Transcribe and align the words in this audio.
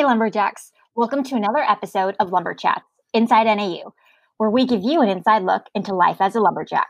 Hey, 0.00 0.06
Lumberjacks. 0.06 0.72
Welcome 0.96 1.22
to 1.24 1.34
another 1.34 1.58
episode 1.58 2.16
of 2.18 2.30
Lumber 2.30 2.54
Chats 2.54 2.86
Inside 3.12 3.44
NAU, 3.44 3.92
where 4.38 4.48
we 4.48 4.64
give 4.64 4.80
you 4.82 5.02
an 5.02 5.10
inside 5.10 5.42
look 5.42 5.64
into 5.74 5.94
life 5.94 6.22
as 6.22 6.34
a 6.34 6.40
lumberjack. 6.40 6.88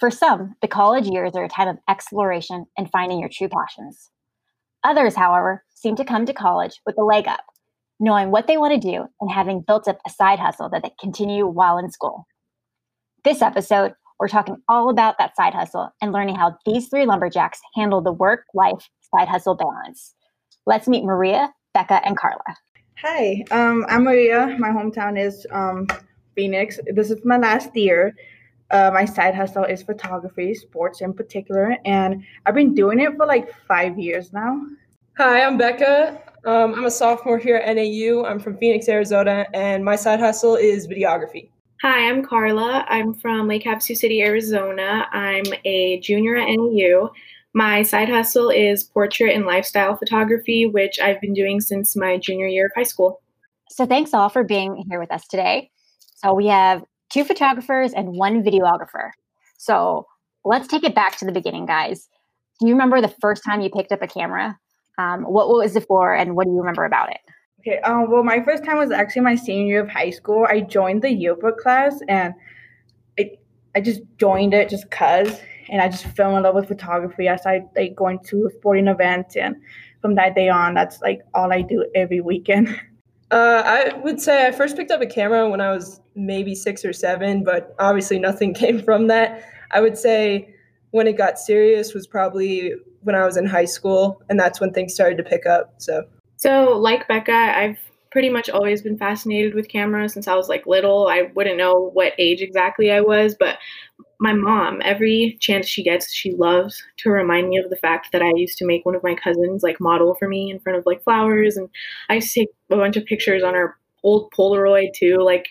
For 0.00 0.10
some, 0.10 0.56
the 0.60 0.66
college 0.66 1.06
years 1.06 1.36
are 1.36 1.44
a 1.44 1.48
time 1.48 1.68
of 1.68 1.78
exploration 1.88 2.66
and 2.76 2.90
finding 2.90 3.20
your 3.20 3.28
true 3.32 3.48
passions. 3.48 4.10
Others, 4.82 5.14
however, 5.14 5.62
seem 5.72 5.94
to 5.94 6.04
come 6.04 6.26
to 6.26 6.32
college 6.32 6.80
with 6.84 6.98
a 6.98 7.04
leg 7.04 7.28
up, 7.28 7.44
knowing 8.00 8.32
what 8.32 8.48
they 8.48 8.56
want 8.56 8.74
to 8.74 8.90
do 8.90 9.04
and 9.20 9.30
having 9.30 9.62
built 9.64 9.86
up 9.86 10.00
a 10.04 10.10
side 10.10 10.40
hustle 10.40 10.68
that 10.70 10.82
they 10.82 10.90
continue 11.00 11.46
while 11.46 11.78
in 11.78 11.92
school. 11.92 12.26
This 13.22 13.40
episode, 13.40 13.92
we're 14.18 14.26
talking 14.26 14.56
all 14.68 14.90
about 14.90 15.16
that 15.18 15.36
side 15.36 15.54
hustle 15.54 15.90
and 16.02 16.10
learning 16.10 16.34
how 16.34 16.56
these 16.66 16.88
three 16.88 17.06
lumberjacks 17.06 17.60
handle 17.76 18.00
the 18.00 18.12
work 18.12 18.46
life 18.52 18.88
side 19.14 19.28
hustle 19.28 19.54
balance. 19.54 20.16
Let's 20.66 20.88
meet 20.88 21.04
Maria, 21.04 21.52
Becca, 21.80 22.06
and 22.06 22.16
Carla. 22.16 22.56
Hi, 22.98 23.42
um, 23.50 23.86
I'm 23.88 24.04
Maria. 24.04 24.54
My 24.58 24.68
hometown 24.68 25.18
is 25.18 25.46
um, 25.50 25.86
Phoenix. 26.34 26.78
This 26.92 27.10
is 27.10 27.24
my 27.24 27.38
last 27.38 27.74
year. 27.74 28.14
Uh, 28.70 28.90
my 28.92 29.06
side 29.06 29.34
hustle 29.34 29.64
is 29.64 29.82
photography, 29.82 30.52
sports 30.54 31.00
in 31.00 31.14
particular, 31.14 31.78
and 31.86 32.22
I've 32.44 32.54
been 32.54 32.74
doing 32.74 33.00
it 33.00 33.16
for 33.16 33.24
like 33.24 33.54
five 33.66 33.98
years 33.98 34.30
now. 34.30 34.60
Hi, 35.16 35.42
I'm 35.42 35.56
Becca. 35.56 36.20
Um, 36.44 36.74
I'm 36.74 36.84
a 36.84 36.90
sophomore 36.90 37.38
here 37.38 37.56
at 37.56 37.74
NAU. 37.74 38.24
I'm 38.26 38.38
from 38.38 38.58
Phoenix, 38.58 38.86
Arizona, 38.86 39.46
and 39.54 39.82
my 39.82 39.96
side 39.96 40.20
hustle 40.20 40.56
is 40.56 40.86
videography. 40.86 41.48
Hi, 41.80 42.10
I'm 42.10 42.22
Carla. 42.22 42.84
I'm 42.88 43.14
from 43.14 43.48
Lake 43.48 43.64
Havasu 43.64 43.96
City, 43.96 44.20
Arizona. 44.22 45.06
I'm 45.12 45.46
a 45.64 45.98
junior 46.00 46.36
at 46.36 46.48
NAU. 46.50 47.10
My 47.52 47.82
side 47.82 48.08
hustle 48.08 48.48
is 48.48 48.84
portrait 48.84 49.34
and 49.34 49.44
lifestyle 49.44 49.96
photography, 49.96 50.66
which 50.66 51.00
I've 51.00 51.20
been 51.20 51.34
doing 51.34 51.60
since 51.60 51.96
my 51.96 52.16
junior 52.16 52.46
year 52.46 52.66
of 52.66 52.72
high 52.76 52.84
school. 52.84 53.20
So, 53.70 53.86
thanks 53.86 54.14
all 54.14 54.28
for 54.28 54.44
being 54.44 54.84
here 54.88 55.00
with 55.00 55.12
us 55.12 55.26
today. 55.26 55.70
So, 56.16 56.34
we 56.34 56.46
have 56.46 56.84
two 57.10 57.24
photographers 57.24 57.92
and 57.92 58.16
one 58.16 58.42
videographer. 58.42 59.10
So, 59.58 60.06
let's 60.44 60.68
take 60.68 60.84
it 60.84 60.94
back 60.94 61.18
to 61.18 61.24
the 61.24 61.32
beginning, 61.32 61.66
guys. 61.66 62.08
Do 62.60 62.68
you 62.68 62.74
remember 62.74 63.00
the 63.00 63.14
first 63.20 63.42
time 63.44 63.60
you 63.60 63.70
picked 63.70 63.90
up 63.90 64.02
a 64.02 64.06
camera? 64.06 64.58
Um, 64.98 65.22
what, 65.22 65.48
what 65.48 65.58
was 65.58 65.74
it 65.76 65.86
for, 65.88 66.14
and 66.14 66.36
what 66.36 66.44
do 66.44 66.52
you 66.52 66.58
remember 66.58 66.84
about 66.84 67.10
it? 67.10 67.20
Okay, 67.60 67.78
um, 67.80 68.10
well, 68.10 68.22
my 68.22 68.42
first 68.42 68.64
time 68.64 68.78
was 68.78 68.90
actually 68.90 69.22
my 69.22 69.34
senior 69.34 69.66
year 69.66 69.80
of 69.82 69.88
high 69.88 70.10
school. 70.10 70.46
I 70.48 70.60
joined 70.60 71.02
the 71.02 71.10
yearbook 71.10 71.58
class, 71.58 72.00
and 72.08 72.34
I, 73.18 73.32
I 73.74 73.80
just 73.80 74.02
joined 74.18 74.54
it 74.54 74.68
just 74.68 74.90
cause, 74.90 75.40
and 75.70 75.80
I 75.80 75.88
just 75.88 76.04
fell 76.04 76.36
in 76.36 76.42
love 76.42 76.54
with 76.54 76.68
photography. 76.68 77.28
I 77.28 77.36
started 77.36 77.68
like 77.76 77.94
going 77.94 78.18
to 78.26 78.50
sporting 78.58 78.88
events, 78.88 79.36
and 79.36 79.56
from 80.00 80.14
that 80.16 80.34
day 80.34 80.48
on, 80.48 80.74
that's 80.74 81.00
like 81.00 81.22
all 81.34 81.52
I 81.52 81.62
do 81.62 81.86
every 81.94 82.20
weekend. 82.20 82.78
Uh, 83.32 83.62
I 83.64 83.96
would 83.98 84.20
say 84.20 84.48
I 84.48 84.50
first 84.50 84.76
picked 84.76 84.90
up 84.90 85.00
a 85.00 85.06
camera 85.06 85.48
when 85.48 85.60
I 85.60 85.70
was 85.70 86.00
maybe 86.16 86.52
six 86.52 86.84
or 86.84 86.92
seven, 86.92 87.44
but 87.44 87.76
obviously 87.78 88.18
nothing 88.18 88.52
came 88.62 88.82
from 88.82 89.06
that. 89.06 89.44
I 89.70 89.80
would 89.80 89.96
say 89.96 90.52
when 90.90 91.06
it 91.06 91.16
got 91.16 91.38
serious 91.38 91.94
was 91.94 92.08
probably 92.08 92.72
when 93.02 93.14
I 93.14 93.24
was 93.24 93.36
in 93.36 93.46
high 93.46 93.66
school, 93.66 94.20
and 94.28 94.40
that's 94.40 94.60
when 94.60 94.72
things 94.72 94.94
started 94.94 95.16
to 95.18 95.22
pick 95.22 95.46
up. 95.46 95.74
So 95.78 96.02
so, 96.40 96.78
like 96.78 97.06
Becca, 97.06 97.32
I've 97.32 97.78
pretty 98.10 98.30
much 98.30 98.48
always 98.48 98.80
been 98.80 98.96
fascinated 98.96 99.54
with 99.54 99.68
cameras 99.68 100.14
since 100.14 100.26
I 100.26 100.34
was 100.36 100.48
like 100.48 100.66
little. 100.66 101.06
I 101.06 101.30
wouldn't 101.34 101.58
know 101.58 101.90
what 101.92 102.14
age 102.16 102.40
exactly 102.40 102.90
I 102.90 103.02
was, 103.02 103.36
but 103.38 103.58
my 104.20 104.34
mom, 104.34 104.80
every 104.84 105.38
chance 105.40 105.66
she 105.66 105.82
gets, 105.82 106.12
she 106.12 106.32
loves 106.32 106.82
to 106.98 107.10
remind 107.10 107.48
me 107.48 107.56
of 107.56 107.70
the 107.70 107.76
fact 107.76 108.12
that 108.12 108.20
I 108.20 108.30
used 108.36 108.58
to 108.58 108.66
make 108.66 108.84
one 108.84 108.94
of 108.94 109.02
my 109.02 109.14
cousins 109.14 109.62
like 109.62 109.80
model 109.80 110.14
for 110.14 110.28
me 110.28 110.50
in 110.50 110.60
front 110.60 110.78
of 110.78 110.84
like 110.84 111.02
flowers. 111.02 111.56
And 111.56 111.70
I 112.10 112.16
used 112.16 112.34
to 112.34 112.40
take 112.40 112.50
a 112.70 112.76
bunch 112.76 112.96
of 112.96 113.06
pictures 113.06 113.42
on 113.42 113.54
our 113.54 113.78
old 114.04 114.30
Polaroid 114.32 114.92
too. 114.94 115.16
Like, 115.16 115.48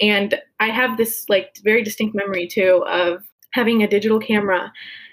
and 0.00 0.38
I 0.60 0.66
have 0.66 0.98
this 0.98 1.24
like 1.30 1.56
very 1.64 1.82
distinct 1.82 2.14
memory 2.14 2.46
too 2.46 2.84
of 2.86 3.24
having 3.52 3.82
a 3.82 3.88
digital 3.88 4.20
camera 4.20 4.70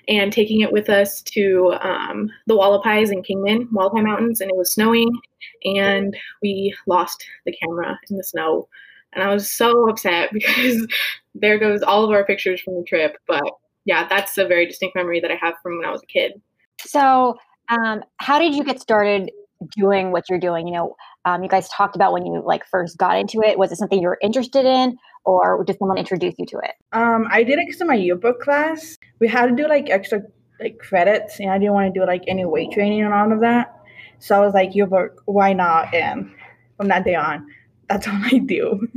and 0.09 0.33
taking 0.33 0.59
it 0.59 0.73
with 0.73 0.89
us 0.89 1.21
to 1.21 1.73
um, 1.79 2.29
the 2.47 2.53
Hualapais 2.53 3.13
in 3.13 3.23
Kingman, 3.23 3.69
Hualapai 3.69 4.03
Mountains, 4.03 4.41
and 4.41 4.51
it 4.51 4.57
was 4.57 4.73
snowing, 4.73 5.09
and 5.63 6.17
we 6.41 6.75
lost 6.87 7.25
the 7.45 7.55
camera 7.55 7.97
in 8.09 8.17
the 8.17 8.23
snow. 8.25 8.67
And 9.13 9.23
I 9.23 9.33
was 9.33 9.49
so 9.49 9.89
upset 9.89 10.29
because 10.33 10.87
there 11.35 11.57
goes 11.57 11.81
all 11.81 12.03
of 12.03 12.11
our 12.11 12.25
pictures 12.25 12.61
from 12.61 12.75
the 12.75 12.83
trip. 12.83 13.17
But 13.27 13.43
yeah, 13.85 14.07
that's 14.07 14.37
a 14.37 14.47
very 14.47 14.65
distinct 14.65 14.95
memory 14.95 15.19
that 15.19 15.31
I 15.31 15.35
have 15.35 15.55
from 15.61 15.77
when 15.77 15.85
I 15.85 15.91
was 15.91 16.01
a 16.03 16.07
kid. 16.07 16.33
So, 16.79 17.37
um, 17.69 18.03
how 18.17 18.39
did 18.39 18.55
you 18.55 18.63
get 18.63 18.79
started 18.79 19.31
doing 19.77 20.11
what 20.11 20.25
you're 20.29 20.39
doing? 20.39 20.67
You 20.67 20.73
know, 20.73 20.95
um, 21.25 21.43
you 21.43 21.49
guys 21.49 21.69
talked 21.69 21.95
about 21.95 22.13
when 22.13 22.25
you 22.25 22.41
like 22.45 22.65
first 22.65 22.97
got 22.97 23.17
into 23.17 23.41
it. 23.41 23.57
Was 23.57 23.71
it 23.71 23.77
something 23.77 24.01
you 24.01 24.07
were 24.07 24.19
interested 24.21 24.65
in, 24.65 24.97
or 25.25 25.63
did 25.63 25.77
someone 25.79 25.97
introduce 25.97 26.35
you 26.37 26.45
to 26.47 26.57
it? 26.59 26.71
Um, 26.91 27.27
I 27.31 27.43
did 27.43 27.59
it 27.59 27.65
because 27.67 27.81
of 27.81 27.87
my 27.87 27.95
yearbook 27.95 28.41
class. 28.41 28.97
We 29.19 29.27
had 29.27 29.47
to 29.47 29.55
do 29.55 29.67
like 29.67 29.89
extra 29.89 30.21
like 30.59 30.79
credits, 30.79 31.39
and 31.39 31.49
I 31.49 31.57
didn't 31.57 31.73
want 31.73 31.93
to 31.93 31.99
do 31.99 32.05
like 32.05 32.23
any 32.27 32.45
weight 32.45 32.71
training 32.71 33.01
and 33.03 33.13
all 33.13 33.31
of 33.31 33.39
that. 33.41 33.79
So 34.19 34.35
I 34.35 34.45
was 34.45 34.53
like, 34.53 34.75
yearbook, 34.75 35.21
why 35.25 35.53
not? 35.53 35.93
And 35.93 36.31
from 36.77 36.87
that 36.87 37.03
day 37.03 37.15
on, 37.15 37.45
that's 37.93 38.07
all 38.07 38.19
I 38.23 38.39
do. 38.39 38.87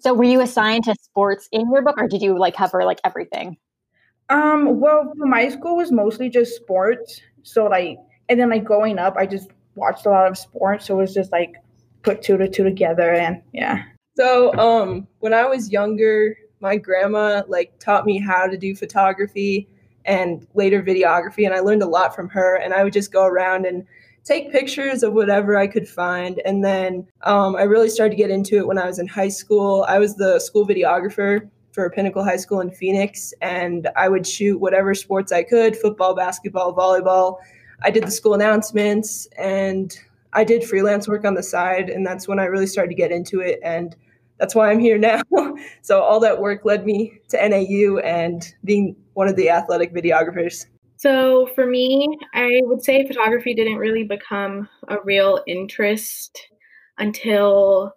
So 0.00 0.14
were 0.14 0.24
you 0.24 0.40
assigned 0.40 0.84
to 0.84 0.94
sports 1.02 1.48
in 1.50 1.70
your 1.72 1.82
book, 1.82 1.96
or 1.98 2.06
did 2.06 2.22
you 2.22 2.38
like 2.38 2.54
cover 2.54 2.84
like 2.84 3.00
everything? 3.04 3.56
Um, 4.28 4.78
well, 4.78 5.12
my 5.16 5.48
school 5.48 5.76
was 5.76 5.90
mostly 5.90 6.28
just 6.28 6.54
sports. 6.54 7.20
So 7.42 7.66
like, 7.66 7.98
and 8.28 8.38
then 8.38 8.50
like 8.50 8.64
growing 8.64 8.98
up, 8.98 9.16
I 9.16 9.26
just 9.26 9.50
watched 9.74 10.06
a 10.06 10.10
lot 10.10 10.28
of 10.28 10.38
sports. 10.38 10.86
So 10.86 10.94
it 10.94 11.02
was 11.02 11.14
just 11.14 11.32
like 11.32 11.54
put 12.02 12.22
two 12.22 12.36
to 12.36 12.48
two 12.48 12.62
together, 12.62 13.12
and 13.12 13.42
yeah. 13.52 13.82
So, 14.16 14.54
um, 14.58 15.06
when 15.20 15.34
I 15.34 15.44
was 15.46 15.72
younger, 15.72 16.36
my 16.60 16.76
grandma 16.76 17.42
like 17.48 17.78
taught 17.80 18.06
me 18.06 18.18
how 18.20 18.46
to 18.46 18.56
do 18.56 18.76
photography 18.76 19.68
and 20.04 20.46
later 20.54 20.82
videography, 20.82 21.44
and 21.44 21.54
I 21.54 21.60
learned 21.60 21.82
a 21.82 21.88
lot 21.88 22.14
from 22.14 22.28
her. 22.28 22.56
And 22.56 22.72
I 22.72 22.84
would 22.84 22.92
just 22.92 23.12
go 23.12 23.24
around 23.24 23.66
and 23.66 23.84
take 24.28 24.52
pictures 24.52 25.02
of 25.02 25.14
whatever 25.14 25.56
I 25.56 25.66
could 25.66 25.88
find. 25.88 26.40
And 26.44 26.62
then 26.62 27.06
um, 27.22 27.56
I 27.56 27.62
really 27.62 27.88
started 27.88 28.10
to 28.10 28.16
get 28.16 28.30
into 28.30 28.58
it 28.58 28.66
when 28.66 28.76
I 28.76 28.86
was 28.86 28.98
in 28.98 29.08
high 29.08 29.28
school. 29.28 29.86
I 29.88 29.98
was 29.98 30.16
the 30.16 30.38
school 30.38 30.66
videographer 30.66 31.48
for 31.72 31.88
Pinnacle 31.88 32.22
High 32.22 32.36
School 32.36 32.60
in 32.60 32.70
Phoenix, 32.70 33.32
and 33.40 33.88
I 33.96 34.08
would 34.08 34.26
shoot 34.26 34.58
whatever 34.58 34.94
sports 34.94 35.32
I 35.32 35.44
could 35.44 35.76
football, 35.76 36.14
basketball, 36.14 36.74
volleyball. 36.74 37.38
I 37.82 37.90
did 37.90 38.04
the 38.04 38.10
school 38.10 38.34
announcements 38.34 39.28
and 39.38 39.96
I 40.32 40.44
did 40.44 40.64
freelance 40.64 41.08
work 41.08 41.24
on 41.24 41.34
the 41.34 41.42
side. 41.42 41.88
And 41.88 42.04
that's 42.04 42.28
when 42.28 42.38
I 42.38 42.44
really 42.44 42.66
started 42.66 42.90
to 42.90 42.96
get 42.96 43.12
into 43.12 43.40
it. 43.40 43.60
And 43.62 43.96
that's 44.38 44.54
why 44.54 44.70
I'm 44.70 44.80
here 44.80 44.98
now. 45.10 45.22
so 45.80 46.02
all 46.02 46.20
that 46.20 46.40
work 46.40 46.64
led 46.64 46.84
me 46.84 47.18
to 47.28 47.48
NAU 47.48 47.98
and 47.98 48.52
being 48.64 48.96
one 49.14 49.28
of 49.28 49.36
the 49.36 49.48
athletic 49.48 49.94
videographers. 49.94 50.66
So 50.98 51.46
for 51.54 51.66
me, 51.66 52.08
I 52.34 52.60
would 52.64 52.82
say 52.82 53.06
photography 53.06 53.54
didn't 53.54 53.78
really 53.78 54.04
become 54.04 54.68
a 54.88 54.98
real 55.04 55.42
interest 55.46 56.48
until 56.98 57.94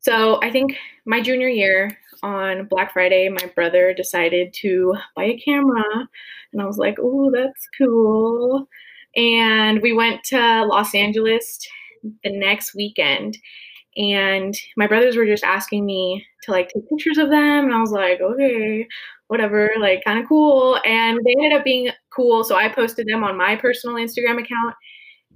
so 0.00 0.40
I 0.42 0.50
think 0.50 0.76
my 1.06 1.20
junior 1.20 1.48
year 1.48 1.98
on 2.22 2.66
Black 2.66 2.92
Friday, 2.92 3.28
my 3.28 3.46
brother 3.54 3.94
decided 3.94 4.54
to 4.62 4.94
buy 5.16 5.24
a 5.24 5.38
camera 5.38 5.84
and 6.52 6.62
I 6.62 6.66
was 6.66 6.78
like, 6.78 6.96
"Oh, 7.00 7.30
that's 7.32 7.68
cool." 7.78 8.68
And 9.16 9.82
we 9.82 9.92
went 9.92 10.24
to 10.26 10.64
Los 10.66 10.94
Angeles 10.94 11.58
the 12.24 12.30
next 12.32 12.74
weekend 12.74 13.38
and 13.96 14.54
my 14.76 14.86
brothers 14.86 15.16
were 15.16 15.26
just 15.26 15.44
asking 15.44 15.84
me 15.86 16.24
to 16.42 16.52
like 16.52 16.68
take 16.68 16.88
pictures 16.88 17.18
of 17.18 17.30
them 17.30 17.64
and 17.64 17.74
i 17.74 17.80
was 17.80 17.90
like 17.92 18.20
okay 18.20 18.86
whatever 19.30 19.70
like 19.78 20.02
kind 20.04 20.18
of 20.18 20.28
cool 20.28 20.76
and 20.84 21.20
they 21.24 21.30
ended 21.38 21.52
up 21.52 21.62
being 21.62 21.88
cool 22.12 22.42
so 22.42 22.56
i 22.56 22.68
posted 22.68 23.06
them 23.06 23.22
on 23.22 23.36
my 23.36 23.54
personal 23.54 23.94
instagram 23.94 24.42
account 24.42 24.74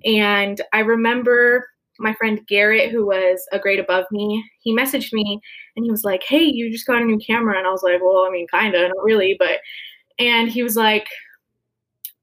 and 0.05 0.61
i 0.73 0.81
remember 0.81 1.65
my 2.01 2.13
friend 2.15 2.41
garrett 2.49 2.91
who 2.91 3.07
was 3.07 3.47
a 3.53 3.59
grade 3.61 3.79
above 3.79 4.05
me 4.11 4.45
he 4.63 4.77
messaged 4.77 5.13
me 5.13 5.41
and 5.77 5.85
he 5.85 5.93
was 5.93 6.03
like 6.03 6.25
hey 6.25 6.43
you 6.43 6.73
just 6.73 6.89
got 6.89 7.01
a 7.01 7.05
new 7.05 7.19
camera 7.19 7.57
and 7.57 7.69
i 7.69 7.71
was 7.71 7.85
like 7.85 8.03
well 8.03 8.27
i 8.27 8.31
mean 8.31 8.49
kind 8.49 8.75
of 8.75 8.89
not 8.89 9.05
really 9.05 9.37
but 9.39 9.61
and 10.19 10.51
he 10.51 10.65
was 10.65 10.75
like 10.75 11.07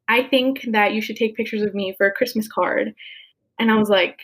i 0.10 0.22
think 0.24 0.66
that 0.74 0.94
you 0.94 1.02
should 1.02 1.16
take 1.16 1.38
pictures 1.38 1.62
of 1.62 1.74
me 1.74 1.96
for 1.98 2.06
a 2.06 2.12
christmas 2.12 2.50
card 2.50 2.94
and 3.60 3.72
i 3.72 3.76
was 3.76 3.88
like 3.88 4.20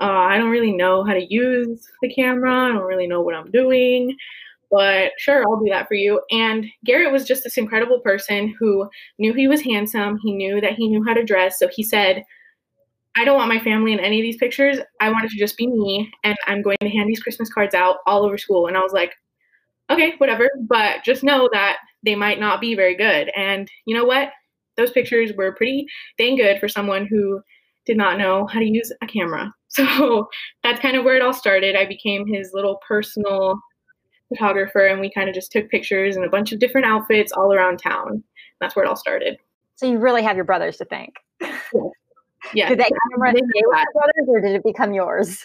uh, 0.00 0.06
I 0.06 0.38
don't 0.38 0.50
really 0.50 0.72
know 0.72 1.04
how 1.04 1.12
to 1.12 1.24
use 1.32 1.88
the 2.02 2.12
camera. 2.12 2.52
I 2.52 2.72
don't 2.72 2.82
really 2.82 3.06
know 3.06 3.20
what 3.20 3.36
I'm 3.36 3.48
doing, 3.52 4.16
but 4.74 5.12
sure, 5.18 5.44
I'll 5.46 5.60
do 5.60 5.70
that 5.70 5.86
for 5.86 5.94
you. 5.94 6.20
And 6.32 6.66
Garrett 6.84 7.12
was 7.12 7.24
just 7.24 7.44
this 7.44 7.56
incredible 7.56 8.00
person 8.00 8.52
who 8.58 8.88
knew 9.20 9.32
he 9.32 9.46
was 9.46 9.60
handsome. 9.60 10.18
He 10.20 10.32
knew 10.32 10.60
that 10.60 10.72
he 10.72 10.88
knew 10.88 11.04
how 11.04 11.14
to 11.14 11.22
dress. 11.22 11.60
So 11.60 11.68
he 11.68 11.84
said, 11.84 12.24
I 13.16 13.24
don't 13.24 13.36
want 13.36 13.54
my 13.54 13.60
family 13.60 13.92
in 13.92 14.00
any 14.00 14.18
of 14.18 14.24
these 14.24 14.36
pictures. 14.36 14.78
I 15.00 15.10
want 15.10 15.26
it 15.26 15.30
to 15.30 15.38
just 15.38 15.56
be 15.56 15.68
me, 15.68 16.10
and 16.24 16.36
I'm 16.48 16.60
going 16.60 16.78
to 16.80 16.88
hand 16.88 17.08
these 17.08 17.22
Christmas 17.22 17.52
cards 17.52 17.72
out 17.72 17.98
all 18.04 18.24
over 18.24 18.36
school. 18.36 18.66
And 18.66 18.76
I 18.76 18.80
was 18.80 18.92
like, 18.92 19.12
okay, 19.90 20.14
whatever, 20.18 20.50
but 20.68 21.04
just 21.04 21.22
know 21.22 21.48
that 21.52 21.76
they 22.04 22.16
might 22.16 22.40
not 22.40 22.60
be 22.60 22.74
very 22.74 22.96
good. 22.96 23.30
And 23.36 23.70
you 23.86 23.94
know 23.94 24.04
what? 24.04 24.30
Those 24.76 24.90
pictures 24.90 25.32
were 25.36 25.54
pretty 25.54 25.86
dang 26.18 26.34
good 26.34 26.58
for 26.58 26.66
someone 26.66 27.06
who 27.06 27.40
did 27.86 27.96
not 27.96 28.18
know 28.18 28.48
how 28.48 28.58
to 28.58 28.66
use 28.68 28.92
a 29.02 29.06
camera. 29.06 29.52
So 29.74 30.28
that's 30.62 30.78
kind 30.78 30.96
of 30.96 31.04
where 31.04 31.16
it 31.16 31.22
all 31.22 31.32
started. 31.32 31.74
I 31.74 31.84
became 31.84 32.28
his 32.28 32.52
little 32.54 32.78
personal 32.86 33.58
photographer 34.28 34.86
and 34.86 35.00
we 35.00 35.10
kind 35.10 35.28
of 35.28 35.34
just 35.34 35.52
took 35.52 35.68
pictures 35.70 36.16
in 36.16 36.24
a 36.24 36.28
bunch 36.28 36.52
of 36.52 36.58
different 36.58 36.86
outfits 36.86 37.32
all 37.32 37.52
around 37.52 37.78
town. 37.78 38.22
That's 38.60 38.74
where 38.74 38.84
it 38.84 38.88
all 38.88 38.96
started. 38.96 39.36
So 39.76 39.86
you 39.86 39.98
really 39.98 40.22
have 40.22 40.36
your 40.36 40.44
brothers 40.44 40.76
to 40.78 40.84
thank. 40.84 41.14
Yeah. 42.52 42.68
Did 42.68 42.78
that 42.80 42.90
camera 43.12 43.30
stay 43.30 43.40
with 43.42 43.54
your 43.54 43.70
brothers 43.70 44.28
or 44.28 44.40
did 44.40 44.54
it 44.54 44.62
become 44.64 44.92
yours? 44.92 45.44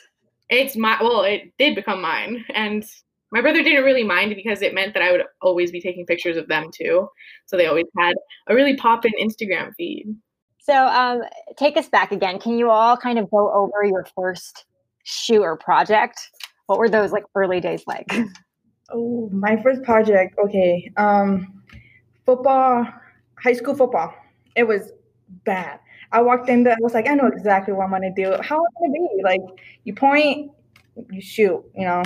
It's 0.50 0.76
my 0.76 0.98
well, 1.02 1.24
it 1.24 1.54
did 1.58 1.76
become 1.76 2.02
mine. 2.02 2.44
And 2.54 2.84
my 3.32 3.42
brother 3.42 3.64
didn't 3.64 3.84
really 3.84 4.04
mind 4.04 4.36
because 4.36 4.62
it 4.62 4.74
meant 4.74 4.94
that 4.96 5.04
I 5.04 5.12
would 5.12 5.24
always 5.42 5.72
be 5.72 5.80
taking 5.80 6.06
pictures 6.06 6.36
of 6.36 6.48
them 6.48 6.70
too. 6.74 7.08
So 7.46 7.58
they 7.58 7.68
always 7.68 7.86
had 7.98 8.16
a 8.48 8.56
really 8.56 8.76
poppin' 8.76 9.14
Instagram 9.22 9.72
feed. 9.78 10.08
So 10.60 10.88
um, 10.88 11.22
take 11.58 11.78
us 11.78 11.88
back 11.90 12.12
again. 12.12 12.40
Can 12.40 12.58
you 12.58 12.70
all 12.70 12.98
kind 12.98 13.18
of 13.18 13.30
go 13.30 13.52
over 13.54 13.84
your 13.84 14.06
first 14.16 14.66
shoot 15.04 15.42
or 15.42 15.58
project? 15.58 16.20
What 16.66 16.80
were 16.80 16.90
those 16.90 17.12
like 17.12 17.24
early 17.36 17.60
days 17.60 17.84
like? 17.88 18.12
Oh, 18.94 19.30
my 19.32 19.62
first 19.62 19.84
project. 19.84 20.38
Okay. 20.40 20.92
Um, 20.98 21.62
football, 22.26 22.88
high 23.42 23.54
school 23.54 23.76
football. 23.76 24.14
It 24.56 24.64
was 24.64 24.92
bad. 25.46 25.80
I 26.12 26.22
walked 26.22 26.50
in 26.50 26.64
there. 26.64 26.74
I 26.74 26.78
was 26.82 26.94
like, 26.94 27.08
I 27.08 27.14
know 27.16 27.28
exactly 27.28 27.74
what 27.74 27.86
I'm 27.86 27.92
gonna 27.92 28.14
do. 28.14 28.36
How 28.42 28.58
am 28.58 28.64
I 28.78 28.88
gonna 28.88 28.94
be? 28.94 29.24
Like, 29.24 29.42
you 29.84 29.94
point, 29.94 30.52
you 31.12 31.22
shoot. 31.22 31.64
You 31.76 31.86
know. 31.88 32.04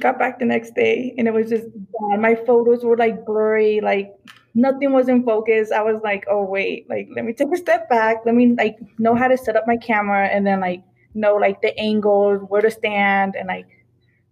Got 0.00 0.18
back 0.18 0.40
the 0.40 0.44
next 0.44 0.74
day, 0.74 1.14
and 1.16 1.28
it 1.28 1.30
was 1.32 1.48
just 1.48 1.66
bad. 1.72 2.20
My 2.20 2.34
photos 2.34 2.82
were 2.84 2.96
like 2.96 3.24
blurry. 3.24 3.80
Like 3.80 4.12
nothing 4.56 4.92
was 4.92 5.08
in 5.08 5.22
focus. 5.22 5.70
I 5.70 5.82
was 5.82 6.00
like, 6.02 6.24
oh 6.28 6.42
wait, 6.42 6.90
like 6.90 7.08
let 7.14 7.24
me 7.24 7.32
take 7.32 7.52
a 7.52 7.56
step 7.56 7.88
back. 7.88 8.22
Let 8.26 8.34
me 8.34 8.56
like 8.58 8.76
know 8.98 9.14
how 9.14 9.28
to 9.28 9.36
set 9.36 9.54
up 9.54 9.64
my 9.68 9.76
camera, 9.76 10.26
and 10.26 10.44
then 10.44 10.58
like 10.58 10.82
know 11.14 11.36
like 11.36 11.62
the 11.62 11.78
angles, 11.78 12.42
where 12.48 12.60
to 12.60 12.72
stand, 12.72 13.36
and 13.36 13.46
like 13.46 13.66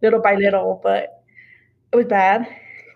little 0.03 0.21
by 0.21 0.35
little. 0.37 0.81
But 0.83 1.23
it 1.93 1.97
was 1.97 2.07
bad. 2.07 2.47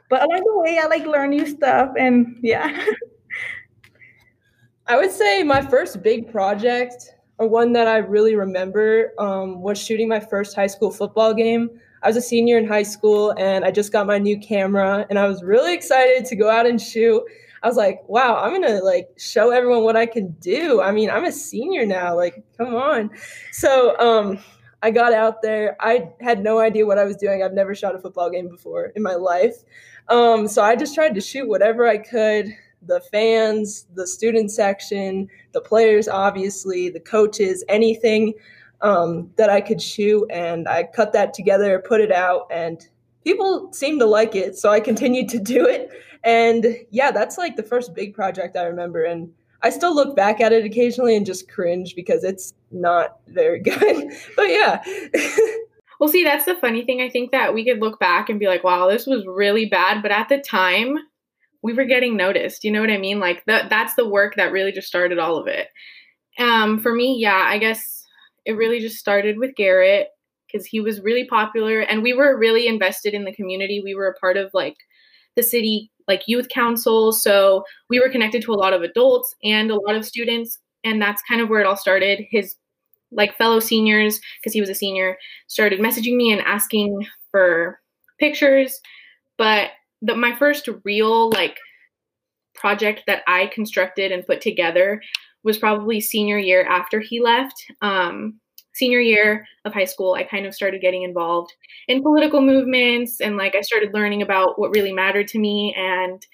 But 0.09 0.23
along 0.23 0.45
the 0.45 0.59
way, 0.59 0.79
I 0.79 0.87
like 0.87 1.07
learn 1.07 1.31
new 1.31 1.47
stuff, 1.47 1.95
and 1.99 2.37
yeah. 2.43 2.85
I 4.87 4.97
would 4.97 5.11
say 5.11 5.43
my 5.43 5.63
first 5.63 6.03
big 6.03 6.31
project, 6.31 7.15
or 7.39 7.49
one 7.49 7.73
that 7.73 7.89
I 7.89 7.99
really 7.99 8.37
remember, 8.37 9.13
um, 9.19 9.63
was 9.63 9.79
shooting 9.79 10.09
my 10.09 10.21
first 10.21 10.55
high 10.55 10.67
school 10.67 10.91
football 10.91 11.33
game. 11.33 11.71
I 12.05 12.09
was 12.09 12.19
a 12.19 12.21
senior 12.21 12.59
in 12.59 12.67
high 12.67 12.83
school 12.83 13.33
and 13.39 13.65
I 13.65 13.71
just 13.71 13.91
got 13.91 14.07
my 14.07 14.19
new 14.19 14.39
camera 14.39 15.07
and 15.09 15.19
I 15.19 15.27
was 15.27 15.43
really 15.43 15.73
excited 15.73 16.27
to 16.27 16.37
go 16.37 16.51
out 16.51 16.67
and 16.67 16.79
shoot. 16.79 17.25
I 17.63 17.67
was 17.67 17.79
like, 17.79 18.07
wow, 18.09 18.37
I'm 18.37 18.53
gonna 18.53 18.83
like 18.83 19.09
show 19.17 19.51
everyone 19.51 19.85
what 19.85 19.97
I 19.97 20.05
can 20.05 20.33
do. 20.33 20.83
I 20.83 20.93
mean, 20.93 21.09
I'm 21.09 21.25
a 21.25 21.33
senior 21.33 21.87
now, 21.87 22.15
like, 22.15 22.45
come 22.59 22.75
on. 22.75 23.11
So 23.53 23.99
um 23.99 24.39
I 24.85 24.91
got 24.91 25.15
out 25.15 25.41
there. 25.41 25.77
I 25.81 26.11
had 26.21 26.43
no 26.43 26.59
idea 26.59 26.85
what 26.85 26.99
I 26.99 27.05
was 27.05 27.17
doing. 27.17 27.43
I've 27.43 27.55
never 27.55 27.75
shot 27.75 27.95
a 27.95 27.99
football 27.99 28.29
game 28.29 28.51
before 28.51 28.93
in 28.95 29.03
my 29.03 29.15
life. 29.15 29.65
Um, 30.09 30.47
so 30.47 30.63
I 30.63 30.77
just 30.77 30.95
tried 30.95 31.15
to 31.15 31.23
shoot 31.23 31.49
whatever 31.49 31.89
I 31.89 31.97
could 31.97 32.55
the 32.87 33.01
fans, 33.01 33.87
the 33.95 34.07
student 34.07 34.51
section, 34.51 35.27
the 35.53 35.61
players, 35.63 36.07
obviously, 36.07 36.91
the 36.91 37.01
coaches, 37.01 37.65
anything 37.67 38.35
um, 38.83 39.31
that 39.37 39.49
I 39.49 39.63
could 39.63 39.81
shoot. 39.81 40.27
And 40.31 40.69
I 40.69 40.83
cut 40.83 41.15
that 41.15 41.33
together, 41.33 41.79
put 41.79 42.03
it 42.03 42.13
out, 42.13 42.47
and 42.51 42.87
people 43.25 43.73
seemed 43.73 44.01
to 44.01 44.07
like 44.07 44.35
it. 44.35 44.59
So 44.59 44.71
I 44.71 44.81
continued 44.81 45.31
to 45.31 45.39
do 45.39 45.67
it. 45.67 45.93
And 46.25 46.77
yeah, 46.91 47.11
that's 47.11 47.39
like 47.39 47.57
the 47.57 47.63
first 47.63 47.95
big 47.95 48.13
project 48.15 48.55
I 48.55 48.65
remember. 48.65 49.05
And 49.05 49.33
I 49.65 49.71
still 49.71 49.95
look 49.95 50.15
back 50.15 50.43
at 50.43 50.53
it 50.53 50.67
occasionally 50.67 51.17
and 51.17 51.25
just 51.25 51.51
cringe 51.51 51.95
because 51.97 52.23
it's 52.23 52.53
not 52.71 53.19
very 53.29 53.61
good. 53.63 54.13
but 54.37 54.51
yeah. 54.51 54.83
well, 55.99 56.11
see, 56.11 56.23
that's 56.23 56.45
the 56.45 56.55
funny 56.57 56.85
thing. 56.85 57.01
I 57.01 57.09
think 57.09 57.33
that 57.33 57.55
we 57.55 57.65
could 57.65 57.81
look 57.81 57.99
back 57.99 58.29
and 58.29 58.39
be 58.39 58.47
like, 58.47 58.63
wow, 58.63 58.89
this 58.89 59.07
was 59.07 59.25
really 59.27 59.65
bad. 59.65 60.03
But 60.03 60.13
at 60.13 60.29
the 60.29 60.39
time, 60.39 60.99
we 61.63 61.73
were 61.73 61.87
getting 61.87 62.15
noticed. 62.15 62.63
You 62.63 62.73
know 62.73 62.83
what 62.83 62.91
I 62.91 62.99
mean? 62.99 63.21
Like 63.21 63.43
that 63.47 63.71
that's 63.71 63.95
the 63.95 64.07
work 64.07 64.37
that 64.37 64.53
really 64.53 64.71
just 64.71 64.87
started 64.87 65.19
all 65.19 65.39
of 65.39 65.47
it. 65.47 65.69
Um, 66.39 66.79
for 66.79 66.95
me, 66.95 67.17
yeah, 67.19 67.43
I 67.47 67.57
guess 67.57 68.05
it 68.45 68.53
really 68.53 68.81
just 68.81 68.99
started 68.99 69.39
with 69.39 69.57
Garrett 69.57 70.09
because 70.47 70.67
he 70.67 70.81
was 70.81 71.01
really 71.01 71.27
popular 71.27 71.81
and 71.81 72.03
we 72.03 72.13
were 72.13 72.39
really 72.39 72.67
invested 72.67 73.15
in 73.15 73.25
the 73.25 73.35
community. 73.35 73.81
We 73.83 73.95
were 73.95 74.09
a 74.09 74.19
part 74.19 74.37
of 74.37 74.51
like 74.53 74.77
the 75.37 75.43
city 75.43 75.91
like 76.09 76.23
youth 76.27 76.49
council, 76.49 77.13
so 77.13 77.65
we 77.89 78.01
were 78.01 78.09
connected 78.09 78.43
to 78.43 78.53
a 78.53 78.55
lot 78.55 78.73
of 78.73 78.83
adults 78.83 79.35
and 79.43 79.71
a 79.71 79.77
lot 79.77 79.95
of 79.95 80.05
students 80.05 80.59
and 80.85 81.01
that's 81.01 81.23
kind 81.27 81.41
of 81.41 81.49
where 81.49 81.61
it 81.61 81.67
all 81.67 81.77
started. 81.77 82.25
His 82.31 82.55
like 83.11 83.37
fellow 83.37 83.61
seniors 83.61 84.21
because 84.41 84.53
he 84.53 84.61
was 84.61 84.71
a 84.71 84.75
senior 84.75 85.17
started 85.47 85.81
messaging 85.81 86.17
me 86.17 86.33
and 86.33 86.41
asking 86.43 87.07
for 87.31 87.81
pictures, 88.21 88.81
but 89.39 89.71
the 90.03 90.15
my 90.15 90.35
first 90.37 90.69
real 90.85 91.31
like 91.31 91.59
project 92.55 93.03
that 93.07 93.23
I 93.27 93.47
constructed 93.47 94.13
and 94.13 94.27
put 94.27 94.41
together 94.41 95.01
was 95.43 95.59
probably 95.59 96.01
senior 96.01 96.39
year 96.39 96.65
after 96.65 97.01
he 97.01 97.21
left. 97.21 97.55
Um, 97.83 98.41
senior 98.75 99.01
year 99.01 99.47
of 99.65 99.73
high 99.73 99.85
school, 99.85 100.15
I 100.15 100.25
kind 100.25 100.47
of 100.47 100.55
started 100.55 100.81
getting 100.81 101.03
involved 101.03 101.53
in 101.89 102.03
political 102.03 102.41
movements 102.41 103.21
and 103.21 103.37
like 103.37 103.55
I 103.55 103.61
started 103.61 103.95
learning 103.95 104.23
about 104.23 104.59
what 104.59 104.75
really 104.75 104.93
mattered 104.93 105.29
to 105.29 105.39
me 105.39 105.75
and 105.77 106.25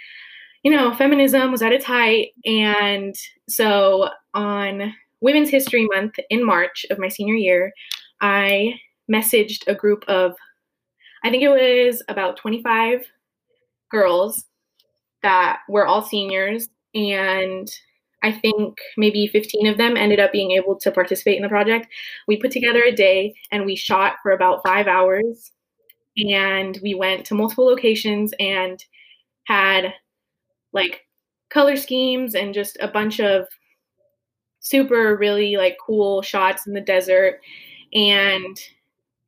you 0.62 0.70
know, 0.70 0.94
feminism 0.94 1.50
was 1.50 1.62
at 1.62 1.72
its 1.72 1.84
height. 1.84 2.32
And 2.44 3.14
so 3.48 4.10
on 4.34 4.94
Women's 5.20 5.50
History 5.50 5.86
Month 5.86 6.16
in 6.28 6.44
March 6.44 6.84
of 6.90 6.98
my 6.98 7.08
senior 7.08 7.34
year, 7.34 7.72
I 8.20 8.74
messaged 9.10 9.66
a 9.66 9.74
group 9.74 10.04
of 10.08 10.34
I 11.22 11.30
think 11.30 11.42
it 11.42 11.48
was 11.48 12.02
about 12.08 12.38
25 12.38 13.04
girls 13.90 14.44
that 15.22 15.58
were 15.68 15.86
all 15.86 16.02
seniors 16.02 16.68
and 16.94 17.70
I 18.22 18.32
think 18.32 18.78
maybe 18.96 19.26
15 19.26 19.66
of 19.66 19.78
them 19.78 19.96
ended 19.96 20.20
up 20.20 20.32
being 20.32 20.52
able 20.52 20.76
to 20.80 20.90
participate 20.90 21.36
in 21.36 21.42
the 21.42 21.48
project. 21.48 21.86
We 22.28 22.36
put 22.36 22.50
together 22.50 22.82
a 22.82 22.92
day 22.92 23.34
and 23.50 23.64
we 23.64 23.76
shot 23.76 24.16
for 24.22 24.32
about 24.32 24.62
five 24.64 24.86
hours. 24.86 25.52
And 26.16 26.78
we 26.82 26.94
went 26.94 27.26
to 27.26 27.34
multiple 27.34 27.66
locations 27.66 28.34
and 28.40 28.84
had 29.44 29.94
like 30.72 31.02
color 31.50 31.76
schemes 31.76 32.34
and 32.34 32.54
just 32.54 32.78
a 32.80 32.88
bunch 32.88 33.20
of 33.20 33.46
super, 34.60 35.16
really 35.16 35.56
like 35.56 35.76
cool 35.84 36.22
shots 36.22 36.66
in 36.66 36.74
the 36.74 36.80
desert. 36.80 37.40
And 37.92 38.58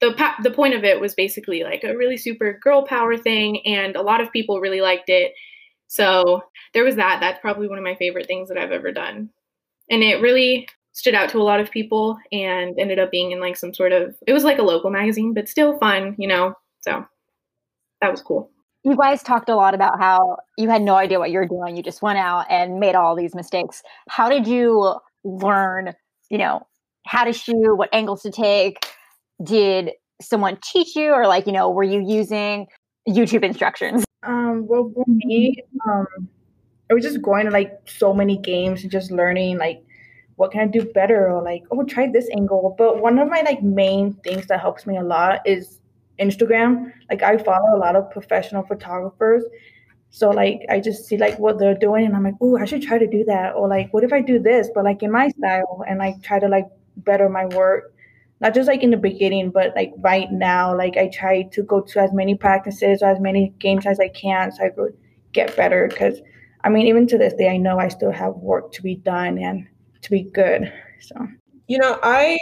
the 0.00 0.14
the 0.42 0.50
point 0.50 0.74
of 0.74 0.84
it 0.84 1.00
was 1.00 1.14
basically 1.14 1.64
like 1.64 1.84
a 1.84 1.96
really 1.96 2.16
super 2.16 2.58
girl 2.62 2.84
power 2.86 3.16
thing, 3.16 3.66
and 3.66 3.96
a 3.96 4.02
lot 4.02 4.20
of 4.20 4.32
people 4.32 4.60
really 4.60 4.80
liked 4.80 5.08
it. 5.08 5.32
So 5.92 6.42
there 6.74 6.84
was 6.84 6.96
that. 6.96 7.18
That's 7.20 7.40
probably 7.40 7.68
one 7.68 7.78
of 7.78 7.84
my 7.84 7.94
favorite 7.94 8.26
things 8.26 8.48
that 8.48 8.58
I've 8.58 8.72
ever 8.72 8.92
done, 8.92 9.30
and 9.90 10.02
it 10.02 10.22
really 10.22 10.68
stood 10.94 11.14
out 11.14 11.28
to 11.30 11.38
a 11.38 11.42
lot 11.42 11.60
of 11.60 11.70
people 11.70 12.18
and 12.30 12.78
ended 12.78 12.98
up 12.98 13.10
being 13.10 13.30
in 13.32 13.40
like 13.40 13.56
some 13.56 13.72
sort 13.72 13.92
of 13.92 14.14
it 14.26 14.32
was 14.32 14.44
like 14.44 14.58
a 14.58 14.62
local 14.62 14.90
magazine, 14.90 15.34
but 15.34 15.48
still 15.48 15.78
fun, 15.78 16.14
you 16.18 16.28
know. 16.28 16.54
So 16.80 17.04
that 18.00 18.10
was 18.10 18.22
cool. 18.22 18.50
You 18.84 18.96
guys 18.96 19.22
talked 19.22 19.48
a 19.48 19.54
lot 19.54 19.74
about 19.74 20.00
how 20.00 20.38
you 20.58 20.68
had 20.68 20.82
no 20.82 20.96
idea 20.96 21.18
what 21.18 21.30
you 21.30 21.38
were 21.38 21.46
doing. 21.46 21.76
You 21.76 21.82
just 21.82 22.02
went 22.02 22.18
out 22.18 22.46
and 22.50 22.80
made 22.80 22.96
all 22.96 23.14
these 23.14 23.34
mistakes. 23.34 23.82
How 24.08 24.28
did 24.28 24.46
you 24.46 24.96
learn, 25.22 25.92
you 26.30 26.38
know, 26.38 26.66
how 27.06 27.22
to 27.22 27.32
shoot, 27.32 27.76
what 27.76 27.90
angles 27.92 28.22
to 28.22 28.32
take? 28.32 28.78
did 29.42 29.90
someone 30.20 30.58
teach 30.62 30.94
you 30.94 31.10
or 31.12 31.26
like 31.26 31.46
you 31.46 31.52
know 31.52 31.70
were 31.70 31.82
you 31.82 32.04
using 32.06 32.66
youtube 33.08 33.42
instructions 33.42 34.04
um 34.22 34.66
well 34.66 34.90
for 34.94 35.04
me 35.06 35.56
um 35.86 36.06
i 36.90 36.94
was 36.94 37.02
just 37.02 37.22
going 37.22 37.44
to 37.44 37.50
like 37.50 37.80
so 37.86 38.12
many 38.14 38.38
games 38.38 38.82
and 38.82 38.90
just 38.90 39.10
learning 39.10 39.58
like 39.58 39.82
what 40.36 40.50
can 40.50 40.60
i 40.60 40.66
do 40.66 40.84
better? 40.92 41.30
Or 41.30 41.42
like 41.42 41.62
oh 41.70 41.84
try 41.84 42.10
this 42.10 42.28
angle. 42.30 42.74
But 42.76 43.00
one 43.00 43.18
of 43.18 43.28
my 43.28 43.42
like 43.42 43.62
main 43.62 44.14
things 44.24 44.46
that 44.46 44.60
helps 44.60 44.86
me 44.86 44.96
a 44.96 45.02
lot 45.02 45.40
is 45.46 45.80
instagram. 46.18 46.92
Like 47.10 47.22
i 47.22 47.36
follow 47.36 47.76
a 47.76 47.78
lot 47.78 47.96
of 47.96 48.10
professional 48.10 48.64
photographers. 48.64 49.44
So 50.10 50.30
like 50.30 50.62
I 50.68 50.80
just 50.80 51.06
see 51.06 51.16
like 51.16 51.38
what 51.38 51.58
they're 51.58 51.78
doing 51.78 52.06
and 52.06 52.16
I'm 52.16 52.24
like, 52.24 52.34
oh, 52.40 52.58
I 52.58 52.64
should 52.64 52.82
try 52.82 52.98
to 52.98 53.06
do 53.06 53.24
that. 53.24 53.54
Or 53.54 53.68
like, 53.68 53.94
what 53.94 54.04
if 54.04 54.12
I 54.12 54.20
do 54.20 54.38
this, 54.38 54.68
but 54.74 54.84
like 54.84 55.02
in 55.02 55.10
my 55.10 55.28
style 55.28 55.84
and 55.88 55.98
like 55.98 56.22
try 56.22 56.38
to 56.38 56.48
like 56.48 56.66
better 56.96 57.28
my 57.28 57.46
work 57.46 57.94
not 58.42 58.54
just 58.54 58.66
like 58.66 58.82
in 58.82 58.90
the 58.90 58.96
beginning, 58.96 59.50
but 59.50 59.72
like 59.76 59.92
right 59.98 60.30
now, 60.32 60.76
like 60.76 60.96
I 60.96 61.08
try 61.08 61.42
to 61.42 61.62
go 61.62 61.80
to 61.80 62.00
as 62.00 62.12
many 62.12 62.34
practices 62.34 63.00
or 63.00 63.08
as 63.08 63.20
many 63.20 63.54
games 63.60 63.86
as 63.86 64.00
I 64.00 64.08
can 64.08 64.50
so 64.50 64.64
I 64.64 64.70
could 64.70 64.96
get 65.32 65.56
better. 65.56 65.86
Because 65.88 66.20
I 66.64 66.68
mean, 66.68 66.88
even 66.88 67.06
to 67.06 67.18
this 67.18 67.34
day, 67.34 67.48
I 67.48 67.56
know 67.56 67.78
I 67.78 67.86
still 67.86 68.10
have 68.10 68.34
work 68.34 68.72
to 68.72 68.82
be 68.82 68.96
done 68.96 69.38
and 69.38 69.64
to 70.02 70.10
be 70.10 70.24
good. 70.24 70.72
So, 71.00 71.14
you 71.68 71.78
know, 71.78 72.00
I, 72.02 72.36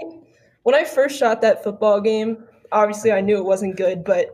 when 0.63 0.75
I 0.75 0.85
first 0.85 1.19
shot 1.19 1.43
that 1.43 1.63
football 1.63 2.01
game, 2.01 2.45
obviously 2.73 3.13
I 3.13 3.21
knew 3.21 3.37
it 3.37 3.45
wasn't 3.45 3.77
good, 3.77 4.03
but 4.03 4.31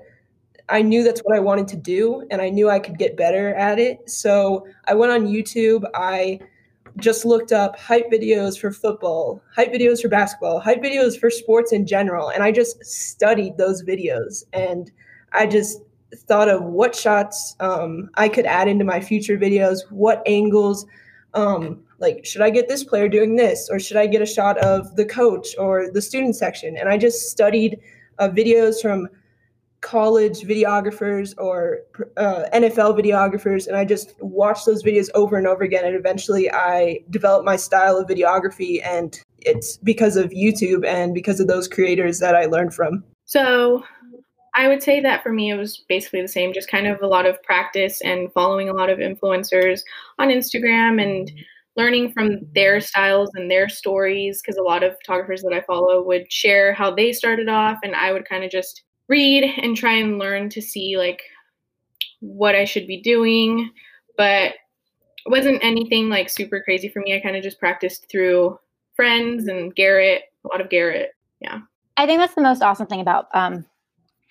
I 0.68 0.82
knew 0.82 1.02
that's 1.02 1.20
what 1.20 1.37
I 1.37 1.40
wanted 1.40 1.66
to 1.68 1.76
do 1.76 2.26
and 2.30 2.40
I 2.40 2.49
knew 2.49 2.70
I 2.70 2.78
could 2.78 2.96
get 2.96 3.16
better 3.16 3.54
at 3.54 3.80
it. 3.80 4.08
So 4.08 4.66
I 4.87 4.94
went 4.94 5.11
on 5.11 5.26
YouTube. 5.26 5.85
I 5.94 6.40
just 6.99 7.25
looked 7.25 7.53
up 7.53 7.79
hype 7.79 8.11
videos 8.11 8.59
for 8.59 8.73
football, 8.73 9.43
hype 9.55 9.73
videos 9.73 10.00
for 10.00 10.09
basketball, 10.09 10.61
hype 10.61 10.83
videos 10.83 11.19
for 11.19 11.31
sports 11.31 11.73
in 11.73 11.87
general. 11.87 12.31
And 12.31 12.43
I 12.43 12.53
just 12.53 12.85
studied 12.85 13.59
those 13.59 13.83
videos 13.83 14.45
and 14.53 14.91
I 15.33 15.47
just 15.47 15.83
thought 16.15 16.49
of 16.49 16.62
what 16.62 16.95
shots 16.95 17.57
um, 17.61 18.11
I 18.15 18.29
could 18.29 18.47
add 18.47 18.69
into 18.69 18.85
my 18.85 19.00
future 19.00 19.37
videos, 19.37 19.81
what 19.91 20.23
angles, 20.26 20.87
um, 21.35 21.83
like, 21.99 22.25
should 22.25 22.43
I 22.43 22.50
get 22.50 22.69
this 22.69 22.85
player 22.85 23.09
doing 23.09 23.37
this, 23.37 23.69
or 23.71 23.79
should 23.79 23.97
I 23.97 24.07
get 24.07 24.23
a 24.23 24.26
shot 24.26 24.59
of 24.59 24.97
the 24.97 25.05
coach 25.05 25.49
or 25.59 25.91
the 25.91 26.03
student 26.03 26.37
section? 26.37 26.76
And 26.76 26.88
I 26.88 26.97
just 26.97 27.31
studied 27.31 27.79
uh, 28.19 28.29
videos 28.29 28.81
from 28.81 29.09
college 29.80 30.40
videographers 30.40 31.35
or 31.38 31.80
uh, 32.16 32.45
NFL 32.52 32.99
videographers, 32.99 33.66
and 33.66 33.76
I 33.76 33.85
just 33.85 34.14
watched 34.21 34.66
those 34.66 34.83
videos 34.83 35.09
over 35.14 35.37
and 35.37 35.47
over 35.47 35.64
again. 35.64 35.85
And 35.85 35.95
eventually, 35.95 36.50
I 36.50 37.00
developed 37.11 37.45
my 37.45 37.56
style 37.56 37.97
of 37.97 38.09
videography, 38.09 38.85
and 38.85 39.18
it's 39.40 39.76
because 39.78 40.16
of 40.16 40.30
YouTube 40.30 40.87
and 40.87 41.14
because 41.14 41.40
of 41.40 41.47
those 41.47 41.68
creators 41.68 42.18
that 42.21 42.35
I 42.35 42.47
learned 42.47 42.75
from. 42.75 43.04
So, 43.25 43.85
I 44.54 44.68
would 44.68 44.83
say 44.83 45.00
that 45.00 45.23
for 45.23 45.33
me, 45.33 45.50
it 45.50 45.56
was 45.56 45.85
basically 45.88 46.23
the 46.23 46.28
same, 46.28 46.54
just 46.54 46.71
kind 46.71 46.87
of 46.87 47.02
a 47.02 47.06
lot 47.06 47.26
of 47.26 47.42
practice 47.42 48.00
and 48.00 48.33
following 48.33 48.71
a 48.71 48.75
lot 48.75 48.88
of 48.88 48.99
influencers 48.99 49.80
on 50.18 50.28
Instagram 50.28 51.02
and 51.02 51.30
learning 51.76 52.11
from 52.12 52.38
their 52.54 52.80
styles 52.80 53.30
and 53.35 53.50
their 53.50 53.68
stories. 53.68 54.40
Because 54.40 54.56
a 54.56 54.62
lot 54.62 54.83
of 54.83 54.97
photographers 54.97 55.42
that 55.42 55.52
I 55.52 55.61
follow 55.61 56.02
would 56.02 56.33
share 56.33 56.73
how 56.73 56.95
they 56.95 57.12
started 57.12 57.50
off, 57.50 57.78
and 57.83 57.95
I 57.95 58.12
would 58.12 58.26
kind 58.26 58.45
of 58.45 58.50
just 58.50 58.83
read 59.08 59.44
and 59.62 59.76
try 59.76 59.92
and 59.92 60.18
learn 60.18 60.48
to 60.50 60.62
see 60.62 60.96
like 60.96 61.22
what 62.20 62.54
I 62.54 62.64
should 62.64 62.86
be 62.86 63.00
doing. 63.00 63.70
But 64.16 64.54
it 65.25 65.30
wasn't 65.30 65.62
anything 65.62 66.08
like 66.08 66.30
super 66.30 66.62
crazy 66.62 66.88
for 66.88 67.00
me. 67.00 67.14
I 67.14 67.20
kind 67.20 67.36
of 67.36 67.42
just 67.42 67.58
practiced 67.58 68.08
through 68.10 68.58
friends 68.94 69.46
and 69.48 69.75
Garrett, 69.75 70.22
a 70.44 70.48
lot 70.48 70.60
of 70.60 70.70
Garrett. 70.70 71.10
Yeah. 71.40 71.60
I 71.96 72.06
think 72.06 72.20
that's 72.20 72.34
the 72.34 72.42
most 72.42 72.62
awesome 72.62 72.86
thing 72.86 73.00
about 73.00 73.26
um, 73.34 73.64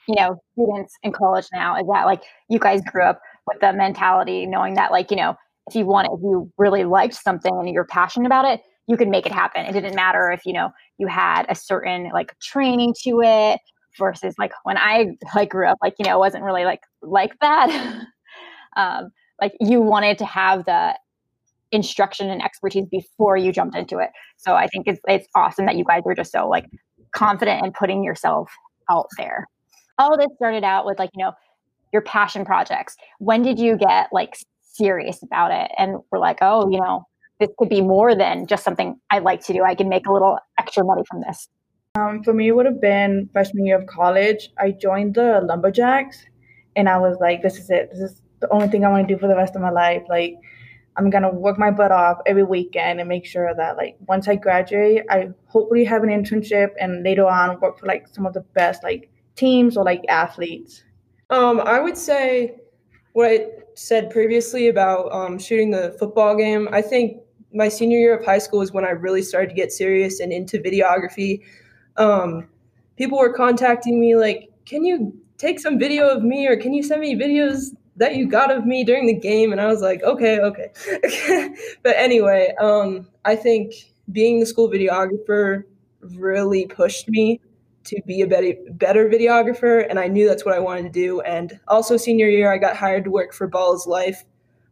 you 0.08 0.16
know, 0.16 0.42
students 0.54 0.94
in 1.04 1.12
college 1.12 1.48
now 1.54 1.76
is 1.76 1.88
that 1.88 2.06
like 2.06 2.24
you 2.50 2.60
guys 2.60 2.82
grew 2.92 3.04
up 3.04 3.22
with 3.48 3.60
the 3.60 3.74
mentality 3.74 4.46
knowing 4.46 4.76
that 4.76 4.92
like, 4.92 5.12
you 5.12 5.18
know, 5.18 5.36
if 5.68 5.76
you 5.76 5.86
want 5.86 6.08
if 6.12 6.20
you 6.22 6.52
really 6.58 6.84
liked 6.84 7.16
something 7.16 7.54
and 7.54 7.70
you're 7.70 7.86
passionate 7.86 8.28
about 8.28 8.46
it, 8.46 8.62
you 8.88 8.98
can 8.98 9.10
make 9.10 9.26
it 9.26 9.32
happen. 9.32 9.66
It 9.66 9.74
didn't 9.74 9.96
matter 9.96 10.32
if, 10.32 10.46
you 10.46 10.54
know, 10.54 10.70
you 10.98 11.08
had 11.08 11.46
a 11.50 11.56
certain 11.56 12.10
like 12.14 12.38
training 12.40 12.94
to 13.04 13.22
it 13.22 13.60
versus 13.98 14.36
like 14.38 14.52
when 14.64 14.78
I 14.78 15.18
like 15.36 15.50
grew 15.50 15.68
up, 15.68 15.78
like, 15.82 15.96
you 16.00 16.06
know, 16.06 16.16
it 16.16 16.20
wasn't 16.20 16.44
really 16.44 16.66
like 16.66 16.82
like 17.02 17.38
that. 17.42 18.06
um, 18.78 19.12
like 19.42 19.54
you 19.60 19.82
wanted 19.82 20.18
to 20.20 20.26
have 20.26 20.66
the 20.66 20.98
instruction 21.72 22.30
and 22.30 22.42
expertise 22.42 22.86
before 22.90 23.38
you 23.38 23.52
jumped 23.52 23.76
into 23.76 24.00
it. 24.00 24.10
So 24.38 24.56
I 24.56 24.68
think 24.68 24.88
it's 24.88 25.00
it's 25.08 25.28
awesome 25.36 25.66
that 25.66 25.76
you 25.76 25.84
guys 25.86 26.02
were 26.06 26.16
just 26.16 26.32
so 26.32 26.48
like 26.48 26.66
confident 27.14 27.66
in 27.66 27.72
putting 27.72 28.04
yourself 28.04 28.52
out 28.90 29.08
there. 29.18 29.48
All 29.98 30.18
this 30.18 30.28
started 30.36 30.64
out 30.64 30.86
with 30.86 31.00
like, 31.00 31.10
you 31.16 31.24
know, 31.24 31.34
your 31.94 32.02
passion 32.02 32.46
projects. 32.46 32.96
When 33.20 33.42
did 33.42 33.60
you 33.60 33.78
get 33.78 34.10
like 34.12 34.38
serious 34.62 35.24
about 35.24 35.52
it 35.52 35.72
and 35.78 35.98
we're 36.12 36.20
like, 36.20 36.40
oh, 36.42 36.70
you 36.70 36.80
know, 36.80 37.04
this 37.40 37.50
could 37.58 37.70
be 37.70 37.82
more 37.82 38.16
than 38.16 38.48
just 38.48 38.64
something 38.64 39.00
I 39.10 39.20
like 39.20 39.44
to 39.46 39.54
do. 39.54 39.64
I 39.64 39.76
can 39.76 39.90
make 39.90 40.08
a 40.08 40.14
little 40.14 40.38
extra 40.60 40.84
money 40.84 41.04
from 41.10 41.22
this. 41.22 41.48
Um, 41.96 42.24
for 42.24 42.34
me, 42.34 42.50
it 42.50 42.52
would 42.52 42.66
have 42.66 42.82
been 42.82 43.30
freshman 43.32 43.66
year 43.66 43.78
of 43.78 43.86
college. 43.88 44.50
I 44.58 44.72
joined 44.72 45.16
the 45.16 45.42
Lumberjacks, 45.42 46.26
and 46.76 46.90
I 46.90 46.98
was 46.98 47.18
like, 47.22 47.42
"This 47.42 47.58
is 47.58 47.70
it. 47.70 47.90
This 47.92 48.00
is 48.00 48.22
the 48.42 48.50
only 48.50 48.68
thing 48.68 48.84
I 48.84 48.90
want 48.90 49.08
to 49.08 49.14
do 49.14 49.20
for 49.20 49.28
the 49.28 49.36
rest 49.36 49.56
of 49.56 49.62
my 49.62 49.70
life. 49.70 50.04
Like, 50.10 50.36
I'm 50.98 51.10
gonna 51.10 51.34
work 51.34 51.58
my 51.58 51.72
butt 51.72 51.92
off 51.92 52.20
every 52.26 52.44
weekend 52.44 53.00
and 53.00 53.08
make 53.08 53.26
sure 53.26 53.54
that, 53.56 53.78
like, 53.78 53.96
once 54.08 54.28
I 54.28 54.36
graduate, 54.36 55.04
I 55.10 55.30
hopefully 55.48 55.86
have 55.86 56.04
an 56.04 56.10
internship 56.10 56.72
and 56.80 57.04
later 57.04 57.26
on 57.28 57.60
work 57.62 57.80
for 57.80 57.86
like 57.86 58.08
some 58.10 58.26
of 58.26 58.34
the 58.34 58.42
best 58.42 58.84
like 58.84 59.10
teams 59.36 59.78
or 59.78 59.86
like 59.86 60.04
athletes." 60.10 60.84
Um, 61.30 61.62
I 61.62 61.80
would 61.80 61.98
say 61.98 62.56
what 63.14 63.28
I 63.28 63.48
said 63.76 64.10
previously 64.10 64.68
about 64.68 65.12
um, 65.14 65.40
shooting 65.40 65.72
the 65.72 65.96
football 65.98 66.36
game. 66.36 66.68
I 66.74 66.82
think 66.82 67.22
my 67.54 67.70
senior 67.70 68.00
year 68.00 68.18
of 68.18 68.26
high 68.26 68.40
school 68.40 68.62
is 68.62 68.74
when 68.74 68.84
I 68.84 68.90
really 68.90 69.22
started 69.22 69.48
to 69.48 69.56
get 69.56 69.72
serious 69.72 70.20
and 70.20 70.34
into 70.34 70.60
videography 70.60 71.42
um, 71.98 72.48
people 72.98 73.18
were 73.18 73.34
contacting 73.34 74.00
me 74.00 74.16
like, 74.16 74.50
"Can 74.66 74.84
you 74.84 75.14
take 75.38 75.60
some 75.60 75.80
video 75.80 76.08
of 76.08 76.24
me, 76.24 76.48
or 76.48 76.58
can 76.58 76.74
you 76.74 76.84
send 76.84 77.02
me 77.02 77.16
videos 77.16 77.76
that 77.98 78.16
you 78.16 78.28
got 78.28 78.52
of 78.52 78.66
me 78.66 78.84
during 78.84 79.08
the 79.08 79.14
game?" 79.14 79.52
And 79.52 79.62
I 79.62 79.68
was 79.68 79.82
like, 79.82 80.04
"Okay, 80.04 80.40
okay." 80.40 80.72
but 81.84 81.96
anyway, 81.96 82.54
um, 82.62 83.08
I 83.26 83.36
think 83.36 83.74
being 84.12 84.40
the 84.40 84.46
school 84.46 84.70
videographer 84.70 85.64
really 86.02 86.68
pushed 86.68 87.10
me 87.10 87.42
to 87.86 88.02
be 88.06 88.22
a 88.22 88.28
better, 88.28 88.54
better 88.72 89.10
videographer, 89.10 89.86
and 89.90 90.00
I 90.00 90.08
knew 90.08 90.28
that's 90.28 90.44
what 90.46 90.56
I 90.56 90.60
wanted 90.60 90.84
to 90.84 90.90
do. 90.90 91.22
And 91.22 91.60
also, 91.68 91.98
senior 91.98 92.28
year, 92.28 92.52
I 92.52 92.58
got 92.58 92.76
hired 92.76 93.04
to 93.06 93.12
work 93.12 93.34
for 93.34 93.48
Ball's 93.48 93.88
Life, 93.88 94.24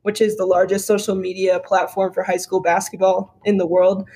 which 0.01 0.19
is 0.19 0.37
the 0.37 0.45
largest 0.45 0.85
social 0.85 1.15
media 1.15 1.59
platform 1.59 2.11
for 2.13 2.23
high 2.23 2.37
school 2.37 2.59
basketball 2.59 3.35
in 3.45 3.57
the 3.57 3.67
world. 3.67 4.07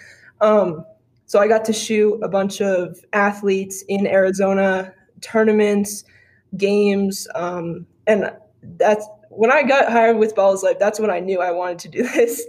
Um, 0.42 0.84
so 1.28 1.40
I 1.40 1.48
got 1.48 1.66
to 1.66 1.74
shoot 1.74 2.20
a 2.24 2.30
bunch 2.30 2.62
of 2.62 3.04
athletes 3.12 3.84
in 3.90 4.08
Arizona 4.08 4.94
tournaments, 5.20 6.06
games, 6.56 7.28
um, 7.36 7.86
and 8.08 8.32
that's 8.78 9.06
when 9.30 9.52
I 9.52 9.64
got 9.64 9.92
hired 9.92 10.18
with 10.18 10.36
Ball 10.36 10.54
is 10.54 10.64
Life. 10.64 10.80
That's 10.80 11.02
when 11.02 11.12
I 11.12 11.20
knew 11.20 11.42
I 11.42 11.52
wanted 11.52 11.80
to 11.80 11.90
do 11.90 12.04
this. 12.16 12.44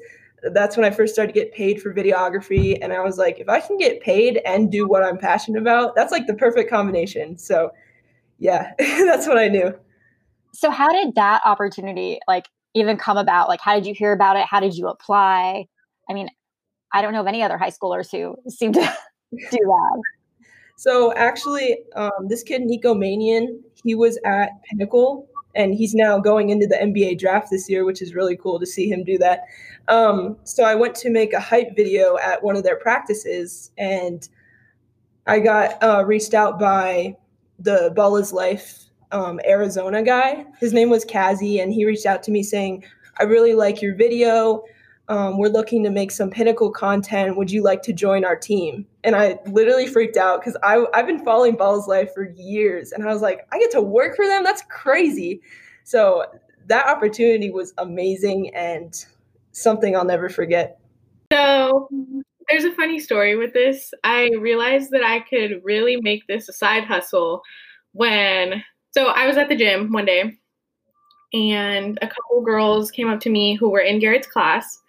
That's 0.52 0.76
when 0.76 0.86
I 0.86 0.90
first 0.90 1.12
started 1.12 1.34
to 1.34 1.40
get 1.40 1.52
paid 1.52 1.82
for 1.82 1.92
videography, 1.92 2.78
and 2.80 2.92
I 2.92 3.00
was 3.00 3.18
like, 3.18 3.40
if 3.40 3.48
I 3.48 3.60
can 3.60 3.76
get 3.78 4.00
paid 4.00 4.40
and 4.46 4.70
do 4.70 4.86
what 4.86 5.02
I'm 5.02 5.18
passionate 5.18 5.60
about, 5.60 5.96
that's 5.96 6.12
like 6.12 6.28
the 6.28 6.34
perfect 6.34 6.70
combination. 6.70 7.36
So, 7.36 7.72
yeah, 8.38 8.74
that's 8.78 9.26
what 9.26 9.38
I 9.38 9.48
knew. 9.48 9.76
So, 10.54 10.70
how 10.70 10.92
did 10.92 11.16
that 11.16 11.40
opportunity 11.44 12.20
like 12.28 12.46
even 12.74 12.96
come 12.96 13.16
about? 13.16 13.48
Like, 13.48 13.60
how 13.60 13.74
did 13.74 13.86
you 13.86 13.94
hear 13.94 14.12
about 14.12 14.36
it? 14.36 14.46
How 14.48 14.60
did 14.60 14.76
you 14.76 14.86
apply? 14.86 15.66
I 16.08 16.14
mean, 16.14 16.28
I 16.92 17.02
don't 17.02 17.12
know 17.12 17.20
of 17.20 17.26
any 17.26 17.42
other 17.42 17.58
high 17.58 17.70
schoolers 17.70 18.10
who 18.10 18.36
seem 18.50 18.72
to 18.72 18.80
do 19.32 19.36
that. 19.50 20.02
So 20.76 21.12
actually, 21.14 21.78
um, 21.96 22.28
this 22.28 22.42
kid 22.42 22.62
Nico 22.62 22.94
Mannion, 22.94 23.62
he 23.82 23.94
was 23.94 24.18
at 24.24 24.50
Pinnacle, 24.64 25.28
and 25.54 25.74
he's 25.74 25.94
now 25.94 26.18
going 26.20 26.50
into 26.50 26.66
the 26.66 26.76
NBA 26.76 27.18
draft 27.18 27.48
this 27.50 27.68
year, 27.68 27.84
which 27.84 28.00
is 28.00 28.14
really 28.14 28.36
cool 28.36 28.60
to 28.60 28.66
see 28.66 28.88
him 28.88 29.02
do 29.02 29.18
that. 29.18 29.42
Um, 29.88 30.36
so 30.44 30.62
I 30.62 30.76
went 30.76 30.94
to 30.96 31.10
make 31.10 31.32
a 31.32 31.40
hype 31.40 31.74
video 31.74 32.16
at 32.18 32.42
one 32.42 32.54
of 32.54 32.62
their 32.62 32.76
practices, 32.76 33.72
and 33.76 34.28
I 35.26 35.40
got 35.40 35.82
uh, 35.82 36.04
reached 36.06 36.32
out 36.32 36.60
by 36.60 37.16
the 37.58 37.92
Ball 37.96 38.16
is 38.16 38.32
Life 38.32 38.84
um, 39.10 39.40
Arizona 39.46 40.02
guy. 40.02 40.44
His 40.60 40.72
name 40.72 40.90
was 40.90 41.04
Kazi, 41.04 41.58
and 41.58 41.72
he 41.72 41.84
reached 41.86 42.06
out 42.06 42.22
to 42.24 42.30
me 42.30 42.42
saying, 42.44 42.84
"I 43.18 43.24
really 43.24 43.54
like 43.54 43.82
your 43.82 43.96
video." 43.96 44.62
Um, 45.08 45.38
we're 45.38 45.48
looking 45.48 45.82
to 45.84 45.90
make 45.90 46.10
some 46.10 46.30
pinnacle 46.30 46.70
content. 46.70 47.36
Would 47.36 47.50
you 47.50 47.62
like 47.62 47.82
to 47.82 47.92
join 47.92 48.24
our 48.24 48.36
team? 48.36 48.86
And 49.04 49.16
I 49.16 49.38
literally 49.46 49.86
freaked 49.86 50.18
out 50.18 50.40
because 50.40 50.56
I've 50.62 51.06
been 51.06 51.24
following 51.24 51.56
Ball's 51.56 51.88
Life 51.88 52.12
for 52.12 52.24
years. 52.24 52.92
And 52.92 53.02
I 53.02 53.12
was 53.12 53.22
like, 53.22 53.46
I 53.50 53.58
get 53.58 53.70
to 53.72 53.80
work 53.80 54.16
for 54.16 54.26
them? 54.26 54.44
That's 54.44 54.62
crazy. 54.68 55.40
So 55.84 56.26
that 56.66 56.86
opportunity 56.86 57.50
was 57.50 57.72
amazing 57.78 58.54
and 58.54 58.94
something 59.52 59.96
I'll 59.96 60.04
never 60.04 60.28
forget. 60.28 60.78
So 61.32 61.88
there's 62.48 62.64
a 62.64 62.74
funny 62.74 62.98
story 62.98 63.36
with 63.36 63.54
this. 63.54 63.92
I 64.04 64.30
realized 64.38 64.90
that 64.90 65.02
I 65.02 65.20
could 65.20 65.62
really 65.64 65.96
make 66.00 66.26
this 66.26 66.50
a 66.50 66.52
side 66.52 66.84
hustle 66.84 67.42
when, 67.92 68.62
so 68.90 69.06
I 69.06 69.26
was 69.26 69.38
at 69.38 69.48
the 69.48 69.56
gym 69.56 69.90
one 69.90 70.04
day 70.04 70.36
and 71.32 71.98
a 72.02 72.06
couple 72.06 72.42
girls 72.42 72.90
came 72.90 73.08
up 73.08 73.20
to 73.20 73.30
me 73.30 73.54
who 73.54 73.70
were 73.70 73.80
in 73.80 73.98
Garrett's 74.00 74.26
class 74.26 74.82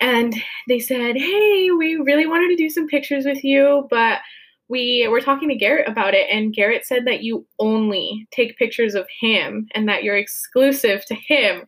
and 0.00 0.34
they 0.68 0.78
said, 0.78 1.16
Hey, 1.16 1.70
we 1.70 1.96
really 1.96 2.26
wanted 2.26 2.48
to 2.48 2.56
do 2.56 2.68
some 2.68 2.86
pictures 2.86 3.24
with 3.24 3.42
you, 3.44 3.86
but 3.90 4.20
we 4.68 5.06
were 5.08 5.20
talking 5.20 5.48
to 5.48 5.54
Garrett 5.54 5.88
about 5.88 6.14
it, 6.14 6.26
and 6.30 6.52
Garrett 6.52 6.84
said 6.84 7.06
that 7.06 7.22
you 7.22 7.46
only 7.58 8.26
take 8.32 8.58
pictures 8.58 8.94
of 8.94 9.06
him 9.20 9.68
and 9.74 9.88
that 9.88 10.02
you're 10.02 10.16
exclusive 10.16 11.04
to 11.06 11.14
him. 11.14 11.64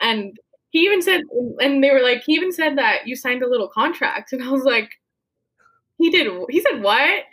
And 0.00 0.36
he 0.70 0.80
even 0.80 1.00
said, 1.00 1.22
and 1.60 1.82
they 1.82 1.90
were 1.90 2.02
like, 2.02 2.22
he 2.24 2.34
even 2.34 2.52
said 2.52 2.76
that 2.78 3.06
you 3.06 3.14
signed 3.14 3.42
a 3.42 3.48
little 3.48 3.68
contract. 3.68 4.32
And 4.32 4.42
I 4.42 4.50
was 4.50 4.64
like, 4.64 4.90
he 5.98 6.10
did, 6.10 6.32
he 6.48 6.60
said, 6.60 6.82
what? 6.82 7.24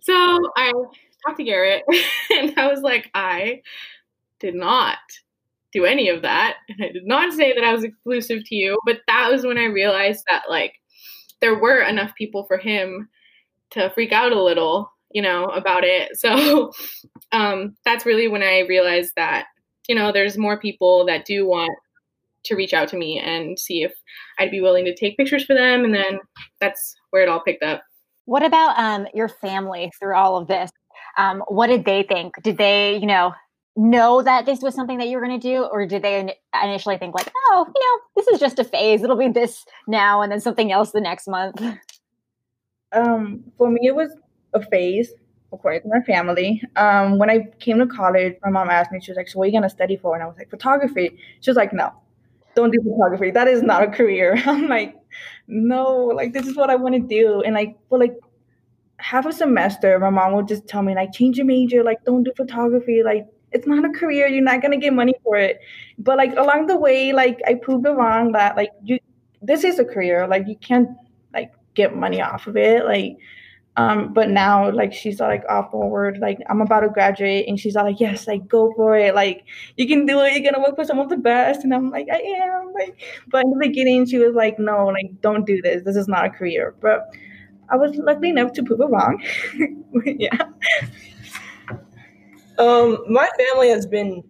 So 0.00 0.14
I 0.56 0.72
talked 1.26 1.38
to 1.38 1.44
Garrett, 1.44 1.82
and 2.30 2.58
I 2.58 2.68
was 2.68 2.80
like, 2.80 3.10
I 3.14 3.62
did 4.38 4.54
not 4.54 4.98
do 5.72 5.84
any 5.84 6.08
of 6.08 6.22
that. 6.22 6.56
And 6.68 6.84
I 6.84 6.92
did 6.92 7.06
not 7.06 7.32
say 7.32 7.54
that 7.54 7.64
I 7.64 7.72
was 7.72 7.84
exclusive 7.84 8.42
to 8.46 8.54
you, 8.54 8.78
but 8.86 9.00
that 9.06 9.30
was 9.30 9.44
when 9.44 9.58
I 9.58 9.64
realized 9.64 10.24
that 10.30 10.44
like 10.48 10.74
there 11.40 11.58
were 11.58 11.80
enough 11.82 12.14
people 12.16 12.44
for 12.44 12.58
him 12.58 13.08
to 13.70 13.90
freak 13.90 14.12
out 14.12 14.32
a 14.32 14.42
little, 14.42 14.90
you 15.10 15.22
know, 15.22 15.46
about 15.46 15.84
it. 15.84 16.10
So 16.16 16.72
um 17.32 17.76
that's 17.84 18.06
really 18.06 18.28
when 18.28 18.42
I 18.42 18.60
realized 18.60 19.12
that, 19.16 19.46
you 19.88 19.94
know, 19.94 20.12
there's 20.12 20.38
more 20.38 20.60
people 20.60 21.06
that 21.06 21.24
do 21.24 21.46
want 21.46 21.72
to 22.44 22.56
reach 22.56 22.74
out 22.74 22.88
to 22.88 22.96
me 22.96 23.18
and 23.18 23.58
see 23.58 23.82
if 23.82 23.92
I'd 24.38 24.50
be 24.50 24.60
willing 24.60 24.84
to 24.84 24.94
take 24.94 25.16
pictures 25.16 25.44
for 25.44 25.54
them. 25.54 25.84
And 25.84 25.94
then 25.94 26.18
that's 26.60 26.94
where 27.10 27.22
it 27.22 27.28
all 27.28 27.40
picked 27.40 27.62
up. 27.62 27.82
What 28.24 28.42
about 28.44 28.78
um, 28.78 29.06
your 29.14 29.28
family 29.28 29.92
through 29.98 30.16
all 30.16 30.36
of 30.36 30.48
this? 30.48 30.70
Um, 31.18 31.42
what 31.48 31.68
did 31.68 31.84
they 31.84 32.02
think? 32.02 32.34
Did 32.42 32.58
they, 32.58 32.96
you 32.96 33.06
know, 33.06 33.34
know 33.76 34.22
that 34.22 34.46
this 34.46 34.60
was 34.60 34.74
something 34.74 34.98
that 34.98 35.08
you 35.08 35.16
were 35.16 35.24
going 35.24 35.38
to 35.38 35.48
do, 35.48 35.64
or 35.64 35.86
did 35.86 36.02
they 36.02 36.36
initially 36.62 36.98
think 36.98 37.14
like, 37.14 37.30
oh, 37.50 37.66
you 37.66 37.80
know, 37.80 38.02
this 38.16 38.28
is 38.28 38.40
just 38.40 38.58
a 38.58 38.64
phase. 38.64 39.02
It'll 39.02 39.16
be 39.16 39.28
this 39.28 39.64
now, 39.86 40.22
and 40.22 40.30
then 40.30 40.40
something 40.40 40.72
else 40.72 40.92
the 40.92 41.00
next 41.00 41.26
month? 41.28 41.62
Um, 42.92 43.44
for 43.56 43.70
me, 43.70 43.80
it 43.86 43.94
was 43.94 44.10
a 44.52 44.62
phase, 44.66 45.12
according 45.52 45.82
to 45.82 45.88
my 45.88 46.00
family. 46.00 46.62
Um, 46.76 47.18
when 47.18 47.30
I 47.30 47.48
came 47.58 47.78
to 47.78 47.86
college, 47.86 48.34
my 48.42 48.50
mom 48.50 48.68
asked 48.68 48.92
me, 48.92 49.00
she 49.00 49.10
was 49.10 49.16
like, 49.16 49.28
"So 49.28 49.38
what 49.38 49.44
are 49.44 49.46
you 49.46 49.52
going 49.52 49.62
to 49.62 49.70
study 49.70 49.96
for?" 49.96 50.14
And 50.14 50.22
I 50.22 50.26
was 50.26 50.36
like, 50.36 50.50
"Photography." 50.50 51.18
She 51.40 51.50
was 51.50 51.56
like, 51.56 51.72
"No, 51.72 51.92
don't 52.54 52.70
do 52.70 52.78
photography. 52.82 53.30
That 53.30 53.48
is 53.48 53.62
not 53.62 53.82
a 53.82 53.88
career." 53.88 54.36
I'm 54.46 54.68
like, 54.68 54.94
"No, 55.48 56.12
like 56.14 56.34
this 56.34 56.46
is 56.46 56.56
what 56.56 56.68
I 56.68 56.76
want 56.76 56.94
to 56.94 57.00
do." 57.00 57.40
And 57.42 57.54
like, 57.54 57.76
for 57.88 57.98
like 57.98 58.14
half 58.98 59.24
a 59.24 59.32
semester, 59.32 59.98
my 59.98 60.10
mom 60.10 60.34
would 60.34 60.48
just 60.48 60.68
tell 60.68 60.82
me 60.82 60.94
like, 60.94 61.12
"Change 61.12 61.38
your 61.38 61.46
major. 61.46 61.82
Like, 61.82 62.04
don't 62.04 62.24
do 62.24 62.32
photography. 62.36 63.02
Like, 63.02 63.26
it's 63.52 63.66
not 63.66 63.84
a 63.84 63.90
career. 63.90 64.26
You're 64.26 64.42
not 64.42 64.62
gonna 64.62 64.76
get 64.78 64.92
money 64.92 65.14
for 65.24 65.36
it." 65.36 65.60
But 65.98 66.16
like 66.18 66.32
along 66.36 66.66
the 66.66 66.76
way, 66.76 67.12
like 67.12 67.40
I 67.46 67.54
proved 67.54 67.86
her 67.86 67.94
wrong 67.94 68.32
that 68.32 68.56
like 68.56 68.70
you, 68.82 68.98
this 69.42 69.64
is 69.64 69.78
a 69.78 69.84
career. 69.84 70.26
Like 70.26 70.46
you 70.48 70.56
can't 70.56 70.88
like 71.34 71.52
get 71.74 71.94
money 71.96 72.20
off 72.20 72.46
of 72.46 72.56
it. 72.56 72.84
Like 72.84 73.16
um, 73.76 74.12
but 74.12 74.28
now 74.28 74.70
like 74.70 74.92
she's 74.92 75.18
like 75.18 75.44
all 75.48 75.70
forward, 75.70 76.18
like 76.18 76.38
I'm 76.50 76.60
about 76.60 76.80
to 76.80 76.90
graduate 76.90 77.48
and 77.48 77.58
she's 77.58 77.74
like, 77.74 78.00
Yes, 78.00 78.26
like 78.26 78.46
go 78.46 78.70
for 78.76 78.96
it, 78.96 79.14
like 79.14 79.44
you 79.78 79.88
can 79.88 80.04
do 80.04 80.20
it, 80.20 80.34
you're 80.34 80.52
gonna 80.52 80.62
work 80.62 80.76
for 80.76 80.84
some 80.84 80.98
of 80.98 81.08
the 81.08 81.16
best 81.16 81.64
and 81.64 81.72
I'm 81.74 81.90
like, 81.90 82.06
I 82.12 82.18
am 82.18 82.70
like 82.74 83.00
but 83.28 83.44
in 83.44 83.50
the 83.50 83.56
beginning 83.66 84.04
she 84.04 84.18
was 84.18 84.34
like, 84.34 84.58
No, 84.58 84.86
like 84.88 85.20
don't 85.22 85.46
do 85.46 85.62
this, 85.62 85.84
this 85.84 85.96
is 85.96 86.06
not 86.06 86.26
a 86.26 86.30
career. 86.30 86.74
But 86.80 87.08
I 87.70 87.76
was 87.76 87.96
lucky 87.96 88.28
enough 88.28 88.52
to 88.54 88.62
prove 88.62 88.80
it 88.80 88.86
wrong. 88.90 89.22
yeah. 90.04 90.36
Um, 92.58 93.04
my 93.08 93.28
family 93.38 93.68
has 93.68 93.86
been 93.86 94.22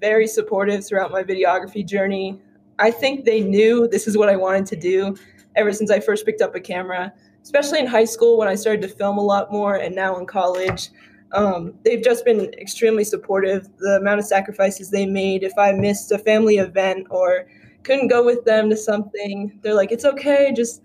very 0.00 0.26
supportive 0.26 0.86
throughout 0.86 1.10
my 1.10 1.22
videography 1.22 1.86
journey. 1.86 2.40
I 2.78 2.90
think 2.90 3.24
they 3.24 3.40
knew 3.40 3.88
this 3.88 4.06
is 4.06 4.16
what 4.16 4.28
I 4.28 4.36
wanted 4.36 4.66
to 4.66 4.76
do 4.76 5.16
ever 5.56 5.72
since 5.72 5.90
I 5.90 5.98
first 6.00 6.24
picked 6.24 6.40
up 6.40 6.54
a 6.54 6.60
camera 6.60 7.12
especially 7.48 7.78
in 7.78 7.86
high 7.86 8.04
school 8.04 8.36
when 8.36 8.46
I 8.46 8.54
started 8.54 8.82
to 8.82 8.88
film 8.88 9.16
a 9.16 9.22
lot 9.22 9.50
more, 9.50 9.76
and 9.76 9.94
now 9.94 10.18
in 10.18 10.26
college. 10.26 10.90
Um, 11.32 11.72
they've 11.82 12.02
just 12.02 12.26
been 12.26 12.52
extremely 12.54 13.04
supportive. 13.04 13.68
The 13.78 13.96
amount 14.00 14.20
of 14.20 14.26
sacrifices 14.26 14.90
they 14.90 15.06
made. 15.06 15.42
If 15.42 15.56
I 15.56 15.72
missed 15.72 16.12
a 16.12 16.18
family 16.18 16.58
event 16.58 17.06
or 17.08 17.46
couldn't 17.84 18.08
go 18.08 18.22
with 18.22 18.44
them 18.44 18.68
to 18.68 18.76
something, 18.76 19.58
they're 19.62 19.74
like, 19.74 19.92
it's 19.92 20.04
okay, 20.04 20.52
just 20.54 20.82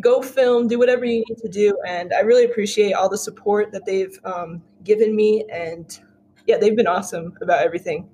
go 0.00 0.22
film, 0.22 0.68
do 0.68 0.78
whatever 0.78 1.04
you 1.04 1.24
need 1.28 1.38
to 1.38 1.48
do. 1.48 1.76
And 1.84 2.12
I 2.12 2.20
really 2.20 2.44
appreciate 2.44 2.92
all 2.92 3.08
the 3.08 3.18
support 3.18 3.72
that 3.72 3.84
they've 3.84 4.16
um, 4.24 4.62
given 4.84 5.16
me. 5.16 5.44
And 5.52 5.98
yeah, 6.46 6.58
they've 6.58 6.76
been 6.76 6.86
awesome 6.86 7.36
about 7.40 7.62
everything. 7.62 8.08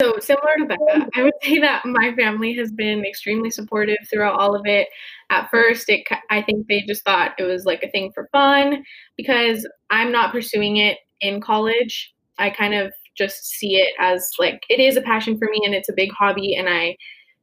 So 0.00 0.14
similar 0.18 0.54
to 0.58 0.64
Becca, 0.64 1.10
I 1.14 1.22
would 1.22 1.34
say 1.42 1.58
that 1.58 1.84
my 1.84 2.14
family 2.16 2.54
has 2.54 2.72
been 2.72 3.04
extremely 3.04 3.50
supportive 3.50 3.98
throughout 4.10 4.40
all 4.40 4.54
of 4.54 4.62
it. 4.64 4.88
At 5.28 5.50
first, 5.50 5.90
it 5.90 6.06
I 6.30 6.40
think 6.40 6.66
they 6.68 6.82
just 6.82 7.04
thought 7.04 7.34
it 7.38 7.42
was 7.42 7.66
like 7.66 7.82
a 7.82 7.90
thing 7.90 8.10
for 8.14 8.28
fun 8.32 8.82
because 9.18 9.68
I'm 9.90 10.10
not 10.10 10.32
pursuing 10.32 10.78
it 10.78 10.98
in 11.20 11.40
college. 11.42 12.14
I 12.38 12.48
kind 12.48 12.72
of 12.72 12.92
just 13.16 13.44
see 13.44 13.76
it 13.76 13.92
as 13.98 14.30
like 14.38 14.62
it 14.70 14.80
is 14.80 14.96
a 14.96 15.02
passion 15.02 15.36
for 15.36 15.48
me 15.50 15.60
and 15.66 15.74
it's 15.74 15.90
a 15.90 15.94
big 15.94 16.10
hobby 16.12 16.54
and 16.54 16.68
I 16.68 16.96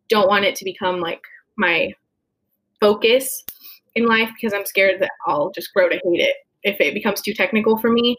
don't 0.10 0.28
want 0.28 0.46
it 0.46 0.56
to 0.56 0.66
become 0.66 1.00
like 1.00 1.22
my 1.58 1.94
focus 2.80 3.44
in 3.94 4.08
life 4.08 4.32
because 4.34 4.54
I'm 4.54 4.66
scared 4.66 5.00
that 5.02 5.12
I'll 5.28 5.52
just 5.52 5.72
grow 5.74 5.90
to 5.90 5.96
hate 5.96 6.22
it 6.22 6.36
if 6.64 6.82
it 6.82 6.96
becomes 6.96 7.22
too 7.22 7.34
technical 7.34 7.78
for 7.78 7.92
me. 7.92 8.18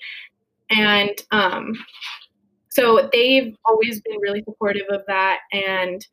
And 0.71 1.11
um 1.31 1.73
so 2.71 3.09
they've 3.13 3.55
always 3.65 4.01
been 4.03 4.19
really 4.21 4.43
supportive 4.45 4.87
of 4.91 5.03
that 5.09 5.39
and 5.53 6.07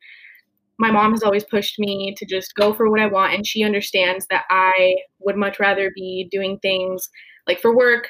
my 0.78 0.90
mom 0.90 1.12
has 1.12 1.22
always 1.22 1.44
pushed 1.44 1.78
me 1.78 2.14
to 2.18 2.26
just 2.26 2.54
go 2.54 2.74
for 2.74 2.90
what 2.90 3.00
I 3.00 3.06
want 3.06 3.34
and 3.34 3.46
she 3.46 3.64
understands 3.64 4.26
that 4.30 4.44
I 4.50 4.96
would 5.20 5.36
much 5.36 5.58
rather 5.58 5.90
be 5.94 6.28
doing 6.30 6.58
things 6.60 7.08
like 7.46 7.60
for 7.60 7.74
work 7.76 8.08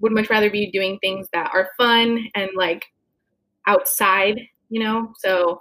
would 0.00 0.12
much 0.12 0.30
rather 0.30 0.50
be 0.50 0.70
doing 0.70 0.98
things 1.00 1.28
that 1.32 1.50
are 1.52 1.70
fun 1.76 2.18
and 2.34 2.50
like 2.56 2.84
outside, 3.66 4.40
you 4.68 4.82
know? 4.82 5.12
So 5.18 5.60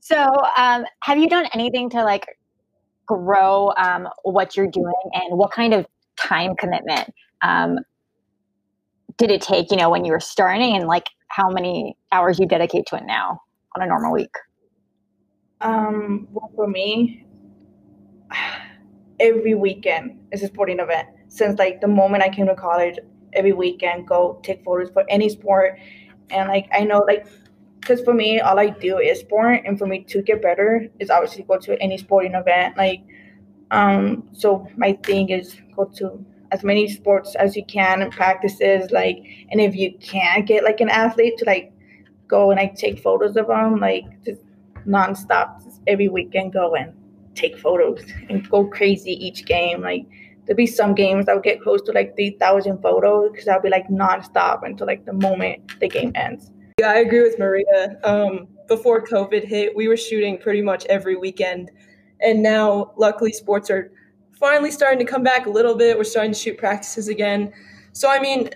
so 0.00 0.26
um 0.56 0.84
have 1.02 1.18
you 1.18 1.28
done 1.28 1.46
anything 1.54 1.88
to 1.90 2.02
like 2.04 2.26
grow 3.06 3.72
um 3.76 4.08
what 4.22 4.56
you're 4.56 4.70
doing 4.70 4.92
and 5.12 5.38
what 5.38 5.50
kind 5.50 5.74
of 5.74 5.86
time 6.16 6.54
commitment 6.56 7.12
um 7.42 7.78
did 9.18 9.30
it 9.30 9.42
take, 9.42 9.70
you 9.70 9.76
know, 9.76 9.90
when 9.90 10.04
you 10.04 10.12
were 10.12 10.20
starting 10.20 10.76
and 10.76 10.86
like 10.86 11.08
how 11.28 11.48
many 11.50 11.96
hours 12.12 12.38
you 12.38 12.46
dedicate 12.46 12.86
to 12.86 12.96
it 12.96 13.04
now 13.06 13.40
on 13.76 13.82
a 13.82 13.86
normal 13.86 14.12
week? 14.12 14.34
Um, 15.60 16.28
well, 16.32 16.50
for 16.54 16.68
me, 16.68 17.24
every 19.20 19.54
weekend 19.54 20.18
is 20.32 20.42
a 20.42 20.46
sporting 20.46 20.80
event. 20.80 21.08
Since 21.28 21.58
like 21.58 21.80
the 21.80 21.88
moment 21.88 22.22
I 22.22 22.28
came 22.28 22.46
to 22.46 22.54
college, 22.54 22.98
every 23.32 23.52
weekend 23.52 24.06
go 24.06 24.40
take 24.42 24.64
photos 24.64 24.90
for 24.90 25.04
any 25.08 25.28
sport. 25.28 25.78
And 26.30 26.48
like 26.48 26.68
I 26.72 26.84
know 26.84 27.04
like 27.06 27.26
because 27.80 28.00
for 28.00 28.14
me 28.14 28.40
all 28.40 28.58
I 28.58 28.70
do 28.70 28.98
is 28.98 29.20
sport 29.20 29.62
and 29.66 29.78
for 29.78 29.86
me 29.86 30.04
to 30.04 30.22
get 30.22 30.40
better 30.40 30.88
is 30.98 31.10
obviously 31.10 31.42
go 31.42 31.58
to 31.58 31.80
any 31.82 31.98
sporting 31.98 32.34
event. 32.34 32.76
Like 32.76 33.02
um 33.70 34.28
so 34.32 34.68
my 34.76 34.92
thing 35.04 35.30
is 35.30 35.56
go 35.74 35.84
to 35.96 36.24
as 36.54 36.62
many 36.62 36.88
sports 36.88 37.34
as 37.34 37.56
you 37.56 37.64
can 37.64 38.00
and 38.00 38.12
practices 38.12 38.90
like 38.92 39.18
and 39.50 39.60
if 39.60 39.74
you 39.74 39.92
can't 39.98 40.46
get 40.46 40.62
like 40.62 40.80
an 40.80 40.88
athlete 40.88 41.36
to 41.36 41.44
like 41.44 41.72
go 42.28 42.50
and 42.52 42.58
like 42.58 42.76
take 42.76 42.96
photos 43.00 43.36
of 43.36 43.48
them 43.48 43.80
like 43.80 44.04
just 44.24 44.40
nonstop 44.86 45.62
just 45.64 45.80
every 45.88 46.08
weekend 46.08 46.52
go 46.52 46.76
and 46.76 46.92
take 47.34 47.58
photos 47.58 48.04
and 48.28 48.48
go 48.48 48.64
crazy 48.64 49.12
each 49.26 49.44
game 49.46 49.80
like 49.80 50.06
there'll 50.46 50.56
be 50.56 50.66
some 50.66 50.94
games 50.94 51.26
that 51.26 51.34
will 51.34 51.42
get 51.42 51.60
close 51.60 51.82
to 51.82 51.90
like 51.90 52.14
3000 52.14 52.80
photos 52.80 53.32
because 53.32 53.48
i'll 53.48 53.60
be 53.60 53.68
like 53.68 53.88
nonstop 53.88 54.60
until 54.62 54.86
like 54.86 55.04
the 55.04 55.12
moment 55.12 55.60
the 55.80 55.88
game 55.88 56.12
ends. 56.14 56.52
Yeah 56.78 56.90
i 56.90 56.98
agree 56.98 57.22
with 57.22 57.36
maria. 57.36 57.98
Um, 58.04 58.46
before 58.68 59.04
covid 59.04 59.44
hit 59.44 59.74
we 59.74 59.88
were 59.88 59.96
shooting 59.96 60.38
pretty 60.38 60.62
much 60.62 60.86
every 60.86 61.16
weekend 61.16 61.72
and 62.20 62.40
now 62.42 62.92
luckily 62.96 63.32
sports 63.32 63.70
are 63.70 63.90
finally 64.38 64.70
starting 64.70 64.98
to 64.98 65.10
come 65.10 65.22
back 65.22 65.46
a 65.46 65.50
little 65.50 65.74
bit. 65.74 65.96
We're 65.96 66.04
starting 66.04 66.32
to 66.32 66.38
shoot 66.38 66.58
practices 66.58 67.08
again. 67.08 67.52
So, 67.92 68.10
I 68.10 68.18
mean, 68.18 68.50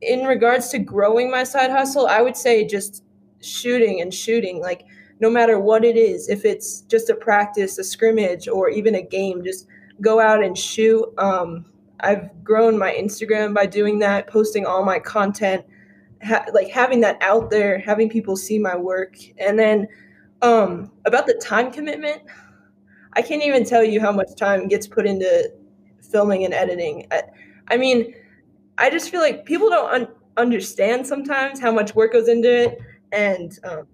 in 0.00 0.24
regards 0.24 0.68
to 0.70 0.78
growing 0.78 1.30
my 1.30 1.44
side 1.44 1.70
hustle, 1.70 2.06
I 2.06 2.22
would 2.22 2.36
say 2.36 2.66
just 2.66 3.04
shooting 3.40 4.00
and 4.00 4.12
shooting. 4.12 4.60
Like, 4.60 4.84
no 5.20 5.28
matter 5.28 5.58
what 5.58 5.84
it 5.84 5.96
is, 5.96 6.28
if 6.28 6.44
it's 6.44 6.82
just 6.82 7.10
a 7.10 7.14
practice, 7.14 7.78
a 7.78 7.84
scrimmage, 7.84 8.48
or 8.48 8.68
even 8.68 8.94
a 8.94 9.02
game, 9.02 9.44
just 9.44 9.66
go 10.00 10.20
out 10.20 10.42
and 10.42 10.56
shoot. 10.56 11.04
Um, 11.18 11.66
I've 12.00 12.44
grown 12.44 12.78
my 12.78 12.92
Instagram 12.92 13.54
by 13.54 13.66
doing 13.66 13.98
that, 13.98 14.28
posting 14.28 14.64
all 14.64 14.84
my 14.84 15.00
content, 15.00 15.64
ha- 16.22 16.46
like 16.54 16.68
having 16.68 17.00
that 17.00 17.18
out 17.20 17.50
there, 17.50 17.78
having 17.78 18.08
people 18.08 18.36
see 18.36 18.58
my 18.58 18.76
work. 18.76 19.16
And 19.38 19.58
then 19.58 19.88
um, 20.42 20.92
about 21.04 21.26
the 21.26 21.34
time 21.34 21.72
commitment, 21.72 22.22
I 23.18 23.22
can't 23.22 23.42
even 23.42 23.64
tell 23.64 23.82
you 23.82 24.00
how 24.00 24.12
much 24.12 24.28
time 24.36 24.68
gets 24.68 24.86
put 24.86 25.04
into 25.04 25.50
filming 26.00 26.44
and 26.44 26.54
editing. 26.54 27.08
I, 27.10 27.24
I 27.66 27.76
mean, 27.76 28.14
I 28.78 28.90
just 28.90 29.10
feel 29.10 29.20
like 29.20 29.44
people 29.44 29.68
don't 29.70 29.92
un- 29.92 30.08
understand 30.36 31.04
sometimes 31.04 31.58
how 31.58 31.72
much 31.72 31.96
work 31.96 32.12
goes 32.12 32.28
into 32.28 32.48
it, 32.48 32.78
and 33.10 33.58
um, 33.64 33.88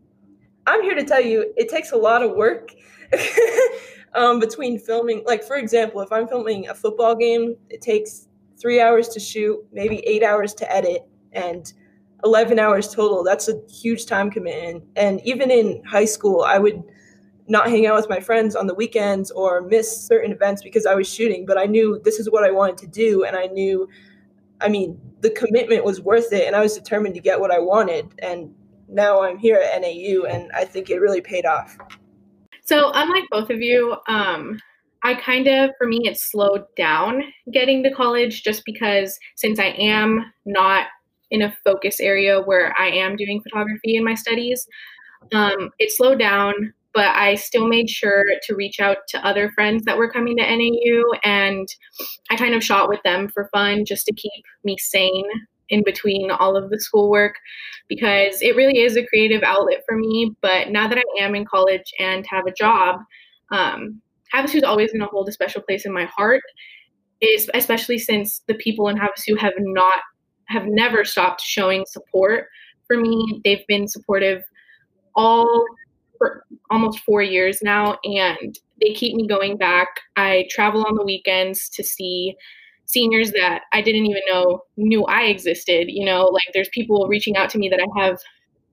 I'm 0.66 0.82
here 0.82 0.94
to 0.94 1.04
tell 1.04 1.22
you 1.22 1.54
it 1.56 1.70
takes 1.70 1.92
a 1.92 1.96
lot 1.96 2.22
of 2.22 2.32
work 2.32 2.72
um, 4.14 4.40
between 4.40 4.78
filming. 4.78 5.22
Like 5.24 5.42
for 5.42 5.56
example, 5.56 6.02
if 6.02 6.12
I'm 6.12 6.28
filming 6.28 6.68
a 6.68 6.74
football 6.74 7.14
game, 7.16 7.56
it 7.70 7.80
takes 7.80 8.28
three 8.60 8.78
hours 8.78 9.08
to 9.08 9.20
shoot, 9.20 9.58
maybe 9.72 10.06
eight 10.06 10.22
hours 10.22 10.52
to 10.56 10.70
edit, 10.70 11.08
and 11.32 11.72
11 12.24 12.58
hours 12.58 12.94
total. 12.94 13.24
That's 13.24 13.48
a 13.48 13.58
huge 13.70 14.04
time 14.04 14.30
commitment. 14.30 14.84
And 14.96 15.22
even 15.26 15.50
in 15.50 15.82
high 15.84 16.04
school, 16.04 16.42
I 16.42 16.58
would 16.58 16.82
not 17.46 17.68
hang 17.68 17.86
out 17.86 17.96
with 17.96 18.08
my 18.08 18.20
friends 18.20 18.56
on 18.56 18.66
the 18.66 18.74
weekends 18.74 19.30
or 19.30 19.60
miss 19.60 20.06
certain 20.06 20.32
events 20.32 20.62
because 20.62 20.86
I 20.86 20.94
was 20.94 21.12
shooting, 21.12 21.44
but 21.44 21.58
I 21.58 21.66
knew 21.66 22.00
this 22.04 22.18
is 22.18 22.30
what 22.30 22.44
I 22.44 22.50
wanted 22.50 22.78
to 22.78 22.86
do. 22.86 23.24
And 23.24 23.36
I 23.36 23.46
knew, 23.46 23.88
I 24.60 24.68
mean, 24.68 24.98
the 25.20 25.30
commitment 25.30 25.84
was 25.84 26.00
worth 26.00 26.32
it. 26.32 26.46
And 26.46 26.56
I 26.56 26.60
was 26.60 26.74
determined 26.74 27.14
to 27.16 27.20
get 27.20 27.38
what 27.38 27.50
I 27.50 27.58
wanted. 27.58 28.08
And 28.20 28.54
now 28.88 29.22
I'm 29.22 29.36
here 29.36 29.56
at 29.56 29.80
NAU 29.80 30.24
and 30.24 30.50
I 30.52 30.64
think 30.64 30.88
it 30.88 31.00
really 31.00 31.20
paid 31.20 31.44
off. 31.44 31.76
So, 32.64 32.90
unlike 32.94 33.24
both 33.30 33.50
of 33.50 33.60
you, 33.60 33.96
um, 34.08 34.58
I 35.02 35.14
kind 35.14 35.46
of, 35.48 35.70
for 35.76 35.86
me, 35.86 36.00
it 36.04 36.16
slowed 36.16 36.64
down 36.76 37.22
getting 37.52 37.82
to 37.82 37.90
college 37.90 38.42
just 38.42 38.64
because 38.64 39.18
since 39.36 39.58
I 39.58 39.66
am 39.78 40.32
not 40.46 40.86
in 41.30 41.42
a 41.42 41.54
focus 41.62 42.00
area 42.00 42.40
where 42.40 42.74
I 42.78 42.86
am 42.86 43.16
doing 43.16 43.42
photography 43.42 43.96
in 43.96 44.04
my 44.04 44.14
studies, 44.14 44.66
um, 45.34 45.70
it 45.78 45.92
slowed 45.92 46.18
down 46.18 46.72
but 46.94 47.14
I 47.16 47.34
still 47.34 47.66
made 47.66 47.90
sure 47.90 48.24
to 48.44 48.54
reach 48.54 48.78
out 48.78 48.98
to 49.08 49.26
other 49.26 49.50
friends 49.50 49.84
that 49.84 49.98
were 49.98 50.10
coming 50.10 50.36
to 50.36 50.42
NAU 50.44 51.02
and 51.24 51.68
I 52.30 52.36
kind 52.36 52.54
of 52.54 52.62
shot 52.62 52.88
with 52.88 53.00
them 53.02 53.28
for 53.28 53.48
fun 53.52 53.84
just 53.84 54.06
to 54.06 54.14
keep 54.14 54.44
me 54.62 54.76
sane 54.78 55.26
in 55.70 55.82
between 55.84 56.30
all 56.30 56.56
of 56.56 56.70
the 56.70 56.78
schoolwork 56.78 57.34
because 57.88 58.40
it 58.42 58.54
really 58.54 58.80
is 58.80 58.96
a 58.96 59.06
creative 59.06 59.42
outlet 59.42 59.82
for 59.88 59.96
me. 59.96 60.34
But 60.40 60.70
now 60.70 60.86
that 60.88 60.98
I 60.98 61.22
am 61.22 61.34
in 61.34 61.44
college 61.44 61.92
and 61.98 62.24
have 62.28 62.46
a 62.46 62.52
job, 62.52 63.00
um, 63.50 64.00
Havasu 64.32 64.56
is 64.56 64.62
always 64.62 64.92
going 64.92 65.00
to 65.00 65.06
hold 65.06 65.28
a 65.28 65.32
special 65.32 65.62
place 65.62 65.84
in 65.84 65.92
my 65.92 66.04
heart, 66.04 66.42
especially 67.54 67.98
since 67.98 68.42
the 68.46 68.54
people 68.54 68.88
in 68.88 68.96
Havasu 68.96 69.38
have 69.38 69.54
not 69.58 70.00
have 70.48 70.64
never 70.66 71.04
stopped 71.04 71.40
showing 71.40 71.84
support 71.86 72.46
for 72.86 72.98
me. 72.98 73.40
They've 73.44 73.66
been 73.66 73.88
supportive 73.88 74.42
all 75.16 75.64
for 76.24 76.46
almost 76.70 77.00
four 77.00 77.22
years 77.22 77.60
now, 77.62 77.98
and 78.04 78.58
they 78.80 78.94
keep 78.94 79.14
me 79.14 79.26
going 79.26 79.58
back. 79.58 79.88
I 80.16 80.46
travel 80.50 80.84
on 80.86 80.94
the 80.94 81.04
weekends 81.04 81.68
to 81.70 81.84
see 81.84 82.34
seniors 82.86 83.32
that 83.32 83.62
I 83.72 83.82
didn't 83.82 84.06
even 84.06 84.22
know 84.28 84.62
knew 84.76 85.04
I 85.04 85.24
existed. 85.24 85.86
You 85.88 86.06
know, 86.06 86.24
like 86.24 86.44
there's 86.54 86.70
people 86.70 87.06
reaching 87.08 87.36
out 87.36 87.50
to 87.50 87.58
me 87.58 87.68
that 87.68 87.80
I 87.80 88.02
have 88.02 88.18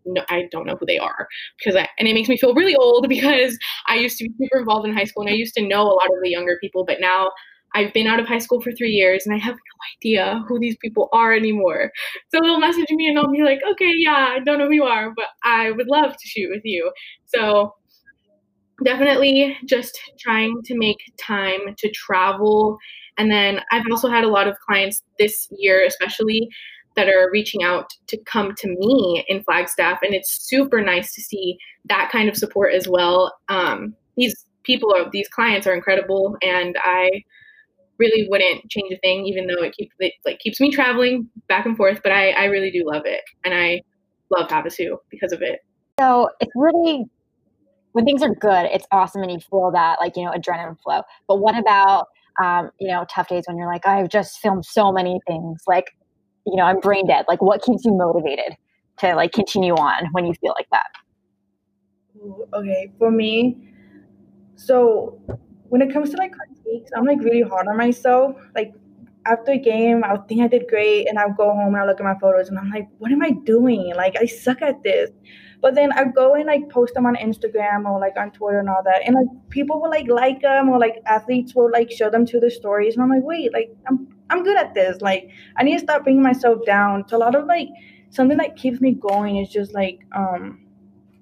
no, 0.06 0.24
I 0.30 0.48
don't 0.52 0.66
know 0.66 0.78
who 0.80 0.86
they 0.86 0.98
are 0.98 1.28
because 1.60 1.76
I, 1.76 1.88
and 2.00 2.08
it 2.08 2.14
makes 2.14 2.30
me 2.30 2.38
feel 2.38 2.56
really 2.56 2.76
old 2.76 3.08
because 3.10 3.58
I 3.88 3.96
used 3.96 4.18
to 4.20 4.24
be 4.24 4.34
super 4.42 4.60
involved 4.60 4.88
in 4.88 4.96
high 4.96 5.04
school 5.04 5.24
and 5.24 5.32
I 5.32 5.36
used 5.36 5.54
to 5.56 5.68
know 5.68 5.84
a 5.84 5.94
lot 5.94 6.08
of 6.08 6.24
the 6.24 6.30
younger 6.30 6.58
people, 6.62 6.86
but 6.86 7.00
now 7.00 7.32
I've 7.74 7.94
been 7.94 8.08
out 8.08 8.20
of 8.20 8.28
high 8.28 8.40
school 8.40 8.62
for 8.62 8.72
three 8.72 8.92
years 8.92 9.26
and 9.26 9.36
I 9.36 9.40
have 9.40 9.56
no 9.56 9.98
idea 9.98 10.44
who 10.48 10.60
these 10.60 10.78
people 10.78 11.10
are 11.12 11.34
anymore. 11.34 11.92
So 12.34 12.42
they'll 12.42 12.60
message 12.60 12.90
me 12.92 13.08
and 13.08 13.18
I'll 13.18 13.32
be 13.32 13.44
like, 13.44 13.62
okay, 13.72 13.92
yeah, 13.98 14.30
I 14.32 14.40
don't 14.40 14.60
know 14.60 14.68
who 14.68 14.74
you 14.74 14.84
are, 14.84 15.14
but 15.16 15.26
I 15.44 15.72
would 15.72 15.88
love 15.88 16.12
to 16.12 16.28
shoot 16.28 16.50
with 16.52 16.64
you. 16.66 16.92
So 17.26 17.76
definitely 18.84 19.58
just 19.66 20.00
trying 20.20 20.62
to 20.66 20.78
make 20.78 20.98
time 21.20 21.60
to 21.78 21.90
travel. 21.92 22.78
And 23.18 23.32
then 23.32 23.62
I've 23.72 23.86
also 23.92 24.10
had 24.10 24.24
a 24.24 24.30
lot 24.30 24.48
of 24.48 24.58
clients 24.60 25.04
this 25.20 25.48
year, 25.58 25.86
especially 25.86 26.50
that 26.96 27.08
are 27.08 27.30
reaching 27.32 27.64
out 27.64 27.90
to 28.08 28.18
come 28.26 28.54
to 28.56 28.68
me 28.68 29.24
in 29.28 29.44
Flagstaff. 29.44 30.00
And 30.02 30.14
it's 30.14 30.48
super 30.48 30.82
nice 30.82 31.14
to 31.16 31.22
see 31.22 31.58
that 31.86 32.10
kind 32.12 32.28
of 32.28 32.36
support 32.36 32.74
as 32.74 32.88
well. 32.88 33.34
Um, 33.48 33.96
these 34.18 34.46
people, 34.64 34.94
are, 34.94 35.10
these 35.10 35.30
clients 35.30 35.68
are 35.68 35.74
incredible. 35.74 36.36
And 36.42 36.76
I, 36.84 37.24
really 38.02 38.28
wouldn't 38.30 38.70
change 38.70 38.92
a 38.92 38.98
thing, 38.98 39.26
even 39.26 39.48
though 39.48 39.64
it 39.64 39.74
keeps 39.76 39.96
it 40.00 40.14
like 40.26 40.40
keeps 40.40 40.60
me 40.60 40.72
traveling 40.72 41.30
back 41.48 41.66
and 41.66 41.78
forth. 41.78 42.02
But 42.04 42.12
I, 42.12 42.32
I 42.32 42.46
really 42.46 42.72
do 42.72 42.84
love 42.86 43.04
it, 43.06 43.22
and 43.46 43.54
I 43.54 43.82
love 44.36 44.50
Havasu 44.50 44.98
because 45.10 45.32
of 45.32 45.42
it. 45.42 45.60
So 46.00 46.30
it's 46.40 46.52
really 46.56 47.06
when 47.94 48.06
things 48.06 48.24
are 48.24 48.34
good, 48.34 48.66
it's 48.66 48.88
awesome, 48.92 49.22
and 49.22 49.32
you 49.32 49.40
feel 49.40 49.72
that 49.72 50.00
like 50.02 50.18
you 50.18 50.26
know 50.26 50.32
adrenaline 50.32 50.80
flow. 50.82 51.02
But 51.28 51.38
what 51.38 51.58
about 51.58 52.08
um, 52.42 52.72
you 52.80 52.88
know 52.88 53.06
tough 53.10 53.28
days 53.30 53.44
when 53.48 53.58
you're 53.58 53.72
like, 53.72 53.86
I've 53.86 54.10
just 54.10 54.40
filmed 54.40 54.66
so 54.66 54.92
many 54.92 55.20
things, 55.28 55.62
like 55.68 55.86
you 56.48 56.56
know 56.56 56.64
I'm 56.64 56.80
brain 56.80 57.08
dead. 57.08 57.26
Like 57.28 57.42
what 57.42 57.62
keeps 57.62 57.86
you 57.86 57.94
motivated 57.94 58.58
to 59.00 59.16
like 59.16 59.32
continue 59.32 59.76
on 59.76 60.08
when 60.12 60.26
you 60.26 60.34
feel 60.34 60.56
like 60.58 60.68
that? 60.72 60.88
Okay, 62.54 62.92
for 62.98 63.12
me, 63.12 63.58
so 64.56 65.20
when 65.72 65.82
it 65.82 65.92
comes 65.94 66.10
to 66.12 66.18
like 66.18 66.34
critiques, 66.34 66.92
I'm 66.96 67.06
like 67.06 67.20
really 67.20 67.42
hard 67.42 67.68
on 67.68 67.78
myself. 67.78 68.36
Like 68.54 68.74
after 69.26 69.54
a 69.54 69.58
game, 69.58 70.04
I'll 70.04 70.24
think 70.24 70.42
I 70.42 70.48
did 70.48 70.68
great, 70.68 71.08
and 71.08 71.18
I'll 71.18 71.34
go 71.34 71.52
home 71.52 71.74
and 71.74 71.78
I'll 71.78 71.88
look 71.88 72.00
at 72.02 72.04
my 72.04 72.18
photos, 72.20 72.50
and 72.50 72.60
I'm 72.60 72.70
like, 72.70 72.88
what 72.98 73.12
am 73.12 73.22
I 73.22 73.32
doing? 73.32 73.94
Like 73.96 74.18
I 74.20 74.26
suck 74.26 74.62
at 74.62 74.84
this. 74.84 75.10
But 75.62 75.76
then 75.76 75.92
I 75.94 76.06
go 76.06 76.34
and 76.34 76.46
like 76.46 76.70
post 76.70 76.96
them 76.96 77.06
on 77.06 77.16
Instagram 77.16 77.90
or 77.90 78.00
like 78.00 78.18
on 78.18 78.32
Twitter 78.32 78.60
and 78.60 78.70
all 78.70 78.84
that, 78.84 79.04
and 79.06 79.16
like 79.16 79.28
people 79.50 79.80
will 79.82 79.90
like 79.90 80.08
like 80.10 80.42
them 80.42 80.70
or 80.70 80.80
like 80.80 81.02
athletes 81.06 81.56
will 81.56 81.72
like 81.72 81.90
show 81.92 82.10
them 82.10 82.26
to 82.28 82.40
the 82.40 82.52
stories, 82.52 82.96
and 82.96 83.04
I'm 83.04 83.10
like, 83.10 83.24
wait, 83.24 83.54
like 83.54 83.70
I'm 83.88 84.08
I'm 84.30 84.44
good 84.44 84.58
at 84.58 84.74
this. 84.74 85.02
Like 85.02 85.30
I 85.56 85.64
need 85.64 85.76
to 85.76 85.80
stop 85.88 86.04
bringing 86.04 86.24
myself 86.24 86.66
down. 86.66 87.08
So 87.08 87.16
a 87.18 87.24
lot 87.26 87.36
of 87.36 87.46
like 87.46 87.70
something 88.10 88.38
that 88.40 88.58
keeps 88.58 88.82
me 88.82 88.92
going 88.94 89.38
is 89.38 89.50
just 89.50 89.74
like 89.74 90.00
um 90.14 90.60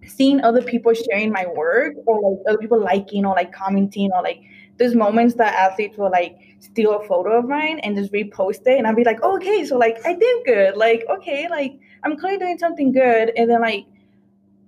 seeing 0.08 0.42
other 0.42 0.62
people 0.62 0.94
sharing 0.94 1.32
my 1.32 1.46
work 1.56 1.96
or 2.06 2.32
like 2.32 2.40
other 2.48 2.58
people 2.58 2.80
liking 2.80 3.26
or 3.26 3.36
like 3.36 3.52
commenting 3.52 4.12
or 4.14 4.22
like 4.22 4.42
there's 4.78 4.96
moments 4.96 5.36
that 5.36 5.54
athletes 5.54 5.98
will 5.98 6.10
like 6.10 6.38
steal 6.60 6.98
a 6.98 7.06
photo 7.06 7.38
of 7.38 7.46
mine 7.46 7.80
and 7.80 7.98
just 7.98 8.12
repost 8.14 8.62
it 8.66 8.78
and 8.78 8.88
I'll 8.88 8.96
be 8.96 9.04
like, 9.04 9.20
oh, 9.22 9.36
okay, 9.36 9.66
so 9.66 9.78
like 9.78 9.98
I 10.06 10.14
did 10.14 10.46
good. 10.46 10.78
Like, 10.78 11.04
okay, 11.10 11.48
like 11.50 11.80
I'm 12.04 12.18
clearly 12.18 12.40
doing 12.40 12.58
something 12.58 12.92
good. 12.92 13.32
And 13.36 13.50
then 13.50 13.62
like 13.62 13.86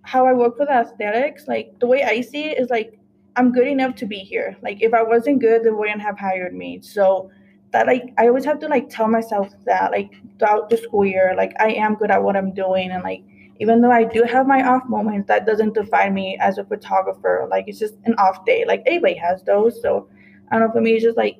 how 0.03 0.27
I 0.27 0.33
work 0.33 0.59
with 0.59 0.69
aesthetics, 0.69 1.47
like 1.47 1.79
the 1.79 1.87
way 1.87 2.03
I 2.03 2.21
see 2.21 2.45
it 2.45 2.59
is 2.59 2.69
like 2.69 2.99
I'm 3.37 3.53
good 3.53 3.67
enough 3.67 3.95
to 3.95 4.05
be 4.05 4.19
here. 4.19 4.57
Like 4.61 4.81
if 4.81 4.93
I 4.93 5.01
wasn't 5.01 5.39
good, 5.39 5.63
they 5.63 5.71
wouldn't 5.71 6.01
have 6.01 6.19
hired 6.19 6.53
me. 6.53 6.81
So 6.81 7.31
that 7.71 7.87
like 7.87 8.13
I 8.17 8.27
always 8.27 8.43
have 8.45 8.59
to 8.59 8.67
like 8.67 8.89
tell 8.89 9.07
myself 9.07 9.53
that 9.65 9.91
like 9.91 10.11
throughout 10.39 10.69
the 10.69 10.77
school 10.77 11.05
year, 11.05 11.33
like 11.37 11.53
I 11.59 11.71
am 11.71 11.95
good 11.95 12.11
at 12.11 12.21
what 12.21 12.35
I'm 12.35 12.53
doing 12.53 12.91
and 12.91 13.01
like 13.03 13.23
even 13.61 13.79
though 13.79 13.91
I 13.91 14.05
do 14.05 14.23
have 14.23 14.47
my 14.47 14.67
off 14.67 14.89
moments, 14.89 15.27
that 15.27 15.45
doesn't 15.45 15.75
define 15.75 16.15
me 16.15 16.35
as 16.41 16.57
a 16.57 16.63
photographer. 16.65 17.47
Like 17.51 17.65
it's 17.67 17.77
just 17.77 17.93
an 18.05 18.15
off 18.15 18.43
day. 18.43 18.65
Like 18.65 18.81
everybody 18.87 19.13
has 19.13 19.43
those. 19.43 19.79
So 19.79 20.09
I 20.51 20.57
don't 20.57 20.67
know. 20.67 20.73
For 20.73 20.81
me, 20.81 20.93
it's 20.93 21.03
just 21.03 21.15
like, 21.15 21.37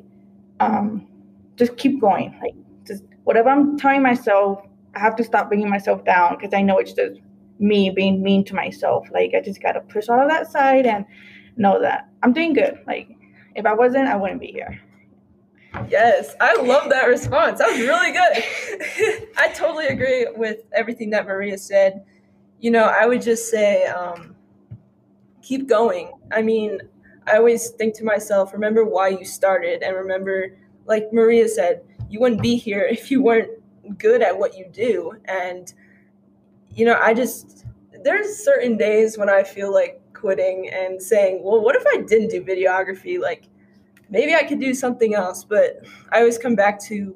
um, 0.59 1.07
just 1.55 1.77
keep 1.77 1.99
going. 1.99 2.37
Like 2.39 2.53
just 2.85 3.03
whatever 3.23 3.49
I'm 3.49 3.75
telling 3.75 4.03
myself, 4.03 4.63
I 4.93 4.99
have 4.99 5.15
to 5.15 5.23
stop 5.23 5.47
bringing 5.47 5.67
myself 5.67 6.05
down 6.05 6.37
because 6.37 6.53
I 6.53 6.61
know 6.61 6.77
it's 6.77 6.93
just 6.93 7.19
me 7.57 7.89
being 7.89 8.21
mean 8.21 8.45
to 8.45 8.53
myself. 8.53 9.07
Like 9.11 9.31
I 9.35 9.41
just 9.41 9.59
gotta 9.59 9.81
push 9.81 10.07
all 10.07 10.21
of 10.21 10.29
that 10.29 10.51
side 10.51 10.85
and 10.85 11.05
know 11.57 11.81
that 11.81 12.07
I'm 12.21 12.33
doing 12.33 12.53
good. 12.53 12.79
Like 12.85 13.09
if 13.55 13.65
I 13.65 13.73
wasn't, 13.73 14.07
I 14.07 14.15
wouldn't 14.15 14.39
be 14.39 14.51
here. 14.51 14.79
Yes, 15.89 16.35
I 16.39 16.53
love 16.61 16.91
that 16.91 17.05
response. 17.05 17.57
That 17.57 17.71
was 17.71 17.79
really 17.79 18.11
good. 18.11 19.29
I 19.37 19.47
totally 19.55 19.87
agree 19.87 20.27
with 20.35 20.59
everything 20.71 21.09
that 21.11 21.25
Maria 21.25 21.57
said. 21.57 22.03
You 22.61 22.71
know, 22.71 22.83
I 22.85 23.05
would 23.05 23.21
just 23.21 23.49
say, 23.49 23.85
um, 23.87 24.35
keep 25.41 25.67
going. 25.67 26.11
I 26.31 26.41
mean, 26.41 26.79
I 27.27 27.37
always 27.37 27.71
think 27.71 27.95
to 27.95 28.05
myself, 28.05 28.53
remember 28.53 28.85
why 28.85 29.09
you 29.09 29.25
started, 29.25 29.83
and 29.83 29.95
remember, 29.95 30.57
like 30.85 31.11
Maria 31.11 31.47
said, 31.49 31.81
you 32.09 32.19
wouldn't 32.19 32.41
be 32.41 32.55
here 32.55 32.81
if 32.89 33.11
you 33.11 33.21
weren't 33.21 33.49
good 33.97 34.21
at 34.21 34.37
what 34.37 34.57
you 34.57 34.67
do. 34.71 35.13
And, 35.25 35.73
you 36.73 36.85
know, 36.85 36.99
I 37.01 37.13
just, 37.13 37.65
there's 38.03 38.43
certain 38.43 38.77
days 38.77 39.17
when 39.17 39.29
I 39.29 39.43
feel 39.43 39.73
like 39.73 40.01
quitting 40.13 40.69
and 40.69 41.01
saying, 41.01 41.41
well, 41.43 41.61
what 41.61 41.75
if 41.75 41.85
I 41.87 42.03
didn't 42.03 42.29
do 42.29 42.43
videography? 42.43 43.19
Like, 43.19 43.47
maybe 44.09 44.35
I 44.35 44.43
could 44.43 44.59
do 44.59 44.73
something 44.73 45.15
else. 45.15 45.43
But 45.43 45.83
I 46.11 46.19
always 46.19 46.37
come 46.37 46.55
back 46.55 46.79
to 46.83 47.15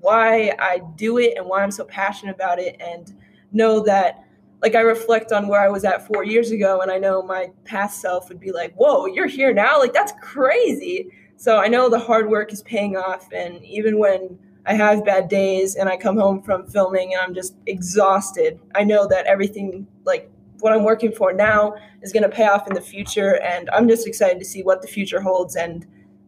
why 0.00 0.52
I 0.58 0.80
do 0.96 1.18
it 1.18 1.34
and 1.36 1.46
why 1.46 1.62
I'm 1.62 1.70
so 1.70 1.84
passionate 1.84 2.34
about 2.34 2.58
it 2.58 2.76
and 2.80 3.14
know 3.52 3.80
that 3.80 4.24
like 4.62 4.76
I 4.76 4.80
reflect 4.80 5.32
on 5.32 5.48
where 5.48 5.60
I 5.60 5.68
was 5.68 5.84
at 5.84 6.06
four 6.06 6.24
years 6.24 6.52
ago 6.52 6.80
and 6.80 6.90
I 6.90 6.96
know 6.96 7.20
my 7.20 7.50
past 7.64 8.00
self 8.00 8.28
would 8.28 8.38
be 8.38 8.52
like, 8.52 8.72
whoa, 8.74 9.06
you're 9.06 9.26
here 9.26 9.52
now? 9.52 9.78
Like 9.78 9.92
that's 9.92 10.12
crazy. 10.22 11.08
So 11.36 11.58
I 11.58 11.66
know 11.66 11.88
the 11.88 11.98
hard 11.98 12.30
work 12.30 12.52
is 12.52 12.62
paying 12.62 12.96
off 12.96 13.26
and 13.32 13.62
even 13.64 13.98
when 13.98 14.38
I 14.64 14.74
have 14.74 15.04
bad 15.04 15.28
days 15.28 15.74
and 15.74 15.88
I 15.88 15.96
come 15.96 16.16
home 16.16 16.40
from 16.40 16.68
filming 16.68 17.14
and 17.14 17.20
I'm 17.20 17.34
just 17.34 17.56
exhausted, 17.66 18.60
I 18.76 18.84
know 18.84 19.08
that 19.08 19.26
everything 19.26 19.88
like 20.04 20.30
what 20.60 20.72
I'm 20.72 20.84
working 20.84 21.10
for 21.10 21.32
now 21.32 21.74
is 22.02 22.12
going 22.12 22.22
to 22.22 22.28
pay 22.28 22.46
off 22.46 22.68
in 22.68 22.74
the 22.74 22.80
future 22.80 23.40
and 23.42 23.68
I'm 23.70 23.88
just 23.88 24.06
excited 24.06 24.38
to 24.38 24.44
see 24.44 24.62
what 24.62 24.80
the 24.80 24.86
future 24.86 25.20
holds 25.20 25.56
and 25.56 25.84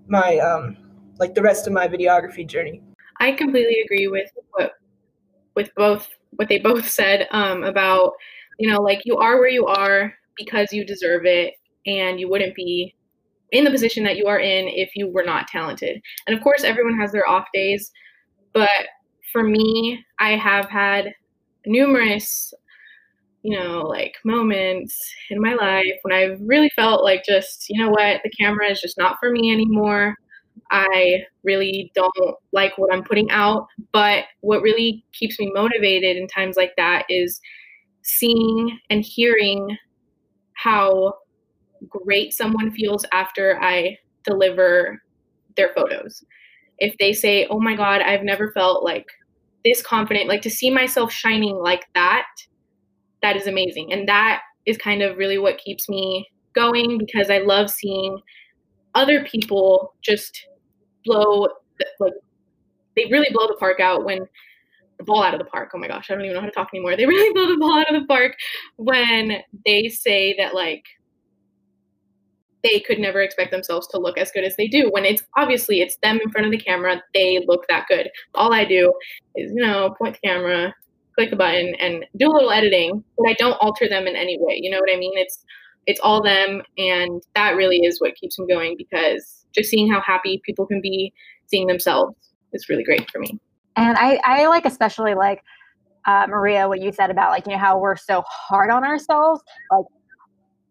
my 0.09 0.39
um 0.39 0.77
like 1.21 1.37
the 1.37 1.43
rest 1.43 1.69
of 1.69 1.73
my 1.73 1.87
videography 1.87 2.45
journey. 2.45 2.83
I 3.21 3.31
completely 3.31 3.81
agree 3.85 4.09
with 4.09 4.29
what 4.51 4.73
with 5.55 5.71
both 5.77 6.09
what 6.37 6.49
they 6.49 6.59
both 6.59 6.89
said 6.89 7.27
um, 7.31 7.63
about 7.65 8.13
you 8.59 8.71
know 8.71 8.81
like 8.81 9.03
you 9.05 9.17
are 9.17 9.39
where 9.39 9.49
you 9.49 9.67
are 9.67 10.15
because 10.37 10.73
you 10.73 10.85
deserve 10.85 11.25
it 11.25 11.55
and 11.87 12.19
you 12.19 12.29
wouldn't 12.29 12.55
be 12.55 12.95
in 13.53 13.65
the 13.65 13.71
position 13.71 14.03
that 14.05 14.17
you 14.17 14.27
are 14.27 14.41
in 14.41 14.67
if 14.69 14.97
you 14.97 15.09
were 15.09 15.23
not 15.23 15.47
talented. 15.47 16.01
And 16.27 16.37
of 16.37 16.43
course 16.43 16.65
everyone 16.65 16.99
has 16.99 17.13
their 17.13 17.29
off 17.29 17.47
days, 17.53 17.93
but 18.53 18.89
for 19.33 19.43
me, 19.43 20.05
I 20.19 20.37
have 20.37 20.69
had 20.69 21.13
numerous 21.67 22.53
you 23.45 23.55
know, 23.59 23.83
like 23.83 24.15
moments 24.25 24.99
in 25.29 25.39
my 25.39 25.53
life 25.55 25.99
when 26.01 26.15
I've 26.15 26.41
really 26.41 26.71
felt 26.75 27.05
like 27.05 27.25
just, 27.27 27.67
you 27.69 27.79
know 27.81 27.91
what, 27.91 28.23
the 28.25 28.31
camera 28.31 28.71
is 28.71 28.81
just 28.81 28.97
not 28.97 29.19
for 29.21 29.31
me 29.31 29.53
anymore. 29.53 30.15
I 30.71 31.19
really 31.43 31.93
don't 31.95 32.37
like 32.53 32.77
what 32.77 32.93
I'm 32.93 33.05
putting 33.05 33.31
out. 33.31 33.67
But 33.93 34.25
what 34.41 34.63
really 34.63 35.05
keeps 35.13 35.39
me 35.39 35.51
motivated 35.55 36.17
in 36.17 36.27
times 36.27 36.57
like 36.57 36.73
that 36.77 37.05
is 37.09 37.41
seeing 38.03 38.79
and 38.91 39.05
hearing 39.05 39.77
how 40.55 41.15
great 41.89 42.33
someone 42.33 42.71
feels 42.71 43.05
after 43.13 43.59
I 43.61 43.99
deliver 44.25 45.03
their 45.57 45.73
photos. 45.75 46.25
If 46.79 46.97
they 46.99 47.13
say, 47.13 47.47
oh 47.51 47.61
my 47.61 47.77
God, 47.77 48.01
I've 48.01 48.25
never 48.25 48.51
felt 48.53 48.85
like 48.85 49.07
this 49.65 49.83
confident, 49.83 50.29
like 50.29 50.43
to 50.43 50.51
see 50.51 50.71
myself 50.71 51.13
shining 51.13 51.57
like 51.57 51.87
that 51.95 52.27
that 53.25 53.37
is 53.37 53.47
amazing. 53.47 53.91
And 53.93 54.07
that 54.07 54.43
is 54.67 54.77
kind 54.77 55.03
of 55.03 55.17
really 55.17 55.39
what 55.39 55.59
keeps 55.59 55.89
me 55.89 56.29
going 56.55 56.99
because 56.99 57.31
I 57.31 57.39
love 57.39 57.71
seeing 57.71 58.19
other 58.95 59.25
people 59.25 59.95
just 60.03 60.47
blow 61.05 61.49
like 62.01 62.13
they 62.97 63.07
really 63.11 63.29
blow 63.33 63.47
the 63.49 63.57
park 63.59 63.81
out 63.81 64.05
when 64.05 64.27
the 64.99 65.05
ball 65.05 65.23
out 65.23 65.35
of 65.35 65.39
the 65.39 65.47
park. 65.47 65.71
Oh 65.75 65.79
my 65.79 65.89
gosh, 65.89 66.11
I 66.11 66.15
don't 66.15 66.25
even 66.25 66.35
know 66.35 66.41
how 66.41 66.47
to 66.47 66.53
talk 66.53 66.69
anymore. 66.73 66.97
They 66.97 67.07
really 67.07 67.33
blow 67.35 67.49
the 67.49 67.59
ball 67.59 67.79
out 67.79 67.93
of 67.95 68.01
the 68.01 68.07
park 68.07 68.37
when 68.77 69.39
they 69.67 69.89
say 69.89 70.35
that 70.39 70.55
like 70.55 70.85
they 72.65 72.81
could 72.81 72.99
never 72.99 73.21
expect 73.21 73.51
themselves 73.51 73.87
to 73.89 73.99
look 73.99 74.17
as 74.17 74.33
good 74.33 74.43
as 74.43 74.57
they 74.57 74.67
do 74.67 74.89
when 74.91 75.05
it's 75.05 75.23
obviously 75.37 75.81
it's 75.81 75.97
them 75.99 76.19
in 76.25 76.31
front 76.31 76.47
of 76.47 76.51
the 76.51 76.59
camera 76.59 77.01
they 77.13 77.45
look 77.47 77.67
that 77.69 77.87
good 77.89 78.09
all 78.35 78.53
i 78.55 78.65
do 78.65 78.91
is 79.37 79.53
you 79.55 79.63
know 79.63 79.95
point 79.99 80.15
the 80.15 80.27
camera 80.27 80.75
click 81.15 81.31
a 81.31 81.37
button 81.37 81.75
and 81.79 82.05
do 82.17 82.27
a 82.27 82.33
little 82.33 82.51
editing 82.51 83.05
but 83.19 83.29
i 83.29 83.35
don't 83.35 83.59
alter 83.61 83.87
them 83.89 84.07
in 84.07 84.17
any 84.17 84.39
way 84.41 84.59
you 84.61 84.71
know 84.71 84.81
what 84.81 84.91
i 84.91 84.97
mean 84.97 85.13
it's 85.17 85.45
it's 85.87 86.01
all 86.01 86.23
them 86.23 86.63
and 86.79 87.23
that 87.35 87.57
really 87.57 87.79
is 87.79 88.01
what 88.01 88.15
keeps 88.15 88.39
me 88.39 88.47
going 88.47 88.75
because 88.77 89.45
just 89.55 89.71
seeing 89.71 89.91
how 89.91 90.01
happy 90.01 90.41
people 90.45 90.67
can 90.67 90.81
be 90.81 91.13
seeing 91.47 91.67
themselves 91.67 92.15
is 92.53 92.69
really 92.69 92.85
great 92.85 93.11
for 93.11 93.19
me. 93.19 93.39
And 93.77 93.97
i 93.99 94.21
i 94.25 94.47
like 94.47 94.65
especially 94.65 95.15
like 95.15 95.43
uh, 96.07 96.27
maria 96.29 96.69
what 96.69 96.81
you 96.81 96.93
said 96.93 97.11
about 97.11 97.31
like 97.31 97.47
you 97.47 97.53
know 97.53 97.59
how 97.59 97.79
we're 97.79 97.97
so 97.97 98.23
hard 98.29 98.71
on 98.71 98.85
ourselves 98.85 99.43
like 99.71 99.87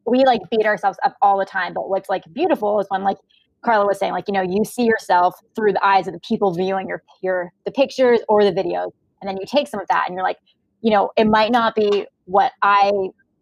we 0.05 0.23
like 0.25 0.41
beat 0.51 0.65
ourselves 0.65 0.97
up 1.03 1.15
all 1.21 1.39
the 1.39 1.45
time 1.45 1.73
but 1.73 1.89
what's 1.89 2.07
like 2.07 2.23
beautiful 2.33 2.79
is 2.79 2.85
when 2.89 3.03
like 3.03 3.17
carla 3.65 3.85
was 3.85 3.97
saying 3.97 4.13
like 4.13 4.25
you 4.27 4.33
know 4.33 4.43
you 4.43 4.63
see 4.63 4.83
yourself 4.83 5.35
through 5.55 5.73
the 5.73 5.83
eyes 5.83 6.07
of 6.07 6.13
the 6.13 6.19
people 6.19 6.53
viewing 6.53 6.87
your 6.87 7.01
your 7.23 7.51
the 7.65 7.71
pictures 7.71 8.19
or 8.29 8.43
the 8.43 8.51
videos 8.51 8.91
and 9.21 9.27
then 9.27 9.35
you 9.37 9.45
take 9.47 9.67
some 9.67 9.79
of 9.79 9.87
that 9.87 10.03
and 10.05 10.13
you're 10.13 10.23
like 10.23 10.37
you 10.81 10.91
know 10.91 11.09
it 11.17 11.25
might 11.25 11.51
not 11.51 11.73
be 11.73 12.05
what 12.25 12.51
i 12.61 12.91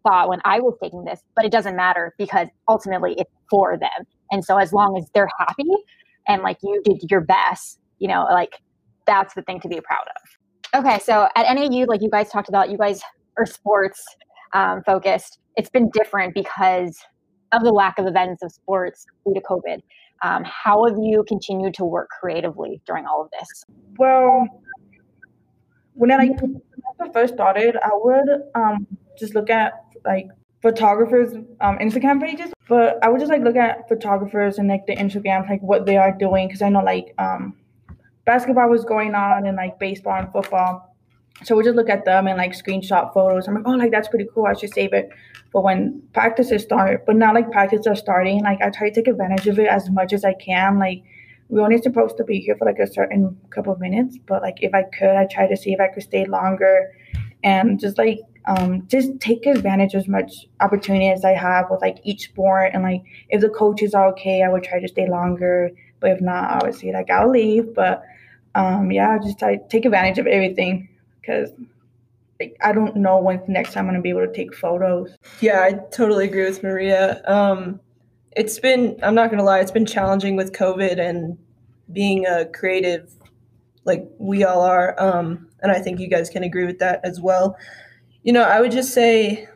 thought 0.02 0.28
when 0.28 0.40
i 0.44 0.60
was 0.60 0.74
taking 0.82 1.04
this 1.04 1.22
but 1.36 1.44
it 1.44 1.52
doesn't 1.52 1.76
matter 1.76 2.14
because 2.18 2.48
ultimately 2.68 3.14
it's 3.18 3.30
for 3.52 3.76
them. 3.76 4.06
And 4.30 4.42
so 4.42 4.56
as 4.56 4.72
long 4.72 4.96
as 4.96 5.04
they're 5.14 5.28
happy 5.38 5.70
and 6.26 6.42
like 6.42 6.56
you 6.62 6.80
did 6.84 7.10
your 7.10 7.20
best 7.20 7.78
you 7.98 8.08
know 8.08 8.26
like 8.32 8.54
that's 9.06 9.34
the 9.34 9.42
thing 9.42 9.60
to 9.60 9.68
be 9.68 9.78
proud 9.82 10.06
of. 10.16 10.80
Okay 10.84 10.98
so 11.00 11.28
at 11.36 11.54
nau 11.54 11.84
like 11.86 12.00
you 12.00 12.10
guys 12.10 12.30
talked 12.30 12.48
about 12.48 12.70
you 12.70 12.78
guys 12.78 13.02
are 13.36 13.46
sports 13.46 14.02
um, 14.54 14.82
focused. 14.84 15.38
It's 15.56 15.68
been 15.68 15.90
different 15.92 16.34
because 16.34 16.98
of 17.52 17.62
the 17.62 17.70
lack 17.70 17.98
of 17.98 18.06
events 18.06 18.42
of 18.42 18.50
sports 18.50 19.04
due 19.26 19.34
to 19.34 19.40
covid. 19.42 19.82
Um, 20.22 20.44
how 20.44 20.86
have 20.86 20.96
you 20.98 21.24
continued 21.28 21.74
to 21.74 21.84
work 21.84 22.08
creatively 22.08 22.80
during 22.86 23.04
all 23.04 23.22
of 23.22 23.28
this? 23.38 23.64
Well 23.98 24.48
when 25.94 26.10
I, 26.10 26.30
first 27.12 27.34
started, 27.34 27.76
I 27.76 27.90
would 27.92 28.28
um, 28.54 28.86
just 29.18 29.34
look 29.34 29.50
at 29.50 29.81
like 30.04 30.28
photographers 30.60 31.34
um, 31.60 31.78
Instagram 31.78 32.20
pages, 32.20 32.52
but 32.68 33.02
I 33.02 33.08
would 33.08 33.20
just 33.20 33.30
like 33.30 33.42
look 33.42 33.56
at 33.56 33.88
photographers 33.88 34.58
and 34.58 34.68
like 34.68 34.86
the 34.86 34.96
Instagram, 34.96 35.48
like 35.48 35.60
what 35.62 35.86
they 35.86 35.96
are 35.96 36.16
doing, 36.16 36.46
because 36.48 36.62
I 36.62 36.68
know 36.68 36.82
like 36.82 37.14
um, 37.18 37.56
basketball 38.24 38.68
was 38.68 38.84
going 38.84 39.14
on 39.14 39.46
and 39.46 39.56
like 39.56 39.78
baseball 39.78 40.18
and 40.18 40.30
football. 40.32 40.88
So 41.44 41.56
we'll 41.56 41.64
just 41.64 41.76
look 41.76 41.88
at 41.88 42.04
them 42.04 42.28
and 42.28 42.38
like 42.38 42.52
screenshot 42.52 43.12
photos. 43.12 43.48
I'm 43.48 43.54
like, 43.54 43.64
oh, 43.66 43.72
like 43.72 43.90
that's 43.90 44.08
pretty 44.08 44.28
cool. 44.32 44.46
I 44.46 44.54
should 44.54 44.72
save 44.72 44.92
it 44.92 45.10
for 45.50 45.62
when 45.62 46.02
practices 46.12 46.62
start. 46.62 47.04
But 47.04 47.16
now 47.16 47.34
like 47.34 47.50
practices 47.50 47.86
are 47.86 47.96
starting, 47.96 48.42
like 48.42 48.60
I 48.62 48.70
try 48.70 48.90
to 48.90 48.94
take 48.94 49.08
advantage 49.08 49.48
of 49.48 49.58
it 49.58 49.66
as 49.66 49.90
much 49.90 50.12
as 50.12 50.24
I 50.24 50.34
can. 50.34 50.78
Like 50.78 51.02
we're 51.48 51.62
only 51.62 51.78
supposed 51.78 52.16
to 52.18 52.24
be 52.24 52.38
here 52.38 52.56
for 52.56 52.64
like 52.64 52.78
a 52.78 52.86
certain 52.86 53.36
couple 53.50 53.72
of 53.72 53.80
minutes, 53.80 54.18
but 54.26 54.42
like 54.42 54.62
if 54.62 54.72
I 54.72 54.84
could, 54.84 55.16
I 55.16 55.26
try 55.26 55.48
to 55.48 55.56
see 55.56 55.72
if 55.72 55.80
I 55.80 55.88
could 55.88 56.02
stay 56.02 56.24
longer 56.26 56.92
and 57.42 57.80
just 57.80 57.98
like 57.98 58.20
um, 58.46 58.86
just 58.88 59.18
take 59.20 59.46
advantage 59.46 59.94
as 59.94 60.08
much 60.08 60.46
opportunity 60.60 61.08
as 61.10 61.24
I 61.24 61.32
have 61.32 61.66
with 61.70 61.80
like 61.80 61.98
each 62.02 62.24
sport 62.24 62.72
and 62.74 62.82
like 62.82 63.02
if 63.28 63.40
the 63.40 63.48
coaches 63.48 63.94
are 63.94 64.08
okay, 64.08 64.42
I 64.42 64.48
would 64.48 64.64
try 64.64 64.80
to 64.80 64.88
stay 64.88 65.08
longer. 65.08 65.70
But 66.00 66.10
if 66.10 66.20
not, 66.20 66.50
obviously 66.50 66.92
like 66.92 67.10
I'll 67.10 67.30
leave. 67.30 67.74
But 67.74 68.02
um, 68.54 68.90
yeah, 68.90 69.18
just 69.22 69.40
like 69.42 69.68
take 69.68 69.84
advantage 69.84 70.18
of 70.18 70.26
everything 70.26 70.88
because 71.20 71.50
like, 72.40 72.56
I 72.60 72.72
don't 72.72 72.96
know 72.96 73.18
when 73.18 73.40
next 73.46 73.72
time 73.72 73.86
I'm 73.86 73.92
gonna 73.92 74.02
be 74.02 74.10
able 74.10 74.26
to 74.26 74.32
take 74.32 74.54
photos. 74.54 75.16
Yeah, 75.40 75.60
I 75.60 75.72
totally 75.92 76.26
agree 76.26 76.44
with 76.44 76.62
Maria. 76.62 77.22
Um, 77.26 77.80
it's 78.36 78.58
been 78.58 78.98
i'm 79.02 79.14
not 79.14 79.30
gonna 79.30 79.42
lie 79.42 79.60
it's 79.60 79.70
been 79.70 79.86
challenging 79.86 80.36
with 80.36 80.52
covid 80.52 80.98
and 80.98 81.38
being 81.92 82.26
a 82.26 82.46
creative 82.46 83.12
like 83.84 84.08
we 84.18 84.44
all 84.44 84.62
are 84.62 84.94
um, 85.00 85.48
and 85.62 85.72
i 85.72 85.78
think 85.78 86.00
you 86.00 86.08
guys 86.08 86.30
can 86.30 86.42
agree 86.42 86.64
with 86.64 86.78
that 86.78 87.00
as 87.04 87.20
well 87.20 87.56
you 88.22 88.32
know 88.32 88.42
i 88.42 88.60
would 88.60 88.72
just 88.72 88.92
say 88.92 89.48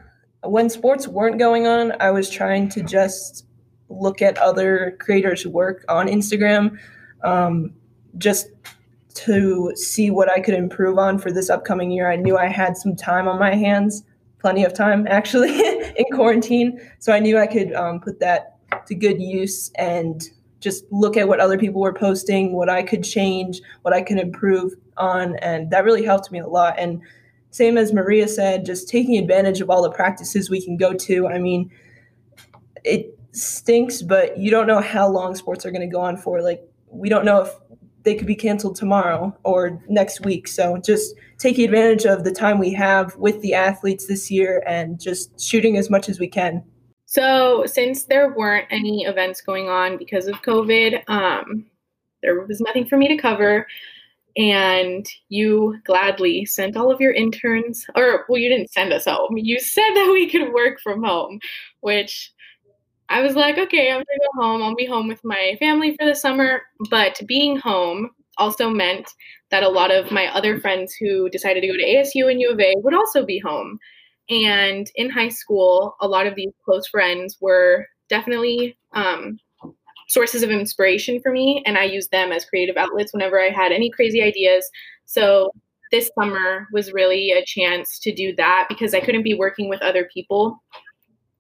when 0.43 0.69
sports 0.69 1.09
weren't 1.09 1.39
going 1.39 1.67
on 1.67 1.93
i 2.01 2.11
was 2.11 2.29
trying 2.31 2.69
to 2.69 2.83
just 2.83 3.47
look 3.89 4.21
at 4.21 4.37
other 4.39 4.97
creators 5.01 5.47
work 5.47 5.85
on 5.89 6.07
instagram 6.07 6.77
um, 7.25 7.73
just 8.19 8.49
to 9.15 9.73
see 9.75 10.11
what 10.11 10.31
i 10.31 10.41
could 10.41 10.55
improve 10.55 10.99
on 10.99 11.19
for 11.19 11.31
this 11.31 11.51
upcoming 11.51 11.91
year 11.91 12.11
i 12.11 12.17
knew 12.17 12.37
i 12.37 12.47
had 12.47 12.77
some 12.77 12.95
time 12.95 13.29
on 13.29 13.39
my 13.39 13.55
hands 13.55 14.03
plenty 14.39 14.65
of 14.65 14.75
time 14.75 15.07
actually 15.11 15.59
in 15.97 16.05
quarantine 16.13 16.81
so 16.99 17.13
i 17.13 17.19
knew 17.19 17.39
i 17.39 17.47
could 17.47 17.73
um, 17.75 18.01
put 18.01 18.21
that 18.21 18.57
to 18.87 18.95
good 18.95 19.21
use 19.21 19.71
and 19.77 20.31
just 20.61 20.85
look 20.91 21.17
at 21.17 21.29
what 21.29 21.41
other 21.41 21.59
people 21.59 21.81
were 21.81 21.93
posting, 21.93 22.53
what 22.53 22.69
I 22.69 22.83
could 22.83 23.05
change, 23.05 23.61
what 23.83 23.95
I 23.95 24.03
could 24.03 24.19
improve 24.19 24.73
on. 24.97 25.37
And 25.37 25.71
that 25.71 25.85
really 25.85 26.05
helped 26.05 26.33
me 26.33 26.39
a 26.39 26.47
lot. 26.47 26.75
And 26.79 27.03
same 27.51 27.79
as 27.79 27.93
Maria 27.93 28.29
said, 28.29 28.67
just 28.67 28.89
taking 28.89 29.17
advantage 29.17 29.61
of 29.61 29.71
all 29.71 29.83
the 29.83 29.91
practices 29.91 30.51
we 30.51 30.65
can 30.65 30.77
go 30.77 30.93
to. 30.93 31.27
I 31.27 31.39
mean, 31.39 31.71
it 32.85 33.19
stinks, 33.33 34.03
but 34.03 34.37
you 34.39 34.51
don't 34.51 34.67
know 34.67 34.81
how 34.81 35.09
long 35.09 35.35
sports 35.35 35.65
are 35.65 35.71
going 35.71 35.89
to 35.89 35.93
go 35.93 36.01
on 36.01 36.17
for. 36.17 36.43
Like, 36.43 36.63
we 36.89 37.09
don't 37.09 37.25
know 37.25 37.43
if 37.43 37.51
they 38.07 38.15
could 38.15 38.27
be 38.27 38.37
canceled 38.37 38.77
tomorrow 38.77 39.37
or 39.43 39.83
next 39.89 40.25
week. 40.25 40.47
So 40.49 40.79
just 40.79 41.15
taking 41.39 41.65
advantage 41.65 42.07
of 42.07 42.25
the 42.25 42.31
time 42.31 42.59
we 42.59 42.73
have 42.73 43.17
with 43.17 43.43
the 43.43 43.53
athletes 43.53 44.07
this 44.07 44.31
year 44.31 44.63
and 44.67 44.99
just 45.01 45.41
shooting 45.41 45.77
as 45.77 45.91
much 45.91 46.09
as 46.09 46.19
we 46.19 46.29
can. 46.29 46.63
So, 47.09 47.65
since 47.67 48.05
there 48.05 48.35
weren't 48.35 48.67
any 48.71 49.05
events 49.05 49.41
going 49.41 49.69
on 49.69 49.97
because 49.97 50.27
of 50.27 50.35
COVID, 50.43 51.09
um, 51.09 51.65
there 52.23 52.45
was 52.45 52.61
nothing 52.61 52.85
for 52.85 52.97
me 52.97 53.07
to 53.07 53.17
cover. 53.17 53.67
And 54.37 55.07
you 55.29 55.79
gladly 55.85 56.45
sent 56.45 56.77
all 56.77 56.93
of 56.93 57.01
your 57.01 57.13
interns, 57.13 57.87
or 57.95 58.27
well, 58.29 58.39
you 58.39 58.51
didn't 58.51 58.71
send 58.71 58.93
us 58.93 59.07
home. 59.07 59.37
You 59.37 59.59
said 59.59 59.91
that 59.95 60.11
we 60.13 60.29
could 60.29 60.53
work 60.53 60.79
from 60.83 61.03
home, 61.03 61.41
which 61.81 62.33
I 63.09 63.23
was 63.23 63.35
like, 63.37 63.57
okay, 63.57 63.91
I'm 63.91 63.99
gonna 63.99 64.05
go 64.35 64.43
home. 64.43 64.63
I'll 64.63 64.75
be 64.75 64.87
home 64.87 65.09
with 65.09 65.25
my 65.25 65.57
family 65.59 65.97
for 65.97 66.05
the 66.07 66.15
summer. 66.15 66.63
But 66.91 67.21
being 67.27 67.57
home 67.57 68.11
also 68.39 68.69
meant 68.69 69.09
that 69.51 69.63
a 69.63 69.69
lot 69.69 69.91
of 69.91 70.11
my 70.11 70.27
other 70.35 70.61
friends 70.61 70.95
who 70.95 71.29
decided 71.31 71.61
to 71.61 71.69
go 71.69 71.77
to 71.77 71.85
ASU 71.85 72.31
and 72.31 72.41
U 72.41 72.51
of 72.51 72.61
A 72.61 72.75
would 72.79 72.95
also 72.95 73.25
be 73.25 73.39
home. 73.39 73.79
And 74.29 74.91
in 74.97 75.09
high 75.09 75.29
school, 75.29 75.95
a 76.01 76.09
lot 76.09 76.27
of 76.27 76.35
these 76.35 76.53
close 76.65 76.89
friends 76.89 77.39
were 77.41 77.87
definitely 78.09 78.77
um, 78.93 79.39
sources 80.07 80.43
of 80.43 80.51
inspiration 80.51 81.21
for 81.21 81.33
me, 81.33 81.63
and 81.67 81.77
I 81.77 81.85
used 81.85 82.11
them 82.11 82.33
as 82.33 82.45
creative 82.45 82.77
outlets 82.77 83.13
whenever 83.13 83.41
I 83.41 83.51
had 83.51 83.73
any 83.73 83.91
crazy 83.91 84.23
ideas. 84.23 84.69
So 85.05 85.53
this 85.93 86.11
summer 86.19 86.67
was 86.73 86.93
really 86.93 87.33
a 87.33 87.45
chance 87.45 87.99
to 88.01 88.13
do 88.13 88.35
that 88.37 88.67
because 88.69 88.95
I 88.95 89.01
couldn't 89.01 89.23
be 89.23 89.35
working 89.35 89.69
with 89.69 89.83
other 89.83 90.09
people. 90.13 90.63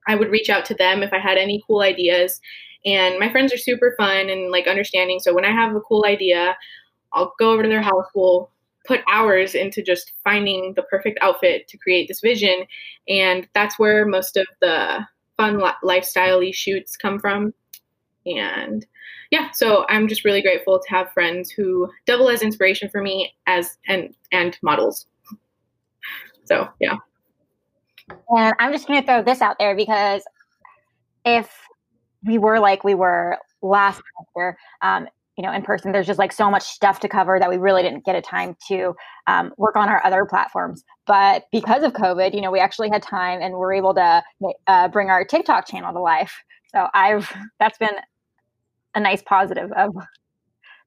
I 0.06 0.14
would 0.14 0.30
reach 0.30 0.50
out 0.50 0.64
to 0.66 0.74
them 0.74 1.02
if 1.02 1.12
I 1.12 1.18
had 1.18 1.36
any 1.36 1.62
cool 1.66 1.80
ideas. 1.80 2.40
And 2.84 3.18
my 3.18 3.30
friends 3.30 3.52
are 3.52 3.58
super 3.58 3.94
fun 3.96 4.30
and 4.30 4.52
like 4.52 4.68
understanding. 4.68 5.18
So 5.18 5.34
when 5.34 5.44
I 5.44 5.50
have 5.50 5.74
a 5.74 5.80
cool 5.80 6.04
idea, 6.06 6.56
I'll 7.12 7.34
go 7.38 7.50
over 7.52 7.62
to 7.62 7.68
their 7.68 7.82
house, 7.82 8.06
we'll 8.14 8.50
put 8.86 9.00
hours 9.10 9.56
into 9.56 9.82
just 9.82 10.12
finding 10.22 10.74
the 10.74 10.82
perfect 10.84 11.18
outfit 11.20 11.66
to 11.68 11.78
create 11.78 12.06
this 12.06 12.20
vision. 12.20 12.66
And 13.08 13.48
that's 13.52 13.78
where 13.78 14.06
most 14.06 14.36
of 14.36 14.46
the 14.60 15.04
fun 15.36 15.60
lifestyle 15.82 16.40
shoots 16.52 16.96
come 16.96 17.18
from. 17.18 17.52
And 18.26 18.84
yeah, 19.30 19.50
so 19.52 19.86
I'm 19.88 20.08
just 20.08 20.24
really 20.24 20.42
grateful 20.42 20.80
to 20.80 20.90
have 20.90 21.12
friends 21.12 21.50
who 21.50 21.90
double 22.06 22.28
as 22.28 22.42
inspiration 22.42 22.88
for 22.90 23.02
me 23.02 23.34
as 23.46 23.78
and 23.88 24.14
and 24.32 24.58
models. 24.62 25.06
So 26.44 26.68
yeah. 26.80 26.96
And 28.28 28.54
I'm 28.58 28.72
just 28.72 28.86
gonna 28.86 29.02
throw 29.02 29.22
this 29.22 29.40
out 29.40 29.56
there 29.58 29.74
because 29.76 30.22
if 31.24 31.50
we 32.24 32.38
were 32.38 32.58
like 32.60 32.84
we 32.84 32.94
were 32.94 33.38
last 33.62 34.00
semester, 34.16 34.58
um, 34.82 35.08
you 35.36 35.42
know 35.42 35.52
in 35.52 35.62
person 35.62 35.92
there's 35.92 36.06
just 36.06 36.18
like 36.18 36.32
so 36.32 36.50
much 36.50 36.62
stuff 36.62 37.00
to 37.00 37.08
cover 37.08 37.38
that 37.38 37.48
we 37.48 37.56
really 37.56 37.82
didn't 37.82 38.04
get 38.04 38.16
a 38.16 38.22
time 38.22 38.56
to 38.68 38.94
um, 39.26 39.52
work 39.56 39.76
on 39.76 39.88
our 39.88 40.04
other 40.04 40.24
platforms 40.24 40.84
but 41.06 41.44
because 41.52 41.82
of 41.82 41.92
covid 41.92 42.34
you 42.34 42.40
know 42.40 42.50
we 42.50 42.58
actually 42.58 42.88
had 42.88 43.02
time 43.02 43.40
and 43.40 43.54
we're 43.54 43.74
able 43.74 43.94
to 43.94 44.22
uh, 44.66 44.88
bring 44.88 45.10
our 45.10 45.24
tiktok 45.24 45.66
channel 45.66 45.92
to 45.92 46.00
life 46.00 46.42
so 46.72 46.88
i've 46.94 47.32
that's 47.60 47.78
been 47.78 47.94
a 48.96 49.00
nice 49.00 49.22
positive 49.22 49.70
of 49.72 49.94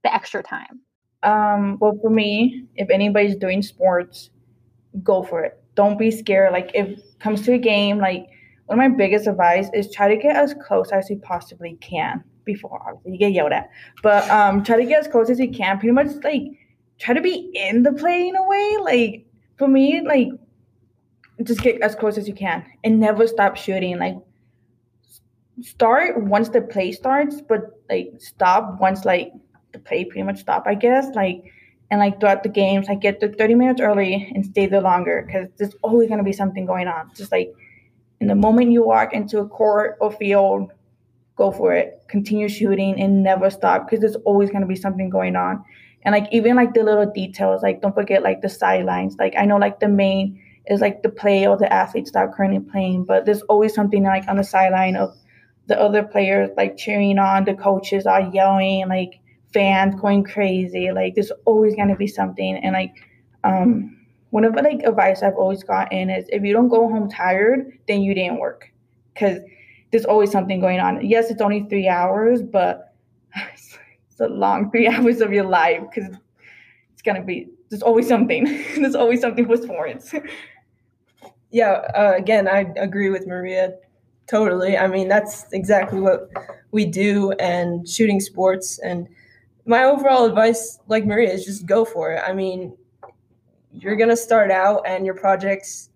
the 0.04 0.14
extra 0.14 0.44
time 0.44 0.82
um, 1.24 1.78
well 1.80 1.98
for 2.02 2.10
me 2.10 2.66
if 2.76 2.90
anybody's 2.90 3.36
doing 3.38 3.62
sports 3.62 4.30
go 5.02 5.24
for 5.24 5.44
it 5.44 5.64
don't 5.76 5.98
be 5.98 6.12
scared 6.12 6.52
like 6.52 6.70
if 6.74 6.88
it 6.88 7.20
comes 7.20 7.42
to 7.44 7.54
a 7.54 7.58
game 7.58 7.98
like 8.00 8.28
one 8.66 8.80
of 8.80 8.92
my 8.92 8.96
biggest 8.96 9.26
advice 9.26 9.68
is 9.74 9.92
try 9.92 10.08
to 10.08 10.22
get 10.22 10.36
as 10.36 10.54
close 10.54 10.92
as 10.92 11.10
you 11.10 11.18
possibly 11.18 11.76
can 11.82 12.24
before 12.46 12.82
obviously 12.88 13.14
you 13.14 13.18
get 13.18 13.32
yelled 13.32 13.52
at. 13.52 13.70
But 14.04 14.30
um 14.30 14.64
try 14.64 14.78
to 14.78 14.86
get 14.86 15.00
as 15.00 15.08
close 15.08 15.30
as 15.30 15.40
you 15.40 15.50
can. 15.50 15.80
Pretty 15.80 15.92
much 15.92 16.08
like 16.24 16.44
try 17.00 17.14
to 17.14 17.22
be 17.22 17.52
in 17.54 17.84
the 17.84 17.94
play 17.94 18.28
in 18.28 18.36
a 18.36 18.46
way. 18.48 18.78
Like 18.82 19.26
for 19.58 19.68
me, 19.68 20.02
like 20.02 20.28
just 21.44 21.62
get 21.62 21.82
as 21.82 21.96
close 21.96 22.18
as 22.18 22.28
you 22.28 22.34
can 22.34 22.66
and 22.84 23.00
never 23.00 23.28
stop 23.28 23.56
shooting. 23.56 23.98
Like 23.98 24.18
start 25.62 26.24
once 26.24 26.50
the 26.50 26.62
play 26.62 26.92
starts, 26.92 27.42
but 27.42 27.62
like 27.90 28.14
stop 28.20 28.80
once 28.80 29.06
like 29.06 29.32
the 29.72 29.80
play 29.80 30.06
pretty 30.06 30.24
much 30.24 30.40
stop, 30.40 30.64
I 30.66 30.76
guess. 30.76 31.08
Like 31.16 31.44
and 31.92 32.00
like 32.00 32.20
throughout 32.20 32.44
the 32.44 32.50
games, 32.50 32.88
I 32.88 32.96
get 32.96 33.20
the 33.20 33.30
30 33.30 33.56
minutes 33.56 33.82
early 33.82 34.32
and 34.36 34.46
stay 34.46 34.68
there 34.68 34.82
longer 34.82 35.24
because 35.26 35.50
there's 35.58 35.76
always 35.82 36.10
gonna 36.10 36.24
be 36.24 36.34
something 36.34 36.66
going 36.66 36.88
on. 36.88 37.12
Just 37.16 37.32
like 37.32 37.54
in 38.20 38.28
the 38.28 38.36
moment 38.36 38.72
you 38.72 38.84
walk 38.84 39.14
into 39.14 39.40
a 39.40 39.48
court 39.48 39.98
or 40.00 40.12
field, 40.12 40.72
go 41.36 41.52
for 41.52 41.74
it. 41.74 42.04
Continue 42.08 42.50
shooting 42.50 43.00
and 43.02 43.24
never 43.24 43.50
stop 43.50 43.86
because 43.86 44.02
there's 44.02 44.18
always 44.18 44.50
gonna 44.50 44.68
be 44.68 44.76
something 44.76 45.10
going 45.10 45.36
on. 45.36 45.64
And 46.04 46.14
like 46.14 46.28
even 46.32 46.56
like 46.56 46.74
the 46.74 46.84
little 46.84 47.12
details, 47.12 47.64
like 47.64 47.82
don't 47.82 47.96
forget 47.96 48.24
like 48.24 48.42
the 48.42 48.50
sidelines. 48.50 49.16
Like 49.18 49.34
I 49.38 49.46
know 49.46 49.58
like 49.58 49.80
the 49.80 49.90
main 49.90 50.42
is 50.68 50.82
like 50.82 51.02
the 51.02 51.10
play 51.10 51.48
or 51.48 51.58
the 51.58 51.72
athletes 51.72 52.12
that 52.12 52.20
are 52.20 52.34
currently 52.34 52.60
playing, 52.60 53.06
but 53.06 53.26
there's 53.26 53.42
always 53.44 53.74
something 53.74 54.04
like 54.04 54.28
on 54.28 54.38
the 54.38 54.44
sideline 54.44 54.96
of 54.96 55.16
the 55.70 55.80
other 55.80 56.04
players 56.04 56.50
like 56.58 56.76
cheering 56.76 57.20
on, 57.20 57.46
the 57.46 57.54
coaches 57.54 58.06
are 58.06 58.30
yelling, 58.34 58.90
like 58.90 59.20
fans 59.54 59.96
going 60.02 60.24
crazy. 60.24 60.92
Like 60.92 61.16
there's 61.16 61.32
always 61.46 61.76
gonna 61.76 61.96
be 61.96 62.08
something. 62.08 62.56
And 62.58 62.74
like 62.74 62.94
um 63.44 63.96
one 64.32 64.44
of 64.44 64.54
the 64.56 64.64
like 64.64 64.82
advice 64.84 65.24
I've 65.24 65.36
always 65.36 65.64
gotten 65.64 66.10
is 66.10 66.26
if 66.30 66.44
you 66.44 66.54
don't 66.54 66.70
go 66.70 66.90
home 66.90 67.10
tired, 67.10 67.78
then 67.88 68.02
you 68.02 68.14
didn't 68.14 68.40
work. 68.40 68.72
Cause 69.16 69.38
there's 69.92 70.06
always 70.06 70.32
something 70.32 70.60
going 70.60 70.80
on. 70.80 71.06
Yes, 71.08 71.30
it's 71.30 71.42
only 71.42 71.66
three 71.70 71.88
hours, 71.88 72.42
but 72.42 72.96
it's 73.54 74.20
a 74.20 74.28
long 74.28 74.72
three 74.72 74.88
hours 74.94 75.22
of 75.22 75.32
your 75.32 75.46
life 75.46 75.82
because 75.82 76.16
it's 76.94 77.04
gonna 77.04 77.24
be 77.24 77.48
there's 77.70 77.84
always 77.84 78.08
something. 78.08 78.46
there's 78.78 78.96
always 78.96 79.22
something 79.22 79.46
for 79.46 79.58
sports. 79.58 80.16
yeah, 81.52 81.74
uh, 81.94 82.14
again, 82.18 82.48
I 82.48 82.62
agree 82.76 83.12
with 83.12 83.28
Maria 83.28 83.74
totally. 84.30 84.78
I 84.78 84.88
mean, 84.88 85.08
that's 85.08 85.52
exactly 85.52 86.00
what 86.00 86.30
we 86.72 86.86
do 86.86 87.32
and 87.34 87.88
shooting 87.88 88.20
sports. 88.20 88.80
And 88.80 89.08
my 89.66 89.84
overall 89.84 90.26
advice, 90.26 90.80
like 90.88 91.06
Maria, 91.06 91.32
is 91.32 91.46
just 91.46 91.66
go 91.66 91.84
for 91.86 92.14
it. 92.14 92.22
I 92.26 92.34
mean, 92.34 92.76
you're 93.72 93.96
gonna 93.96 94.18
start 94.18 94.52
out 94.52 94.84
and 94.86 95.06
your 95.06 95.16
projects 95.16 95.90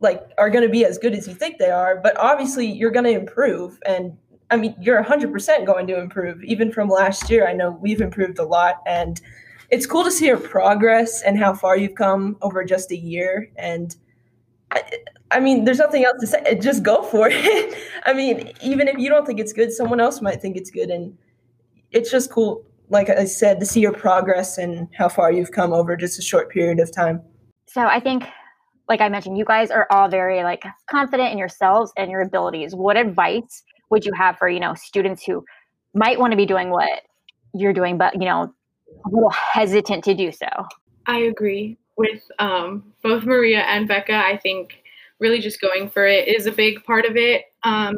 like 0.00 0.22
are 0.38 0.50
gonna 0.50 0.68
be 0.68 0.84
as 0.84 0.98
good 0.98 1.14
as 1.14 1.26
you 1.28 1.34
think 1.34 1.58
they 1.58 1.70
are, 1.70 1.96
but 1.96 2.16
obviously 2.16 2.66
you're 2.66 2.90
gonna 2.90 3.10
improve. 3.10 3.78
And 3.86 4.16
I 4.50 4.56
mean, 4.56 4.74
you're 4.78 5.02
100% 5.02 5.64
going 5.64 5.86
to 5.86 5.98
improve. 5.98 6.42
Even 6.44 6.70
from 6.70 6.88
last 6.88 7.30
year, 7.30 7.48
I 7.48 7.54
know 7.54 7.78
we've 7.80 8.00
improved 8.02 8.38
a 8.38 8.44
lot 8.44 8.82
and 8.86 9.20
it's 9.70 9.86
cool 9.86 10.04
to 10.04 10.10
see 10.10 10.26
your 10.26 10.38
progress 10.38 11.22
and 11.22 11.38
how 11.38 11.54
far 11.54 11.78
you've 11.78 11.94
come 11.94 12.36
over 12.42 12.62
just 12.62 12.90
a 12.90 12.96
year. 12.96 13.50
And 13.56 13.96
I 15.32 15.40
mean, 15.40 15.64
there's 15.64 15.78
nothing 15.78 16.04
else 16.04 16.20
to 16.20 16.26
say. 16.26 16.58
Just 16.60 16.82
go 16.82 17.02
for 17.02 17.28
it. 17.30 17.78
I 18.06 18.12
mean, 18.12 18.52
even 18.62 18.88
if 18.88 18.98
you 18.98 19.08
don't 19.08 19.26
think 19.26 19.40
it's 19.40 19.52
good, 19.52 19.72
someone 19.72 20.00
else 20.00 20.20
might 20.20 20.40
think 20.40 20.56
it's 20.56 20.70
good. 20.70 20.90
And 20.90 21.16
it's 21.92 22.10
just 22.10 22.30
cool, 22.30 22.64
like 22.88 23.08
I 23.08 23.24
said, 23.26 23.60
to 23.60 23.66
see 23.66 23.80
your 23.80 23.92
progress 23.92 24.58
and 24.58 24.88
how 24.96 25.08
far 25.08 25.30
you've 25.30 25.52
come 25.52 25.72
over 25.72 25.96
just 25.96 26.18
a 26.18 26.22
short 26.22 26.50
period 26.50 26.80
of 26.80 26.90
time. 26.90 27.22
So 27.66 27.82
I 27.82 28.00
think, 28.00 28.24
like 28.88 29.00
I 29.00 29.08
mentioned, 29.08 29.38
you 29.38 29.44
guys 29.44 29.70
are 29.70 29.86
all 29.90 30.08
very 30.08 30.42
like 30.42 30.64
confident 30.90 31.30
in 31.30 31.38
yourselves 31.38 31.92
and 31.96 32.10
your 32.10 32.22
abilities. 32.22 32.74
What 32.74 32.96
advice 32.96 33.62
would 33.90 34.04
you 34.04 34.12
have 34.14 34.36
for, 34.36 34.48
you 34.48 34.58
know, 34.58 34.74
students 34.74 35.22
who 35.24 35.44
might 35.94 36.18
want 36.18 36.32
to 36.32 36.36
be 36.36 36.46
doing 36.46 36.70
what 36.70 37.02
you're 37.54 37.72
doing, 37.72 37.98
but, 37.98 38.14
you 38.14 38.24
know, 38.26 38.52
a 39.06 39.08
little 39.08 39.30
hesitant 39.30 40.02
to 40.04 40.14
do 40.14 40.32
so. 40.32 40.48
I 41.06 41.18
agree 41.18 41.78
with 41.96 42.22
um, 42.38 42.92
both 43.02 43.24
Maria 43.24 43.60
and 43.60 43.86
Becca. 43.86 44.14
I 44.14 44.38
think 44.38 44.81
really 45.22 45.40
just 45.40 45.60
going 45.60 45.88
for 45.88 46.06
it 46.06 46.28
is 46.28 46.46
a 46.46 46.52
big 46.52 46.84
part 46.84 47.06
of 47.06 47.16
it. 47.16 47.44
Um, 47.62 47.96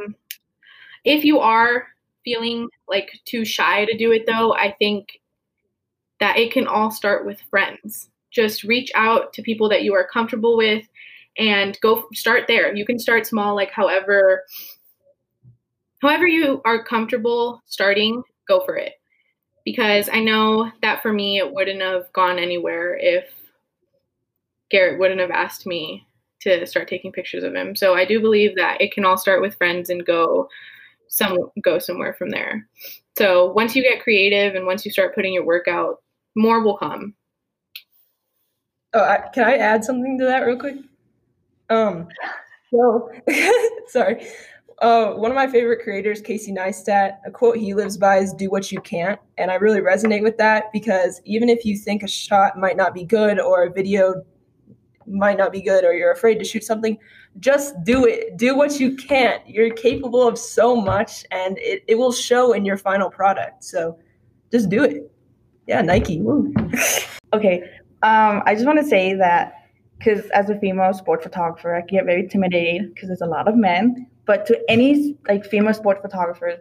if 1.05 1.25
you 1.25 1.41
are 1.41 1.89
feeling 2.25 2.69
like 2.89 3.11
too 3.25 3.45
shy 3.45 3.85
to 3.85 3.97
do 3.97 4.13
it, 4.13 4.27
though, 4.27 4.55
I 4.55 4.73
think 4.79 5.21
that 6.21 6.39
it 6.39 6.53
can 6.53 6.67
all 6.67 6.91
start 6.91 7.27
with 7.27 7.41
friends. 7.51 8.11
Just 8.31 8.63
reach 8.65 8.93
out 8.95 9.33
to 9.33 9.43
people 9.43 9.69
that 9.71 9.83
you 9.83 9.95
are 9.95 10.07
comfortable 10.07 10.57
with 10.57 10.87
and 11.37 11.79
go 11.81 12.05
start 12.15 12.45
there. 12.47 12.75
You 12.75 12.87
can 12.87 12.99
start 12.99 13.27
small, 13.27 13.55
like 13.57 13.71
however 13.71 14.45
however 16.01 16.27
you 16.27 16.61
are 16.65 16.85
comfortable 16.85 17.63
starting, 17.67 18.23
go 18.47 18.65
for 18.65 18.77
it 18.77 18.93
because 19.65 20.11
I 20.13 20.21
know 20.21 20.71
that 20.83 21.03
for 21.03 21.13
me, 21.13 21.39
it 21.39 21.53
wouldn't 21.53 21.81
have 21.81 22.13
gone 22.13 22.39
anywhere 22.39 22.97
if 23.01 23.31
Garrett 24.71 24.99
wouldn't 24.99 25.21
have 25.21 25.31
asked 25.31 25.67
me 25.67 26.07
to 26.45 26.67
start 26.67 26.89
taking 26.89 27.13
pictures 27.13 27.45
of 27.45 27.55
him. 27.55 27.75
So 27.75 27.95
I 27.95 28.05
do 28.05 28.21
believe 28.21 28.57
that 28.57 28.81
it 28.81 28.93
can 28.93 29.05
all 29.05 29.19
start 29.19 29.43
with 29.43 29.57
friends 29.57 29.91
and 29.91 30.07
go 30.07 30.49
some 31.09 31.37
go 31.63 31.79
somewhere 31.79 32.15
from 32.15 32.31
there. 32.31 32.67
So 33.17 33.53
once 33.53 33.77
you 33.77 33.83
get 33.83 34.03
creative 34.03 34.55
and 34.55 34.67
once 34.67 34.85
you 34.85 34.91
start 34.91 35.15
putting 35.15 35.33
your 35.33 35.45
work 35.45 35.69
out, 35.69 36.03
more 36.35 36.63
will 36.63 36.77
come. 36.77 37.15
Oh, 38.93 39.03
I, 39.03 39.29
can 39.33 39.45
I 39.45 39.57
add 39.57 39.85
something 39.85 40.19
to 40.19 40.25
that 40.25 40.41
real 40.41 40.59
quick? 40.59 40.77
Um, 41.71 42.09
so 42.71 43.11
sorry. 43.89 44.27
Uh, 44.81 45.13
one 45.13 45.31
of 45.31 45.37
my 45.37 45.47
favorite 45.47 45.83
creators, 45.83 46.21
Casey 46.21 46.53
Neistat, 46.53 47.19
a 47.25 47.31
quote 47.31 47.57
he 47.57 47.75
lives 47.75 47.97
by 47.97 48.19
is 48.19 48.33
"Do 48.33 48.51
what 48.51 48.73
you 48.73 48.81
can't," 48.81 49.21
and 49.39 49.51
I 49.51 49.55
really 49.55 49.81
resonate 49.81 50.23
with 50.23 50.37
that 50.39 50.73
because 50.73 51.21
even 51.25 51.49
if 51.49 51.65
you 51.65 51.79
think 51.79 52.03
a 52.03 52.09
shot 52.09 52.59
might 52.59 52.77
not 52.77 52.93
be 52.93 53.05
good 53.05 53.39
or 53.39 53.65
a 53.65 53.73
video 53.73 54.25
might 55.07 55.39
not 55.39 55.53
be 55.53 55.61
good 55.61 55.85
or 55.85 55.93
you're 55.93 56.13
afraid 56.13 56.39
to 56.39 56.45
shoot 56.45 56.65
something, 56.65 56.99
just 57.41 57.75
do 57.85 58.07
it. 58.07 58.37
Do 58.37 58.57
what 58.57 58.79
you 58.81 58.97
can't. 58.97 59.47
You're 59.49 59.71
capable 59.71 60.27
of 60.27 60.39
so 60.39 60.77
much, 60.77 61.25
and 61.31 61.59
it, 61.59 61.85
it 61.89 61.97
will 61.97 62.13
show 62.13 62.53
in 62.53 62.65
your 62.65 62.77
final 62.77 63.11
product. 63.11 63.65
So, 63.65 63.99
just 64.53 64.69
do 64.69 64.85
it. 64.85 65.11
Yeah, 65.67 65.83
Nike. 65.83 66.23
okay, 67.33 67.63
um, 68.03 68.43
I 68.47 68.55
just 68.55 68.67
want 68.67 68.79
to 68.79 68.87
say 68.87 69.15
that 69.15 69.55
because 69.99 70.27
as 70.31 70.51
a 70.51 70.59
female 70.61 70.93
sport 70.93 71.23
photographer, 71.23 71.75
I 71.75 71.81
get 71.81 72.05
very 72.05 72.21
intimidated 72.21 72.95
because 72.95 73.09
there's 73.09 73.23
a 73.23 73.27
lot 73.27 73.49
of 73.49 73.57
men 73.57 74.07
but 74.27 74.47
to 74.47 74.61
any 74.69 75.17
like 75.29 75.45
female 75.45 75.75
sport 75.75 76.01
photographers, 76.03 76.59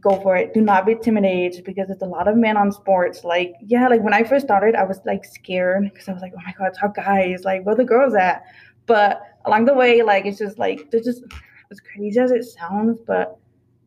go 0.00 0.20
for 0.22 0.36
it. 0.36 0.54
Do 0.54 0.60
not 0.60 0.86
be 0.86 0.92
intimidated 0.92 1.64
because 1.64 1.90
it's 1.90 2.02
a 2.02 2.06
lot 2.06 2.28
of 2.28 2.36
men 2.36 2.56
on 2.56 2.72
sports. 2.72 3.24
Like, 3.24 3.54
yeah, 3.60 3.88
like 3.88 4.02
when 4.02 4.14
I 4.14 4.24
first 4.24 4.46
started, 4.46 4.74
I 4.74 4.84
was 4.84 5.00
like 5.04 5.24
scared 5.24 5.84
because 5.84 6.08
I 6.08 6.12
was 6.12 6.22
like, 6.22 6.32
oh 6.36 6.40
my 6.44 6.54
god, 6.58 6.72
top 6.78 6.94
guys, 6.94 7.44
like 7.44 7.64
where 7.64 7.74
the 7.74 7.84
girls 7.84 8.14
at? 8.14 8.44
But 8.86 9.22
along 9.44 9.66
the 9.66 9.74
way, 9.74 10.02
like 10.02 10.26
it's 10.26 10.38
just 10.38 10.58
like 10.58 10.90
they're 10.90 11.00
just 11.02 11.22
as 11.70 11.80
crazy 11.80 12.18
as 12.18 12.30
it 12.30 12.44
sounds, 12.44 13.00
but 13.06 13.38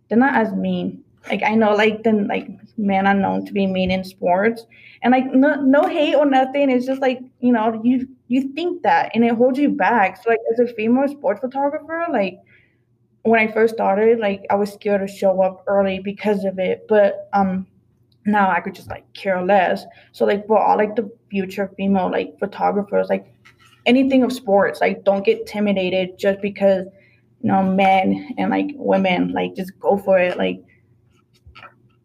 they're 0.10 0.18
not 0.18 0.36
as 0.36 0.54
mean. 0.54 1.04
Like 1.30 1.42
I 1.44 1.56
know 1.56 1.74
like 1.74 2.04
then 2.04 2.28
like 2.28 2.50
men 2.78 3.08
are 3.08 3.14
known 3.16 3.46
to 3.46 3.54
be 3.54 3.66
mean 3.66 3.90
in 3.90 4.04
sports. 4.04 4.66
And 5.02 5.12
like 5.12 5.26
no 5.34 5.56
no 5.56 5.88
hate 5.88 6.16
or 6.16 6.26
nothing. 6.26 6.70
It's 6.70 6.86
just 6.86 7.02
like, 7.02 7.20
you 7.40 7.52
know, 7.52 7.82
you 7.84 8.08
you 8.28 8.54
think 8.54 8.84
that 8.84 9.12
and 9.16 9.26
it 9.26 9.36
holds 9.36 9.58
you 9.58 9.70
back. 9.70 10.22
So 10.22 10.30
like 10.30 10.40
as 10.54 10.60
a 10.60 10.74
female 10.74 11.08
sports 11.08 11.42
photographer, 11.42 12.06
like 12.12 12.40
when 13.26 13.40
I 13.40 13.52
first 13.52 13.74
started, 13.74 14.20
like 14.20 14.46
I 14.52 14.56
was 14.56 14.72
scared 14.72 15.06
to 15.06 15.14
show 15.14 15.42
up 15.42 15.64
early 15.68 16.00
because 16.00 16.46
of 16.46 16.60
it. 16.60 16.86
But 16.88 17.28
um 17.34 17.68
now 18.26 18.50
I 18.50 18.60
could 18.60 18.76
just 18.76 18.90
like 18.90 19.12
care 19.14 19.44
less. 19.44 19.84
So 20.12 20.26
like 20.26 20.46
for 20.48 20.60
all 20.60 20.78
like 20.78 20.96
the 20.96 21.12
future 21.30 21.72
female 21.76 22.10
like 22.10 22.38
photographers, 22.40 23.10
like 23.10 23.26
anything 23.86 24.24
of 24.24 24.32
sports, 24.32 24.80
like 24.80 25.04
don't 25.04 25.26
get 25.26 25.40
intimidated 25.40 26.20
just 26.20 26.40
because 26.42 26.86
you 27.42 27.52
know 27.52 27.64
men 27.64 28.36
and 28.38 28.52
like 28.52 28.68
women 28.76 29.32
like 29.34 29.56
just 29.56 29.78
go 29.80 29.98
for 29.98 30.20
it. 30.20 30.38
Like 30.38 30.64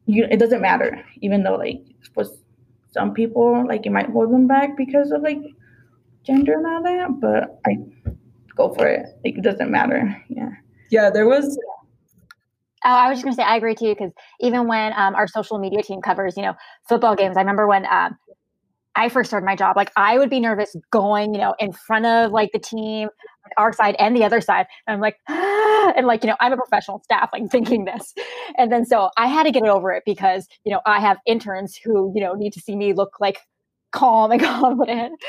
you 0.06 0.26
it 0.30 0.38
doesn't 0.38 0.62
matter, 0.62 1.04
even 1.20 1.42
though 1.42 1.56
like 1.56 1.82
for 2.14 2.24
some 2.92 3.12
people 3.12 3.66
like 3.66 3.84
it 3.84 3.92
might 3.92 4.08
hold 4.08 4.32
them 4.32 4.46
back 4.46 4.74
because 4.74 5.10
of 5.10 5.20
like 5.20 5.42
gender 6.24 6.54
and 6.54 6.66
all 6.66 6.82
that, 6.82 7.20
but 7.20 7.60
I 7.66 7.76
go 8.56 8.72
for 8.72 8.86
it. 8.86 9.06
Like 9.22 9.36
it 9.36 9.42
doesn't 9.42 9.70
matter. 9.70 10.16
Yeah. 10.30 10.50
Yeah, 10.90 11.10
there 11.10 11.26
was. 11.26 11.58
Oh, 12.84 12.88
I 12.88 13.08
was 13.08 13.16
just 13.18 13.24
going 13.24 13.34
to 13.34 13.36
say 13.36 13.46
I 13.46 13.56
agree 13.56 13.74
too 13.74 13.94
because 13.94 14.12
even 14.40 14.66
when 14.66 14.92
um, 14.96 15.14
our 15.14 15.28
social 15.28 15.58
media 15.58 15.82
team 15.82 16.00
covers, 16.00 16.36
you 16.36 16.42
know, 16.42 16.54
football 16.88 17.14
games, 17.14 17.36
I 17.36 17.40
remember 17.40 17.66
when 17.66 17.84
um, 17.86 18.16
I 18.96 19.08
first 19.10 19.30
started 19.30 19.44
my 19.44 19.54
job, 19.54 19.76
like 19.76 19.92
I 19.96 20.18
would 20.18 20.30
be 20.30 20.40
nervous 20.40 20.74
going, 20.90 21.34
you 21.34 21.40
know, 21.40 21.54
in 21.58 21.72
front 21.72 22.06
of 22.06 22.32
like 22.32 22.50
the 22.52 22.58
team, 22.58 23.08
our 23.58 23.72
side 23.72 23.96
and 23.98 24.16
the 24.16 24.24
other 24.24 24.40
side. 24.40 24.66
And 24.86 24.94
I'm 24.94 25.00
like, 25.00 25.16
ah, 25.28 25.92
and 25.96 26.06
like, 26.06 26.24
you 26.24 26.30
know, 26.30 26.36
I'm 26.40 26.52
a 26.52 26.56
professional 26.56 27.02
staff, 27.04 27.30
like 27.32 27.50
thinking 27.50 27.84
this. 27.84 28.14
And 28.56 28.72
then 28.72 28.86
so 28.86 29.10
I 29.18 29.26
had 29.26 29.44
to 29.44 29.52
get 29.52 29.62
over 29.64 29.92
it 29.92 30.02
because, 30.06 30.48
you 30.64 30.72
know, 30.72 30.80
I 30.86 31.00
have 31.00 31.18
interns 31.26 31.78
who, 31.84 32.12
you 32.14 32.22
know, 32.22 32.32
need 32.34 32.52
to 32.54 32.60
see 32.60 32.76
me 32.76 32.94
look 32.94 33.20
like 33.20 33.38
calm 33.92 34.32
and 34.32 34.40
confident. 34.42 35.20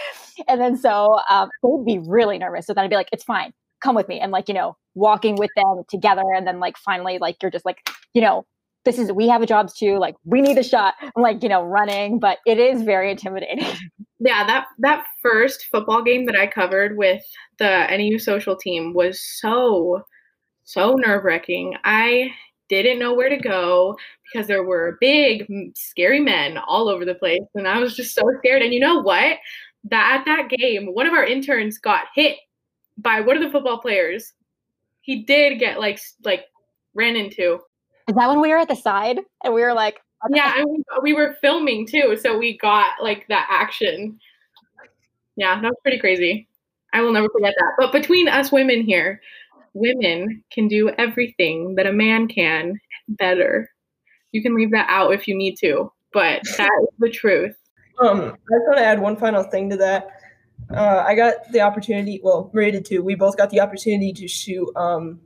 And 0.48 0.62
then 0.62 0.78
so 0.78 1.20
um, 1.30 1.50
they'd 1.64 1.86
be 1.86 2.00
really 2.00 2.38
nervous. 2.38 2.66
So 2.66 2.74
then 2.74 2.86
I'd 2.86 2.90
be 2.90 2.96
like, 2.96 3.10
it's 3.12 3.26
fine 3.26 3.52
come 3.82 3.96
with 3.96 4.08
me 4.08 4.20
and 4.20 4.32
like 4.32 4.48
you 4.48 4.54
know 4.54 4.76
walking 4.96 5.36
with 5.36 5.52
them 5.56 5.84
together 5.90 6.24
and 6.36 6.46
then 6.46 6.60
like 6.60 6.78
finally 6.78 7.18
like 7.20 7.38
you're 7.42 7.52
just 7.52 7.66
like 7.66 7.90
you 8.14 8.22
know 8.22 8.46
this 8.84 8.98
is 8.98 9.12
we 9.12 9.28
have 9.28 9.42
a 9.42 9.46
jobs 9.46 9.74
too 9.74 9.98
like 9.98 10.16
we 10.26 10.42
need 10.42 10.58
a 10.58 10.64
shot 10.64 10.96
I'm 11.02 11.22
like 11.22 11.44
you 11.44 11.50
know 11.50 11.64
running 11.64 12.20
but 12.20 12.40
it 12.46 12.60
is 12.60 12.82
very 12.84 13.12
intimidating. 13.12 13.66
Yeah 14.24 14.46
that 14.46 14.68
that 14.78 15.06
first 15.24 15.66
football 15.72 16.04
game 16.04 16.28
that 16.28 16.36
i 16.36 16.46
covered 16.46 16.96
with 16.96 17.24
the 17.58 17.88
nau 17.90 18.20
social 18.20 18.56
team 18.56 18.94
was 18.94 19.20
so 19.20 20.04
so 20.64 20.94
nerve-wracking. 20.94 21.76
I 21.84 22.30
didn't 22.70 23.00
know 23.00 23.16
where 23.16 23.30
to 23.30 23.38
go 23.38 23.98
because 24.32 24.48
there 24.48 24.64
were 24.64 24.98
big 25.02 25.48
scary 25.76 26.20
men 26.20 26.60
all 26.60 26.88
over 26.88 27.04
the 27.04 27.16
place 27.16 27.42
and 27.56 27.68
i 27.68 27.80
was 27.80 27.96
just 27.96 28.14
so 28.14 28.22
scared 28.38 28.62
and 28.62 28.74
you 28.76 28.80
know 28.80 29.02
what? 29.02 29.38
That 29.86 30.20
at 30.20 30.26
that 30.26 30.50
game 30.50 30.86
one 30.94 31.08
of 31.08 31.14
our 31.14 31.26
interns 31.26 31.80
got 31.80 32.06
hit 32.14 32.38
by 33.02 33.22
one 33.22 33.38
of 33.38 33.44
the 33.44 33.50
football 33.50 33.80
players 33.80 34.34
he 35.02 35.24
did 35.24 35.60
get 35.60 35.80
like 35.80 36.00
like 36.24 36.46
ran 36.94 37.16
into. 37.16 37.60
Is 38.08 38.16
that 38.16 38.30
when 38.30 38.42
we 38.42 38.50
were 38.50 38.58
at 38.58 38.68
the 38.68 38.76
side 38.76 39.20
and 39.44 39.54
we 39.54 39.62
were 39.62 39.74
like 39.74 40.00
yeah 40.30 40.54
and 40.58 40.68
we, 40.68 40.84
we 41.04 41.14
were 41.14 41.36
filming 41.42 41.88
too 41.88 42.16
so 42.22 42.38
we 42.38 42.58
got 42.58 42.92
like 43.02 43.26
that 43.28 43.48
action. 43.50 44.20
Yeah 45.36 45.60
that 45.60 45.68
was 45.68 45.78
pretty 45.84 46.00
crazy. 46.00 46.48
I 46.94 47.02
will 47.02 47.14
never 47.14 47.30
forget 47.30 47.54
that. 47.58 47.74
But 47.78 47.92
between 47.92 48.28
us 48.28 48.52
women 48.52 48.82
here 48.82 49.22
women 49.74 50.44
can 50.52 50.68
do 50.68 50.90
everything 50.98 51.76
that 51.76 51.88
a 51.88 51.94
man 51.94 52.28
can 52.28 52.80
better. 53.08 53.70
You 54.34 54.42
can 54.42 54.56
leave 54.56 54.72
that 54.72 54.88
out 54.90 55.14
if 55.14 55.28
you 55.28 55.36
need 55.36 55.58
to 55.58 55.92
but 56.14 56.42
that 56.58 56.70
is 56.84 56.90
the 57.00 57.10
truth. 57.10 57.56
Um 58.00 58.20
i 58.20 58.26
just 58.26 58.68
want 58.68 58.78
to 58.78 58.86
add 58.86 59.02
one 59.02 59.18
final 59.18 59.44
thing 59.44 59.70
to 59.70 59.78
that 59.78 60.21
uh, 60.70 61.04
I 61.06 61.16
got 61.16 61.52
the 61.52 61.62
opportunity. 61.62 62.20
Well, 62.24 62.50
Maria 62.54 62.74
did 62.74 62.86
too. 62.86 63.04
We 63.04 63.16
both 63.16 63.38
got 63.38 63.50
the 63.50 63.60
opportunity 63.60 64.14
to 64.14 64.28
shoot 64.28 64.70
um, 64.76 65.20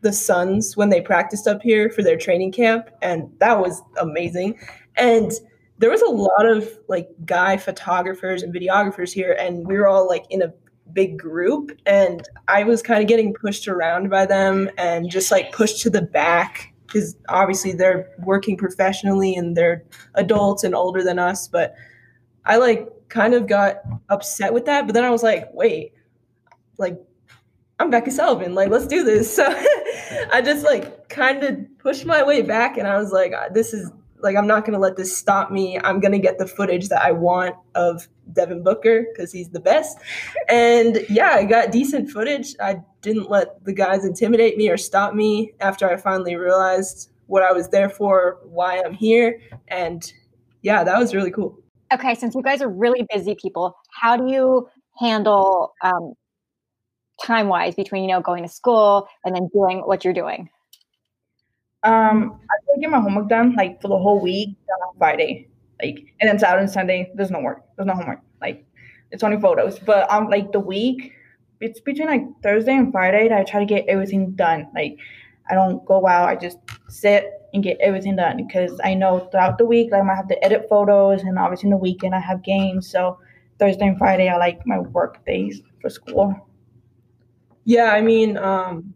the 0.00 0.12
Suns 0.12 0.76
when 0.76 0.88
they 0.88 1.00
practiced 1.00 1.46
up 1.46 1.62
here 1.62 1.90
for 1.90 2.02
their 2.02 2.16
training 2.16 2.52
camp, 2.52 2.88
and 3.02 3.30
that 3.38 3.60
was 3.60 3.82
amazing. 4.00 4.58
And 4.96 5.32
there 5.78 5.90
was 5.90 6.02
a 6.02 6.10
lot 6.10 6.46
of 6.46 6.68
like 6.88 7.08
guy 7.24 7.56
photographers 7.56 8.42
and 8.42 8.54
videographers 8.54 9.12
here, 9.12 9.36
and 9.38 9.66
we 9.66 9.76
were 9.76 9.88
all 9.88 10.08
like 10.08 10.24
in 10.30 10.42
a 10.42 10.52
big 10.92 11.18
group, 11.18 11.72
and 11.86 12.26
I 12.48 12.64
was 12.64 12.82
kind 12.82 13.02
of 13.02 13.08
getting 13.08 13.34
pushed 13.34 13.68
around 13.68 14.08
by 14.08 14.26
them 14.26 14.70
and 14.78 15.10
just 15.10 15.30
like 15.30 15.52
pushed 15.52 15.82
to 15.82 15.90
the 15.90 16.02
back 16.02 16.72
because 16.86 17.16
obviously 17.28 17.72
they're 17.72 18.08
working 18.20 18.56
professionally 18.56 19.34
and 19.34 19.54
they're 19.54 19.84
adults 20.14 20.64
and 20.64 20.74
older 20.74 21.04
than 21.04 21.18
us, 21.18 21.46
but 21.46 21.74
I 22.46 22.56
like 22.56 22.88
kind 23.08 23.34
of 23.34 23.46
got 23.46 23.76
upset 24.08 24.52
with 24.52 24.66
that. 24.66 24.86
But 24.86 24.94
then 24.94 25.04
I 25.04 25.10
was 25.10 25.22
like, 25.22 25.48
wait, 25.52 25.92
like 26.78 26.98
I'm 27.80 27.90
Becky 27.90 28.10
Sullivan. 28.10 28.54
Like, 28.54 28.70
let's 28.70 28.86
do 28.86 29.04
this. 29.04 29.38
So 29.38 29.44
I 30.32 30.40
just 30.42 30.64
like 30.64 31.08
kind 31.08 31.44
of 31.44 31.58
pushed 31.78 32.06
my 32.06 32.22
way 32.22 32.42
back 32.42 32.76
and 32.76 32.88
I 32.88 32.98
was 32.98 33.12
like, 33.12 33.32
uh, 33.32 33.48
this 33.52 33.72
is 33.72 33.90
like, 34.20 34.36
I'm 34.36 34.46
not 34.46 34.64
going 34.64 34.72
to 34.72 34.78
let 34.78 34.96
this 34.96 35.16
stop 35.16 35.50
me. 35.50 35.78
I'm 35.78 36.00
going 36.00 36.12
to 36.12 36.18
get 36.18 36.38
the 36.38 36.46
footage 36.46 36.88
that 36.88 37.02
I 37.02 37.12
want 37.12 37.54
of 37.74 38.08
Devin 38.32 38.64
Booker 38.64 39.06
because 39.12 39.30
he's 39.30 39.50
the 39.50 39.60
best. 39.60 39.98
And 40.48 41.04
yeah, 41.08 41.30
I 41.34 41.44
got 41.44 41.70
decent 41.70 42.10
footage. 42.10 42.54
I 42.60 42.80
didn't 43.00 43.30
let 43.30 43.64
the 43.64 43.72
guys 43.72 44.04
intimidate 44.04 44.56
me 44.56 44.68
or 44.70 44.76
stop 44.76 45.14
me 45.14 45.52
after 45.60 45.88
I 45.88 45.96
finally 45.96 46.36
realized 46.36 47.10
what 47.26 47.42
I 47.42 47.52
was 47.52 47.68
there 47.68 47.90
for, 47.90 48.38
why 48.44 48.82
I'm 48.82 48.94
here. 48.94 49.40
And 49.68 50.10
yeah, 50.62 50.82
that 50.82 50.98
was 50.98 51.14
really 51.14 51.30
cool. 51.30 51.58
Okay, 51.92 52.14
since 52.14 52.34
you 52.34 52.42
guys 52.42 52.60
are 52.60 52.68
really 52.68 53.06
busy 53.12 53.34
people, 53.34 53.74
how 53.90 54.16
do 54.16 54.30
you 54.30 54.68
handle 54.98 55.72
um, 55.82 56.12
time 57.22 57.48
wise 57.48 57.74
between 57.74 58.02
you 58.02 58.08
know 58.08 58.20
going 58.20 58.42
to 58.42 58.48
school 58.48 59.08
and 59.24 59.34
then 59.34 59.48
doing 59.52 59.80
what 59.80 60.04
you're 60.04 60.14
doing? 60.14 60.50
Um, 61.82 62.40
I 62.50 62.80
get 62.80 62.90
my 62.90 63.00
homework 63.00 63.28
done 63.28 63.54
like 63.54 63.80
for 63.80 63.88
the 63.88 63.96
whole 63.96 64.20
week 64.20 64.56
on 64.90 64.98
Friday, 64.98 65.48
like, 65.82 66.12
and 66.20 66.28
then 66.28 66.38
Saturday 66.38 66.64
and 66.64 66.70
Sunday 66.70 67.10
there's 67.14 67.30
no 67.30 67.40
work, 67.40 67.62
there's 67.76 67.86
no 67.86 67.94
homework, 67.94 68.20
like 68.40 68.66
it's 69.10 69.22
only 69.22 69.40
photos. 69.40 69.78
But 69.78 70.10
um, 70.10 70.28
like 70.28 70.52
the 70.52 70.60
week, 70.60 71.12
it's 71.60 71.80
between 71.80 72.08
like 72.08 72.24
Thursday 72.42 72.74
and 72.74 72.92
Friday 72.92 73.28
that 73.28 73.38
I 73.38 73.44
try 73.44 73.60
to 73.60 73.66
get 73.66 73.86
everything 73.88 74.32
done. 74.32 74.68
Like 74.74 74.98
I 75.48 75.54
don't 75.54 75.84
go 75.86 76.06
out, 76.06 76.28
I 76.28 76.36
just 76.36 76.58
sit 76.88 77.37
and 77.52 77.62
get 77.62 77.78
everything 77.80 78.16
done 78.16 78.36
because 78.36 78.80
I 78.84 78.94
know 78.94 79.20
throughout 79.30 79.58
the 79.58 79.64
week 79.64 79.90
like, 79.90 80.02
I 80.02 80.04
might 80.04 80.16
have 80.16 80.28
to 80.28 80.44
edit 80.44 80.66
photos, 80.68 81.22
and 81.22 81.38
obviously 81.38 81.68
in 81.68 81.70
the 81.70 81.76
weekend 81.76 82.14
I 82.14 82.20
have 82.20 82.42
games. 82.42 82.90
So 82.90 83.18
Thursday 83.58 83.88
and 83.88 83.98
Friday 83.98 84.28
are 84.28 84.38
like 84.38 84.66
my 84.66 84.78
work 84.78 85.24
days 85.24 85.60
for 85.80 85.90
school. 85.90 86.34
Yeah, 87.64 87.92
I 87.92 88.00
mean, 88.00 88.36
um, 88.38 88.94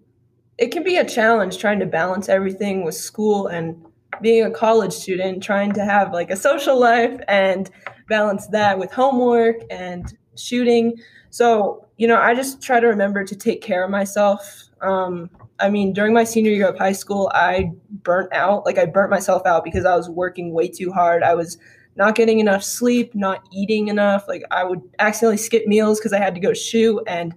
it 0.58 0.68
can 0.68 0.82
be 0.82 0.96
a 0.96 1.04
challenge 1.04 1.58
trying 1.58 1.80
to 1.80 1.86
balance 1.86 2.28
everything 2.28 2.84
with 2.84 2.94
school 2.94 3.46
and 3.48 3.84
being 4.20 4.44
a 4.44 4.50
college 4.50 4.92
student, 4.92 5.42
trying 5.42 5.72
to 5.72 5.84
have 5.84 6.12
like 6.12 6.30
a 6.30 6.36
social 6.36 6.78
life 6.78 7.18
and 7.28 7.70
balance 8.08 8.46
that 8.48 8.78
with 8.78 8.92
homework 8.92 9.56
and 9.70 10.16
shooting. 10.36 10.94
So, 11.30 11.81
you 11.96 12.06
know, 12.06 12.20
I 12.20 12.34
just 12.34 12.62
try 12.62 12.80
to 12.80 12.86
remember 12.86 13.24
to 13.24 13.36
take 13.36 13.62
care 13.62 13.84
of 13.84 13.90
myself. 13.90 14.64
Um, 14.80 15.30
I 15.60 15.68
mean, 15.68 15.92
during 15.92 16.12
my 16.12 16.24
senior 16.24 16.50
year 16.50 16.68
of 16.68 16.78
high 16.78 16.92
school, 16.92 17.30
I 17.34 17.70
burnt 18.02 18.32
out. 18.32 18.64
Like, 18.66 18.78
I 18.78 18.86
burnt 18.86 19.10
myself 19.10 19.46
out 19.46 19.64
because 19.64 19.84
I 19.84 19.94
was 19.94 20.08
working 20.08 20.52
way 20.52 20.68
too 20.68 20.90
hard. 20.90 21.22
I 21.22 21.34
was 21.34 21.58
not 21.94 22.14
getting 22.14 22.40
enough 22.40 22.64
sleep, 22.64 23.14
not 23.14 23.46
eating 23.52 23.88
enough. 23.88 24.24
Like, 24.26 24.42
I 24.50 24.64
would 24.64 24.80
accidentally 24.98 25.36
skip 25.36 25.66
meals 25.66 26.00
because 26.00 26.12
I 26.12 26.18
had 26.18 26.34
to 26.34 26.40
go 26.40 26.52
shoot. 26.54 27.02
And 27.06 27.34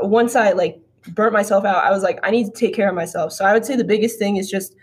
once 0.00 0.36
I 0.36 0.52
like 0.52 0.80
burnt 1.08 1.32
myself 1.32 1.64
out, 1.64 1.84
I 1.84 1.90
was 1.90 2.02
like, 2.02 2.18
I 2.22 2.30
need 2.30 2.46
to 2.46 2.52
take 2.52 2.74
care 2.74 2.88
of 2.88 2.94
myself. 2.94 3.32
So 3.32 3.44
I 3.44 3.52
would 3.52 3.66
say 3.66 3.76
the 3.76 3.84
biggest 3.84 4.18
thing 4.18 4.36
is 4.36 4.48
just 4.48 4.74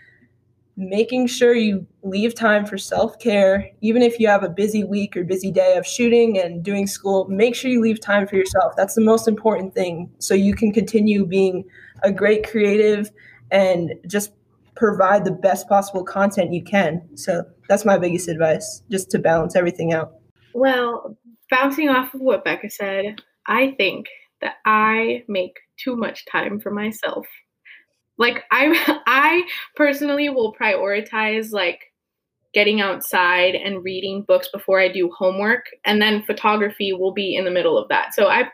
making 0.76 1.26
sure 1.26 1.54
you 1.54 1.86
leave 2.02 2.34
time 2.34 2.64
for 2.64 2.78
self 2.78 3.18
care. 3.18 3.70
Even 3.80 4.02
if 4.02 4.18
you 4.18 4.28
have 4.28 4.42
a 4.42 4.48
busy 4.48 4.84
week 4.84 5.16
or 5.16 5.24
busy 5.24 5.50
day 5.50 5.76
of 5.76 5.86
shooting 5.86 6.38
and 6.38 6.62
doing 6.62 6.86
school, 6.86 7.26
make 7.28 7.54
sure 7.54 7.70
you 7.70 7.80
leave 7.80 8.00
time 8.00 8.26
for 8.26 8.36
yourself. 8.36 8.74
That's 8.76 8.94
the 8.94 9.00
most 9.00 9.28
important 9.28 9.74
thing. 9.74 10.10
So 10.18 10.34
you 10.34 10.54
can 10.54 10.72
continue 10.72 11.26
being 11.26 11.64
a 12.02 12.12
great 12.12 12.48
creative 12.48 13.10
and 13.50 13.94
just 14.06 14.32
provide 14.76 15.24
the 15.24 15.30
best 15.30 15.68
possible 15.68 16.04
content 16.04 16.52
you 16.52 16.62
can. 16.62 17.02
So 17.16 17.44
that's 17.68 17.84
my 17.84 17.98
biggest 17.98 18.28
advice, 18.28 18.82
just 18.90 19.10
to 19.10 19.18
balance 19.18 19.54
everything 19.54 19.92
out. 19.92 20.14
Well, 20.54 21.16
bouncing 21.50 21.88
off 21.88 22.14
of 22.14 22.20
what 22.20 22.44
Becca 22.44 22.70
said, 22.70 23.20
I 23.46 23.72
think 23.76 24.06
that 24.40 24.54
I 24.64 25.24
make 25.28 25.58
too 25.78 25.96
much 25.96 26.24
time 26.26 26.60
for 26.60 26.70
myself. 26.70 27.26
Like 28.20 28.44
I 28.52 29.00
I 29.06 29.42
personally 29.74 30.28
will 30.28 30.54
prioritize 30.54 31.50
like 31.50 31.80
getting 32.52 32.80
outside 32.80 33.54
and 33.54 33.84
reading 33.84 34.22
books 34.26 34.48
before 34.52 34.80
I 34.80 34.88
do 34.88 35.08
homework 35.16 35.66
and 35.84 36.02
then 36.02 36.22
photography 36.24 36.92
will 36.92 37.12
be 37.12 37.36
in 37.36 37.44
the 37.44 37.50
middle 37.50 37.78
of 37.78 37.88
that. 37.88 38.12
So 38.12 38.26
I 38.26 38.48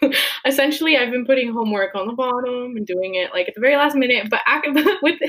essentially 0.46 0.96
I've 0.96 1.10
been 1.10 1.26
putting 1.26 1.52
homework 1.52 1.94
on 1.96 2.06
the 2.06 2.12
bottom 2.12 2.76
and 2.76 2.86
doing 2.86 3.16
it 3.16 3.32
like 3.32 3.48
at 3.48 3.54
the 3.54 3.60
very 3.60 3.76
last 3.76 3.96
minute 3.96 4.30
but 4.30 4.40
with 5.02 5.20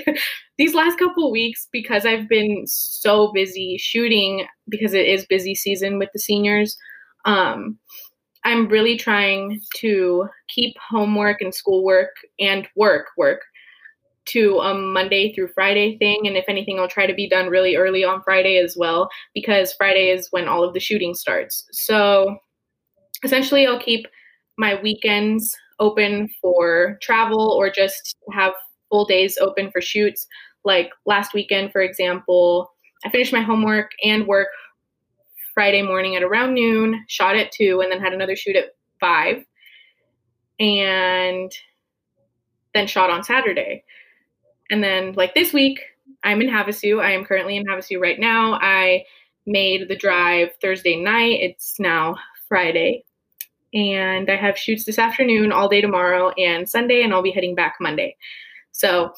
these 0.57 0.75
last 0.75 0.99
couple 0.99 1.31
weeks 1.31 1.67
because 1.71 2.05
I've 2.05 2.29
been 2.29 2.63
so 2.67 3.31
busy 3.33 3.77
shooting 3.79 4.45
because 4.69 4.93
it 4.93 5.07
is 5.07 5.25
busy 5.25 5.55
season 5.55 5.97
with 5.97 6.09
the 6.13 6.19
seniors 6.19 6.77
um 7.25 7.77
I'm 8.43 8.67
really 8.69 8.97
trying 8.97 9.61
to 9.77 10.27
keep 10.47 10.75
homework 10.89 11.41
and 11.41 11.53
schoolwork 11.53 12.09
and 12.39 12.67
work 12.75 13.07
work 13.17 13.41
to 14.25 14.59
a 14.59 14.73
Monday 14.73 15.33
through 15.33 15.49
Friday 15.49 15.97
thing. 15.97 16.27
And 16.27 16.37
if 16.37 16.45
anything, 16.47 16.79
I'll 16.79 16.87
try 16.87 17.07
to 17.07 17.13
be 17.13 17.27
done 17.27 17.47
really 17.47 17.75
early 17.75 18.03
on 18.03 18.21
Friday 18.23 18.57
as 18.57 18.75
well, 18.77 19.09
because 19.33 19.73
Friday 19.73 20.09
is 20.09 20.27
when 20.31 20.47
all 20.47 20.63
of 20.63 20.73
the 20.73 20.79
shooting 20.79 21.13
starts. 21.13 21.67
So 21.71 22.37
essentially, 23.23 23.65
I'll 23.65 23.79
keep 23.79 24.05
my 24.57 24.79
weekends 24.81 25.55
open 25.79 26.29
for 26.41 26.99
travel 27.01 27.55
or 27.57 27.71
just 27.71 28.15
have 28.31 28.53
full 28.89 29.05
days 29.05 29.37
open 29.39 29.71
for 29.71 29.81
shoots. 29.81 30.27
Like 30.63 30.91
last 31.05 31.33
weekend, 31.33 31.71
for 31.71 31.81
example, 31.81 32.71
I 33.03 33.09
finished 33.09 33.33
my 33.33 33.41
homework 33.41 33.91
and 34.03 34.27
work 34.27 34.49
Friday 35.55 35.81
morning 35.81 36.15
at 36.15 36.23
around 36.23 36.53
noon, 36.53 37.03
shot 37.07 37.35
at 37.35 37.51
two, 37.51 37.81
and 37.81 37.91
then 37.91 37.99
had 37.99 38.13
another 38.13 38.35
shoot 38.35 38.55
at 38.55 38.75
five, 38.99 39.43
and 40.59 41.51
then 42.73 42.87
shot 42.87 43.09
on 43.09 43.23
Saturday. 43.23 43.83
And 44.71 44.83
then, 44.83 45.13
like 45.13 45.35
this 45.35 45.53
week, 45.53 45.81
I'm 46.23 46.41
in 46.41 46.49
Havasu. 46.49 47.01
I 47.01 47.11
am 47.11 47.25
currently 47.25 47.57
in 47.57 47.65
Havasu 47.65 47.99
right 48.01 48.19
now. 48.19 48.53
I 48.53 49.03
made 49.45 49.87
the 49.87 49.95
drive 49.95 50.49
Thursday 50.61 50.95
night. 50.95 51.39
It's 51.41 51.79
now 51.79 52.15
Friday. 52.47 53.03
And 53.73 54.29
I 54.29 54.35
have 54.35 54.57
shoots 54.57 54.85
this 54.85 54.99
afternoon, 54.99 55.51
all 55.51 55.69
day 55.69 55.81
tomorrow, 55.81 56.29
and 56.31 56.67
Sunday, 56.67 57.03
and 57.03 57.13
I'll 57.13 57.21
be 57.21 57.31
heading 57.31 57.55
back 57.55 57.75
Monday. 57.79 58.15
So 58.71 59.13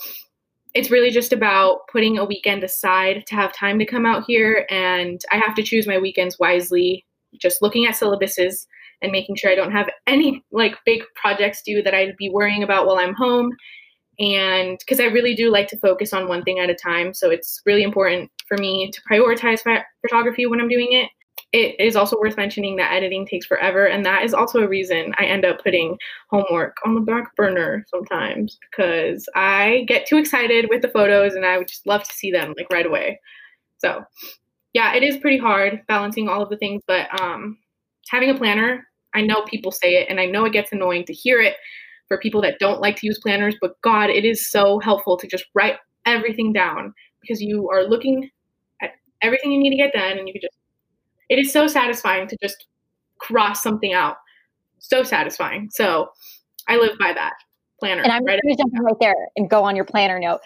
it's 0.74 0.92
really 0.92 1.12
just 1.12 1.32
about 1.32 1.88
putting 1.92 2.18
a 2.18 2.26
weekend 2.26 2.64
aside 2.64 3.26
to 3.28 3.36
have 3.36 3.54
time 3.54 3.80
to 3.80 3.86
come 3.86 4.08
out 4.08 4.24
here 4.26 4.66
and 4.72 5.22
i 5.32 5.38
have 5.38 5.54
to 5.54 5.62
choose 5.62 5.86
my 5.86 6.00
weekends 6.00 6.40
wisely 6.40 7.06
just 7.40 7.62
looking 7.62 7.86
at 7.86 7.94
syllabuses 7.94 8.66
and 9.04 9.12
making 9.12 9.36
sure 9.36 9.52
I 9.52 9.56
don't 9.56 9.72
have 9.72 9.90
any 10.08 10.44
like 10.52 10.76
big 10.86 11.04
projects 11.16 11.62
due 11.62 11.84
that 11.84 11.94
I'd 11.94 12.18
be 12.18 12.30
worrying 12.30 12.64
about 12.64 12.88
while 12.88 12.98
I'm 12.98 13.14
home. 13.14 13.52
And 14.20 14.78
because 14.80 15.00
I 15.00 15.06
really 15.06 15.36
do 15.36 15.52
like 15.52 15.68
to 15.70 15.80
focus 15.80 16.14
on 16.14 16.28
one 16.28 16.44
thing 16.44 16.60
at 16.60 16.70
a 16.70 16.76
time. 16.76 17.14
So 17.14 17.30
it's 17.30 17.62
really 17.66 17.84
important 17.84 18.32
for 18.48 18.58
me 18.58 18.92
to 18.92 19.02
prioritize 19.10 19.60
photography 20.02 20.46
when 20.46 20.62
I'm 20.62 20.70
doing 20.70 20.90
it. 20.92 21.10
It 21.52 21.80
is 21.80 21.96
also 21.96 22.20
worth 22.20 22.38
mentioning 22.38 22.76
that 22.78 22.94
editing 22.94 23.28
takes 23.28 23.46
forever. 23.46 23.86
And 23.86 24.06
that 24.06 24.24
is 24.24 24.34
also 24.34 24.60
a 24.60 24.68
reason 24.68 25.14
I 25.20 25.26
end 25.26 25.46
up 25.46 25.64
putting 25.64 25.98
homework 26.30 26.78
on 26.86 26.96
the 26.96 27.02
back 27.02 27.36
burner 27.36 27.86
sometimes 27.90 28.58
because 28.70 29.28
I 29.36 29.86
get 29.88 30.08
too 30.08 30.18
excited 30.18 30.68
with 30.70 30.82
the 30.82 30.90
photos 30.90 31.34
and 31.34 31.46
I 31.46 31.58
would 31.58 31.68
just 31.68 31.86
love 31.86 32.04
to 32.04 32.14
see 32.14 32.32
them 32.32 32.54
like 32.58 32.68
right 32.72 32.86
away. 32.86 33.20
So 33.78 34.04
yeah, 34.74 34.96
it 34.96 35.04
is 35.04 35.18
pretty 35.18 35.38
hard 35.38 35.82
balancing 35.88 36.28
all 36.28 36.42
of 36.42 36.50
the 36.50 36.58
things, 36.58 36.82
but 36.88 37.08
um, 37.22 37.58
having 38.10 38.32
a 38.32 38.38
planner, 38.38 38.88
I 39.14 39.22
know 39.22 39.44
people 39.44 39.72
say 39.72 39.96
it 39.96 40.08
and 40.10 40.20
I 40.20 40.26
know 40.26 40.46
it 40.46 40.54
gets 40.54 40.72
annoying 40.72 41.06
to 41.06 41.14
hear 41.14 41.40
it 41.40 41.56
for 42.08 42.18
people 42.18 42.42
that 42.42 42.60
don't 42.60 42.82
like 42.82 42.96
to 42.98 43.08
use 43.08 43.20
planners, 43.20 43.56
but 43.62 43.80
God, 43.82 44.10
it 44.10 44.26
is 44.26 44.50
so 44.50 44.80
helpful 44.80 45.18
to 45.18 45.28
just 45.28 45.46
write 45.54 45.78
everything 46.06 46.54
down 46.54 46.94
because 47.22 47.42
you 47.42 47.70
are 47.70 47.84
looking 47.84 48.30
at 48.82 48.92
everything 49.22 49.52
you 49.52 49.60
need 49.60 49.72
to 49.72 49.78
get 49.78 49.94
done 49.94 50.18
and 50.18 50.28
you 50.28 50.34
can 50.34 50.42
just, 50.42 50.58
it 51.30 51.40
is 51.40 51.52
so 51.52 51.68
satisfying 51.68 52.28
to 52.28 52.38
just 52.42 52.66
cross 53.20 53.64
something 53.64 53.94
out. 53.94 54.18
So 54.80 55.04
satisfying. 55.04 55.70
So 55.72 56.10
I 56.68 56.78
live 56.78 56.98
by 57.00 57.14
that 57.14 57.34
planner. 57.80 58.02
And 58.02 58.12
I'm 58.12 58.26
going 58.26 58.40
to 58.40 58.56
jump 58.58 58.74
right 58.82 58.96
there 59.00 59.16
and 59.38 59.50
go 59.50 59.64
on 59.64 59.76
your 59.76 59.86
planner 59.86 60.20
note. 60.20 60.42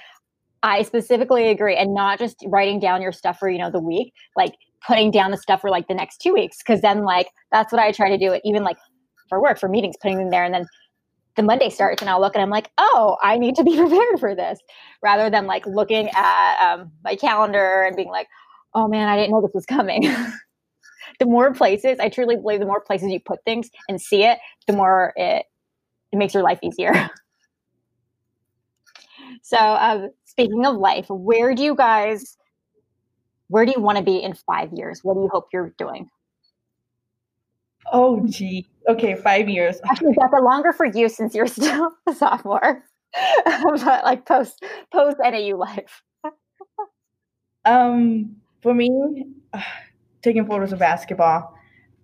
I 0.63 0.81
specifically 0.81 1.49
agree, 1.49 1.75
and 1.75 1.93
not 1.93 2.17
just 2.17 2.37
writing 2.47 2.79
down 2.79 3.01
your 3.01 3.11
stuff 3.11 3.37
for 3.37 3.47
you 3.49 3.59
know 3.59 3.69
the 3.69 3.79
week, 3.79 4.11
like 4.35 4.53
putting 4.85 5.11
down 5.11 5.29
the 5.29 5.37
stuff 5.37 5.61
for 5.61 5.69
like 5.69 5.87
the 5.87 5.93
next 5.93 6.17
two 6.17 6.33
weeks, 6.33 6.57
because 6.57 6.81
then 6.81 7.03
like 7.03 7.27
that's 7.51 7.71
what 7.71 7.79
I 7.79 7.91
try 7.91 8.09
to 8.09 8.17
do. 8.17 8.33
It 8.33 8.41
even 8.43 8.63
like 8.63 8.77
for 9.29 9.41
work 9.41 9.59
for 9.59 9.69
meetings, 9.69 9.95
putting 10.01 10.17
them 10.17 10.31
there, 10.31 10.43
and 10.43 10.53
then 10.53 10.65
the 11.37 11.43
Monday 11.43 11.69
starts, 11.69 12.01
and 12.01 12.09
I'll 12.09 12.19
look 12.19 12.35
and 12.35 12.41
I'm 12.41 12.49
like, 12.49 12.69
oh, 12.77 13.15
I 13.23 13.37
need 13.37 13.55
to 13.55 13.63
be 13.63 13.77
prepared 13.77 14.19
for 14.19 14.35
this, 14.35 14.59
rather 15.01 15.29
than 15.29 15.47
like 15.47 15.65
looking 15.65 16.09
at 16.09 16.73
um, 16.73 16.91
my 17.03 17.15
calendar 17.15 17.83
and 17.83 17.95
being 17.95 18.09
like, 18.09 18.27
oh 18.73 18.87
man, 18.89 19.07
I 19.07 19.15
didn't 19.15 19.31
know 19.31 19.41
this 19.41 19.53
was 19.53 19.65
coming. 19.65 20.03
the 21.19 21.25
more 21.25 21.53
places, 21.53 21.99
I 21.99 22.09
truly 22.09 22.35
believe, 22.35 22.59
the 22.59 22.65
more 22.65 22.81
places 22.81 23.11
you 23.11 23.19
put 23.19 23.43
things 23.45 23.69
and 23.87 24.01
see 24.01 24.23
it, 24.23 24.39
the 24.67 24.73
more 24.73 25.13
it 25.15 25.45
it 26.11 26.17
makes 26.17 26.33
your 26.33 26.43
life 26.43 26.59
easier. 26.63 26.93
so 29.43 29.57
um, 29.57 30.09
speaking 30.25 30.65
of 30.65 30.77
life, 30.77 31.05
where 31.09 31.53
do 31.53 31.63
you 31.63 31.75
guys, 31.75 32.37
where 33.49 33.65
do 33.65 33.73
you 33.75 33.81
want 33.81 33.97
to 33.97 34.03
be 34.03 34.21
in 34.21 34.33
five 34.33 34.71
years? 34.73 35.01
What 35.03 35.15
do 35.15 35.21
you 35.21 35.29
hope 35.31 35.47
you're 35.53 35.73
doing? 35.77 36.09
Oh, 37.91 38.25
gee. 38.27 38.67
Okay, 38.87 39.15
five 39.15 39.49
years. 39.49 39.79
Actually, 39.89 40.15
that's 40.19 40.33
a 40.33 40.41
longer 40.41 40.73
for 40.73 40.85
you 40.85 41.09
since 41.09 41.35
you're 41.35 41.47
still 41.47 41.91
a 42.07 42.13
sophomore, 42.13 42.83
but 43.45 44.03
like 44.03 44.25
post 44.25 44.63
post 44.91 45.17
NAU 45.19 45.57
life. 45.57 46.01
um, 47.65 48.35
for 48.61 48.73
me, 48.73 49.25
uh, 49.53 49.61
taking 50.21 50.45
photos 50.45 50.73
of 50.73 50.79
basketball. 50.79 51.53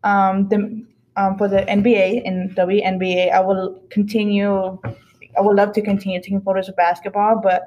Um, 0.03 0.49
the 0.49 0.85
um, 1.15 1.37
for 1.37 1.47
the 1.47 1.61
NBA 1.61 2.23
and 2.25 2.55
WNBA, 2.55 3.31
I 3.31 3.39
will 3.39 3.81
continue. 3.89 4.79
I 5.37 5.41
would 5.41 5.55
love 5.55 5.73
to 5.73 5.81
continue 5.81 6.19
taking 6.21 6.41
photos 6.41 6.69
of 6.69 6.75
basketball, 6.75 7.39
but 7.41 7.63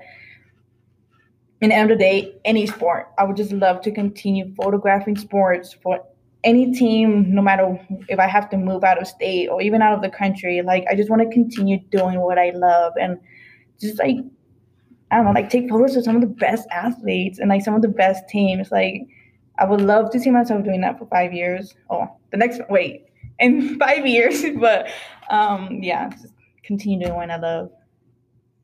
in 1.60 1.70
the 1.70 1.74
end 1.74 1.90
of 1.90 1.98
the 1.98 2.04
day, 2.04 2.34
any 2.44 2.66
sport, 2.66 3.08
I 3.18 3.24
would 3.24 3.36
just 3.36 3.52
love 3.52 3.80
to 3.82 3.90
continue 3.90 4.54
photographing 4.54 5.16
sports 5.16 5.72
for 5.72 6.00
any 6.46 6.72
team, 6.72 7.34
no 7.34 7.42
matter 7.42 7.78
if 8.08 8.20
I 8.20 8.28
have 8.28 8.48
to 8.50 8.56
move 8.56 8.84
out 8.84 9.02
of 9.02 9.06
state 9.08 9.48
or 9.48 9.60
even 9.60 9.82
out 9.82 9.92
of 9.92 10.00
the 10.00 10.08
country. 10.08 10.62
Like, 10.62 10.84
I 10.88 10.94
just 10.94 11.10
want 11.10 11.20
to 11.22 11.28
continue 11.28 11.80
doing 11.90 12.20
what 12.20 12.38
I 12.38 12.50
love 12.54 12.92
and 12.98 13.18
just 13.80 13.98
like, 13.98 14.16
I 15.10 15.16
don't 15.16 15.26
know, 15.26 15.32
like 15.32 15.50
take 15.50 15.68
photos 15.68 15.96
of 15.96 16.04
some 16.04 16.14
of 16.14 16.22
the 16.22 16.28
best 16.28 16.66
athletes 16.70 17.40
and 17.40 17.50
like 17.50 17.62
some 17.62 17.74
of 17.74 17.82
the 17.82 17.88
best 17.88 18.28
teams. 18.28 18.70
Like, 18.70 19.02
I 19.58 19.64
would 19.64 19.80
love 19.80 20.10
to 20.12 20.20
see 20.20 20.30
myself 20.30 20.64
doing 20.64 20.80
that 20.82 20.98
for 20.98 21.06
five 21.06 21.32
years. 21.32 21.74
Oh, 21.90 22.06
the 22.30 22.36
next, 22.36 22.60
wait, 22.70 23.06
in 23.40 23.76
five 23.78 24.06
years. 24.06 24.44
but 24.60 24.88
um, 25.28 25.80
yeah, 25.82 26.08
just 26.10 26.32
continue 26.62 27.00
doing 27.00 27.16
what 27.16 27.30
I 27.30 27.38
love. 27.38 27.70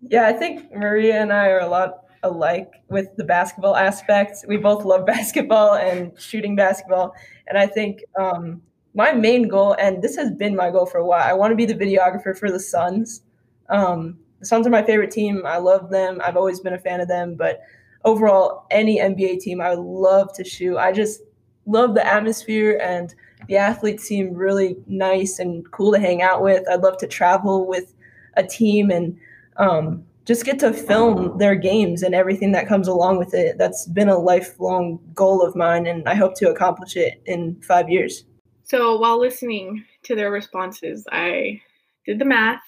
Yeah, 0.02 0.28
I 0.28 0.32
think 0.32 0.72
Maria 0.72 1.20
and 1.20 1.32
I 1.32 1.48
are 1.48 1.60
a 1.60 1.68
lot 1.68 2.02
alike 2.22 2.70
with 2.88 3.08
the 3.16 3.24
basketball 3.24 3.76
aspect. 3.76 4.44
We 4.46 4.56
both 4.56 4.84
love 4.84 5.06
basketball 5.14 5.74
and 5.74 6.12
shooting 6.18 6.56
basketball. 6.56 7.14
And 7.52 7.58
I 7.58 7.66
think 7.66 8.02
um, 8.18 8.62
my 8.94 9.12
main 9.12 9.46
goal, 9.46 9.76
and 9.78 10.00
this 10.00 10.16
has 10.16 10.30
been 10.30 10.56
my 10.56 10.70
goal 10.70 10.86
for 10.86 10.96
a 10.96 11.04
while, 11.04 11.22
I 11.22 11.34
want 11.34 11.50
to 11.50 11.54
be 11.54 11.66
the 11.66 11.74
videographer 11.74 12.34
for 12.34 12.50
the 12.50 12.58
Suns. 12.58 13.20
Um, 13.68 14.18
the 14.40 14.46
Suns 14.46 14.66
are 14.66 14.70
my 14.70 14.82
favorite 14.82 15.10
team. 15.10 15.42
I 15.44 15.58
love 15.58 15.90
them. 15.90 16.18
I've 16.24 16.38
always 16.38 16.60
been 16.60 16.72
a 16.72 16.78
fan 16.78 17.02
of 17.02 17.08
them. 17.08 17.34
But 17.34 17.60
overall, 18.06 18.64
any 18.70 18.98
NBA 18.98 19.40
team, 19.40 19.60
I 19.60 19.68
would 19.68 19.84
love 19.84 20.32
to 20.32 20.44
shoot. 20.44 20.78
I 20.78 20.92
just 20.92 21.20
love 21.66 21.94
the 21.94 22.06
atmosphere 22.06 22.80
and 22.82 23.14
the 23.48 23.58
athletes 23.58 24.04
seem 24.04 24.32
really 24.32 24.78
nice 24.86 25.38
and 25.38 25.70
cool 25.72 25.92
to 25.92 25.98
hang 25.98 26.22
out 26.22 26.42
with. 26.42 26.66
I'd 26.70 26.80
love 26.80 26.96
to 27.00 27.06
travel 27.06 27.66
with 27.66 27.92
a 28.38 28.42
team 28.42 28.90
and 28.90 29.18
um, 29.58 30.06
just 30.24 30.44
get 30.44 30.58
to 30.60 30.72
film 30.72 31.36
their 31.38 31.54
games 31.54 32.02
and 32.02 32.14
everything 32.14 32.52
that 32.52 32.68
comes 32.68 32.88
along 32.88 33.18
with 33.18 33.34
it. 33.34 33.58
That's 33.58 33.86
been 33.86 34.08
a 34.08 34.18
lifelong 34.18 35.00
goal 35.14 35.42
of 35.42 35.56
mine, 35.56 35.86
and 35.86 36.08
I 36.08 36.14
hope 36.14 36.34
to 36.36 36.50
accomplish 36.50 36.96
it 36.96 37.22
in 37.26 37.60
five 37.62 37.88
years. 37.88 38.24
So, 38.64 38.98
while 38.98 39.18
listening 39.18 39.84
to 40.04 40.14
their 40.14 40.30
responses, 40.30 41.04
I 41.10 41.60
did 42.06 42.18
the 42.18 42.24
math. 42.24 42.62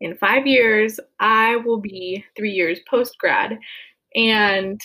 In 0.00 0.16
five 0.16 0.46
years, 0.46 0.98
I 1.20 1.56
will 1.56 1.80
be 1.80 2.24
three 2.36 2.52
years 2.52 2.80
post 2.88 3.18
grad, 3.18 3.58
and 4.14 4.80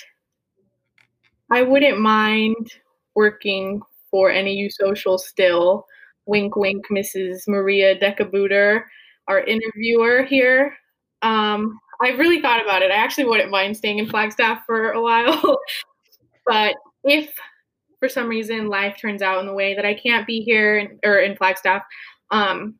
I 1.52 1.62
wouldn't 1.64 2.00
mind 2.00 2.74
working 3.16 3.82
for 4.12 4.32
NAU 4.32 4.68
Social 4.70 5.18
still. 5.18 5.86
Wink, 6.26 6.56
wink, 6.56 6.86
Mrs. 6.92 7.48
Maria 7.48 8.00
Decabuter, 8.00 8.84
our 9.28 9.40
interviewer 9.42 10.24
here. 10.24 10.78
Um, 11.22 11.80
I 12.02 12.10
really 12.10 12.42
thought 12.42 12.62
about 12.64 12.82
it. 12.82 12.92
I 12.92 12.96
actually 12.96 13.26
wouldn't 13.26 13.52
mind 13.52 13.76
staying 13.76 14.00
in 14.00 14.10
Flagstaff 14.10 14.64
for 14.66 14.92
a 14.92 15.02
while. 15.02 15.60
but 16.46 16.76
if 17.04 17.32
for 18.00 18.08
some 18.08 18.30
reason 18.30 18.70
life 18.70 18.98
turns 19.00 19.22
out 19.22 19.40
in 19.40 19.46
the 19.46 19.54
way 19.54 19.76
that 19.76 19.86
I 19.86 19.94
can't 19.94 20.26
be 20.26 20.42
here 20.42 20.78
in, 20.78 21.00
or 21.04 21.20
in 21.20 21.36
Flagstaff, 21.36 21.84
um, 22.32 22.76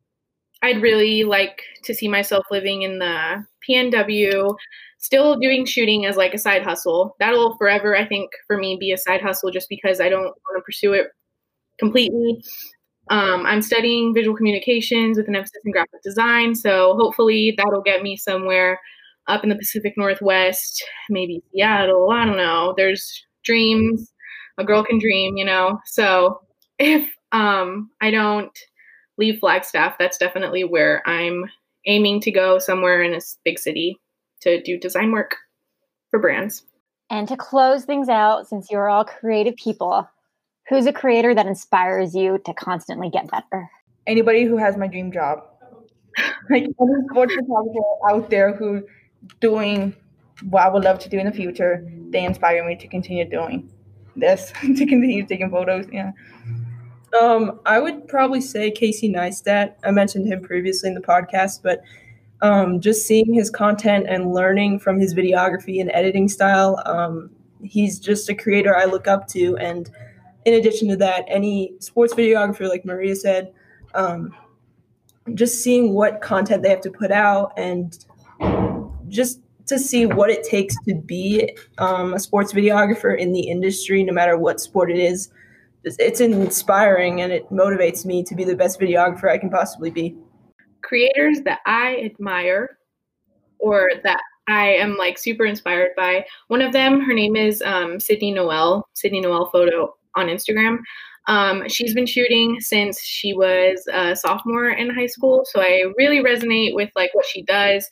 I'd 0.62 0.82
really 0.82 1.24
like 1.24 1.62
to 1.84 1.94
see 1.94 2.08
myself 2.08 2.46
living 2.52 2.84
in 2.84 3.00
the 3.00 3.46
PNW, 3.68 4.56
still 4.98 5.40
doing 5.40 5.66
shooting 5.66 6.06
as 6.06 6.18
like 6.18 6.34
a 6.34 6.38
side 6.38 6.64
hustle. 6.64 7.16
That'll 7.20 7.58
forever, 7.58 7.96
I 7.96 8.06
think, 8.06 8.32
for 8.48 8.58
me 8.58 8.78
be 8.78 8.92
a 8.92 8.98
side 8.98 9.22
hustle 9.22 9.52
just 9.52 9.70
because 9.70 10.02
I 10.02 10.10
don't 10.10 10.24
want 10.24 10.58
to 10.58 10.62
pursue 10.62 10.94
it 10.94 11.08
completely. 11.78 12.42
Um, 13.10 13.46
I'm 13.46 13.62
studying 13.62 14.14
visual 14.14 14.36
communications 14.36 15.18
with 15.18 15.28
an 15.28 15.36
emphasis 15.36 15.62
in 15.66 15.72
graphic 15.72 16.02
design, 16.04 16.54
so 16.54 16.96
hopefully 17.00 17.56
that'll 17.58 17.82
get 17.82 18.04
me 18.04 18.16
somewhere 18.16 18.80
up 19.28 19.44
in 19.44 19.50
the 19.50 19.56
Pacific 19.56 19.94
Northwest, 19.98 20.84
maybe 21.10 21.42
Seattle. 21.52 22.10
I 22.12 22.26
don't 22.26 22.38
know. 22.38 22.74
There's 22.76 23.26
dreams. 23.44 24.12
A 24.58 24.64
girl 24.64 24.84
can 24.84 25.00
dream, 25.00 25.38
you 25.38 25.46
know. 25.46 25.80
So 25.86 26.42
if 26.80 27.10
um, 27.32 27.90
I 28.02 28.12
don't 28.12 28.58
leave 29.18 29.40
Flagstaff, 29.40 29.96
that's 29.98 30.18
definitely 30.18 30.64
where 30.64 31.08
I'm 31.08 31.46
aiming 31.86 32.22
to 32.22 32.32
go 32.32 32.60
somewhere 32.60 33.02
in 33.02 33.14
a 33.14 33.22
big 33.44 33.60
city 33.60 33.98
to 34.42 34.62
do 34.62 34.78
design 34.78 35.12
work 35.12 35.36
for 36.10 36.20
brands. 36.20 36.64
And 37.10 37.28
to 37.28 37.36
close 37.36 37.86
things 37.86 38.08
out, 38.08 38.48
since 38.48 38.70
you're 38.70 38.90
all 38.90 39.04
creative 39.04 39.56
people, 39.56 40.08
Who's 40.70 40.86
a 40.86 40.94
creator 40.94 41.34
that 41.34 41.48
inspires 41.48 42.14
you 42.14 42.40
to 42.46 42.54
constantly 42.54 43.10
get 43.10 43.30
better? 43.30 43.70
Anybody 44.06 44.46
who 44.46 44.58
has 44.58 44.78
my 44.78 44.88
dream 44.88 45.12
job. 45.12 45.44
like 46.50 46.64
any 46.64 46.94
sports 47.10 47.34
photographer 47.34 47.80
out 48.10 48.30
there 48.30 48.54
who 48.56 48.84
doing 49.40 49.96
what 50.50 50.64
I 50.64 50.70
would 50.70 50.84
love 50.84 51.00
to 51.00 51.10
do 51.10 51.18
in 51.18 51.26
the 51.26 51.32
future, 51.32 51.86
they 52.10 52.24
inspire 52.24 52.66
me 52.66 52.76
to 52.76 52.88
continue 52.88 53.28
doing 53.28 53.70
this, 54.16 54.52
to 54.62 54.86
continue 54.86 55.26
taking 55.26 55.50
photos. 55.50 55.88
Yeah. 55.92 56.12
Um, 57.20 57.60
I 57.66 57.80
would 57.80 58.08
probably 58.08 58.42
say 58.42 58.70
Casey 58.70 59.12
Neistat. 59.12 59.74
I 59.84 59.90
mentioned 59.90 60.28
him 60.28 60.42
previously 60.42 60.90
in 60.90 60.94
the 60.94 61.02
podcast, 61.02 61.64
but 61.64 61.82
um, 62.42 62.80
just 62.80 63.08
seeing 63.08 63.34
his 63.34 63.50
content 63.50 64.06
and 64.08 64.34
learning 64.34 64.80
from 64.80 65.00
his 65.00 65.16
videography 65.16 65.82
and 65.82 65.90
editing 65.94 66.28
style, 66.30 66.82
um, 66.86 67.32
he's 67.64 68.00
just 68.00 68.30
a 68.30 68.36
creator 68.36 68.76
I 68.76 68.86
look 68.86 69.08
up 69.08 69.28
to. 69.30 69.58
And 69.58 69.90
in 70.50 70.60
addition 70.60 70.88
to 70.90 70.98
that, 70.98 71.26
any 71.28 71.74
sports 71.80 72.14
videographer, 72.14 72.68
like 72.68 72.86
Maria 72.86 73.16
said, 73.16 73.54
um, 73.94 74.36
just 75.36 75.64
seeing 75.64 75.94
what 75.94 76.22
content 76.22 76.64
they 76.64 76.70
have 76.70 76.82
to 76.82 76.90
put 76.92 77.12
out 77.12 77.54
and 77.58 78.06
just 79.08 79.42
to 79.68 79.78
see 79.78 80.08
what 80.08 80.32
it 80.32 80.44
takes 80.44 80.76
to 80.88 80.96
be 80.96 81.56
um, 81.78 82.16
a 82.16 82.20
sports 82.20 82.52
videographer 82.52 83.18
in 83.18 83.32
the 83.32 83.48
industry, 83.48 84.04
no 84.04 84.12
matter 84.12 84.38
what 84.38 84.60
sport 84.60 84.90
it 84.90 84.98
is, 84.98 85.30
it's 85.84 86.20
inspiring 86.20 87.22
and 87.22 87.32
it 87.32 87.48
motivates 87.52 88.06
me 88.06 88.24
to 88.24 88.36
be 88.36 88.44
the 88.44 88.56
best 88.56 88.80
videographer 88.80 89.30
I 89.30 89.38
can 89.38 89.52
possibly 89.52 89.92
be. 89.92 90.18
Creators 90.82 91.42
that 91.42 91.60
I 91.68 92.02
admire 92.04 92.80
or 93.60 93.90
that 94.04 94.22
I 94.48 94.70
am 94.74 94.98
like 94.98 95.20
super 95.20 95.46
inspired 95.46 95.92
by. 95.96 96.26
One 96.48 96.64
of 96.64 96.74
them, 96.74 97.02
her 97.02 97.14
name 97.14 97.36
is 97.36 97.62
um, 97.62 98.00
Sydney 98.00 98.32
Noel, 98.32 98.90
Sydney 98.96 99.22
Noel 99.22 99.52
Photo 99.52 99.96
on 100.20 100.28
Instagram. 100.28 100.80
Um, 101.28 101.68
she's 101.68 101.94
been 101.94 102.06
shooting 102.06 102.60
since 102.60 103.00
she 103.02 103.34
was 103.34 103.86
a 103.92 104.16
sophomore 104.16 104.70
in 104.70 104.90
high 104.90 105.08
school, 105.08 105.44
so 105.46 105.62
I 105.62 105.84
really 105.98 106.24
resonate 106.24 106.74
with 106.74 106.90
like 106.96 107.14
what 107.14 107.26
she 107.26 107.44
does, 107.44 107.88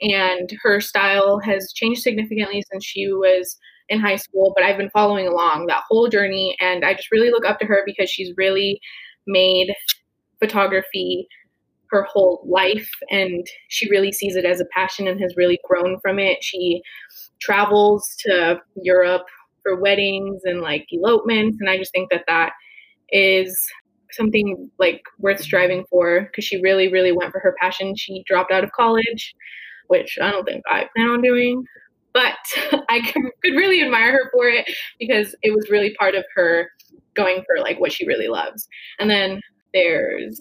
and 0.00 0.50
her 0.62 0.80
style 0.80 1.38
has 1.40 1.72
changed 1.72 2.02
significantly 2.02 2.64
since 2.70 2.84
she 2.84 3.08
was 3.12 3.56
in 3.88 4.00
high 4.00 4.16
school. 4.16 4.52
But 4.56 4.64
I've 4.64 4.78
been 4.78 4.90
following 4.90 5.28
along 5.28 5.66
that 5.66 5.84
whole 5.88 6.08
journey, 6.08 6.56
and 6.60 6.84
I 6.84 6.94
just 6.94 7.12
really 7.12 7.30
look 7.30 7.46
up 7.46 7.58
to 7.60 7.66
her 7.66 7.82
because 7.86 8.10
she's 8.10 8.34
really 8.36 8.80
made 9.26 9.72
photography 10.40 11.28
her 11.90 12.02
whole 12.02 12.44
life 12.46 12.90
and 13.10 13.46
she 13.68 13.88
really 13.90 14.12
sees 14.12 14.36
it 14.36 14.44
as 14.44 14.60
a 14.60 14.66
passion 14.66 15.06
and 15.06 15.20
has 15.20 15.36
really 15.36 15.58
grown 15.68 15.98
from 16.00 16.18
it. 16.18 16.42
She 16.42 16.82
travels 17.40 18.16
to 18.20 18.60
Europe 18.82 19.26
for 19.66 19.80
weddings 19.80 20.42
and 20.44 20.60
like 20.60 20.86
elopements 20.92 21.58
and 21.60 21.68
I 21.68 21.76
just 21.76 21.92
think 21.92 22.10
that 22.10 22.24
that 22.28 22.52
is 23.10 23.58
something 24.12 24.70
like 24.78 25.02
worth 25.18 25.40
striving 25.40 25.84
for 25.90 26.22
because 26.22 26.44
she 26.44 26.60
really 26.60 26.88
really 26.92 27.12
went 27.12 27.32
for 27.32 27.40
her 27.40 27.54
passion. 27.60 27.96
She 27.96 28.22
dropped 28.26 28.52
out 28.52 28.64
of 28.64 28.72
college, 28.72 29.34
which 29.88 30.18
I 30.20 30.30
don't 30.30 30.44
think 30.44 30.62
I 30.68 30.88
plan 30.94 31.08
on 31.08 31.22
doing, 31.22 31.64
but 32.12 32.36
I 32.88 33.00
could 33.12 33.54
really 33.54 33.82
admire 33.82 34.12
her 34.12 34.30
for 34.32 34.48
it 34.48 34.66
because 34.98 35.34
it 35.42 35.54
was 35.54 35.70
really 35.70 35.94
part 35.94 36.14
of 36.14 36.24
her 36.34 36.70
going 37.14 37.42
for 37.46 37.60
like 37.60 37.80
what 37.80 37.92
she 37.92 38.06
really 38.06 38.28
loves. 38.28 38.68
And 38.98 39.10
then 39.10 39.40
there's 39.72 40.40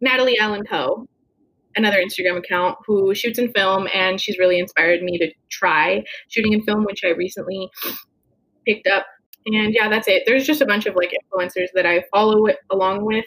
Natalie 0.00 0.38
Allen 0.38 0.62
Poe, 0.68 1.06
another 1.76 1.98
Instagram 1.98 2.38
account 2.38 2.78
who 2.86 3.14
shoots 3.14 3.38
in 3.38 3.52
film, 3.52 3.88
and 3.92 4.20
she's 4.20 4.38
really 4.38 4.58
inspired 4.58 5.02
me 5.02 5.18
to 5.18 5.30
try 5.50 6.04
shooting 6.28 6.52
in 6.52 6.62
film, 6.62 6.84
which 6.84 7.02
I 7.04 7.08
recently 7.08 7.68
picked 8.74 8.86
up. 8.86 9.06
And 9.46 9.74
yeah, 9.74 9.88
that's 9.88 10.06
it. 10.06 10.22
There's 10.26 10.46
just 10.46 10.60
a 10.60 10.66
bunch 10.66 10.86
of 10.86 10.94
like 10.94 11.12
influencers 11.12 11.68
that 11.74 11.86
I 11.86 12.04
follow 12.12 12.46
it 12.46 12.58
along 12.70 13.04
with 13.04 13.24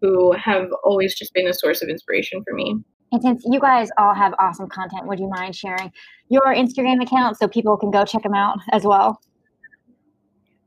who 0.00 0.32
have 0.32 0.68
always 0.82 1.14
just 1.14 1.32
been 1.32 1.46
a 1.46 1.54
source 1.54 1.82
of 1.82 1.88
inspiration 1.88 2.42
for 2.42 2.54
me. 2.54 2.76
And 3.12 3.22
since 3.22 3.42
you 3.44 3.60
guys 3.60 3.90
all 3.98 4.14
have 4.14 4.34
awesome 4.38 4.68
content, 4.68 5.06
would 5.06 5.20
you 5.20 5.28
mind 5.28 5.54
sharing 5.54 5.92
your 6.28 6.46
Instagram 6.46 7.02
account 7.02 7.36
so 7.36 7.46
people 7.46 7.76
can 7.76 7.90
go 7.90 8.04
check 8.04 8.22
them 8.22 8.34
out 8.34 8.58
as 8.72 8.84
well? 8.84 9.20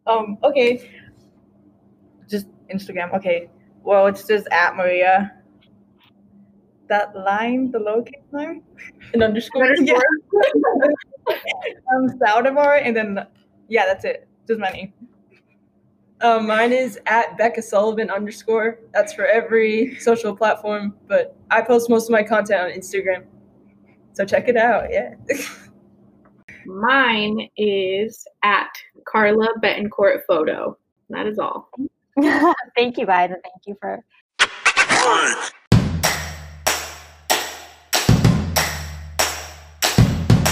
Um, 0.07 0.38
okay. 0.43 0.89
Just 2.30 2.47
Instagram. 2.74 3.13
Okay. 3.16 3.49
Well, 3.84 4.07
it's 4.07 4.28
just 4.28 4.47
at 4.51 4.76
Maria. 4.76 5.32
That 6.88 7.16
line, 7.16 7.72
the 7.72 7.80
lowercase 7.80 8.32
line, 8.32 8.61
an 9.13 9.24
underscore. 9.24 9.74
Yeah. 9.82 9.95
um, 11.95 12.09
Saldivar, 12.20 12.86
and 12.86 12.95
then 12.95 13.26
yeah, 13.68 13.86
that's 13.86 14.05
it. 14.05 14.28
Just 14.47 14.59
my 14.59 14.70
name. 14.70 14.93
Um, 16.22 16.47
mine 16.47 16.72
is 16.72 16.99
at 17.07 17.38
Becca 17.38 17.61
Sullivan 17.61 18.09
underscore. 18.09 18.80
That's 18.93 19.13
for 19.13 19.26
every 19.26 19.95
social 19.99 20.36
platform, 20.36 20.95
but 21.07 21.36
I 21.51 21.61
post 21.61 21.89
most 21.89 22.05
of 22.05 22.11
my 22.11 22.24
content 22.24 22.61
on 22.61 22.72
Instagram. 22.72 23.26
So 24.13 24.26
check 24.26 24.47
it 24.47 24.55
out. 24.55 24.91
Yeah. 24.91 25.16
Mine 26.66 27.47
is 27.57 28.26
at 28.43 28.70
Carla 29.05 29.49
Betancourt 29.61 30.22
Photo. 30.28 30.78
That 31.09 31.28
is 31.28 31.38
all. 31.38 31.70
thank 32.76 32.97
you 32.97 33.05
guys, 33.05 33.32
and 33.32 33.43
thank 33.43 33.68
you 33.68 33.78
for. 33.80 34.03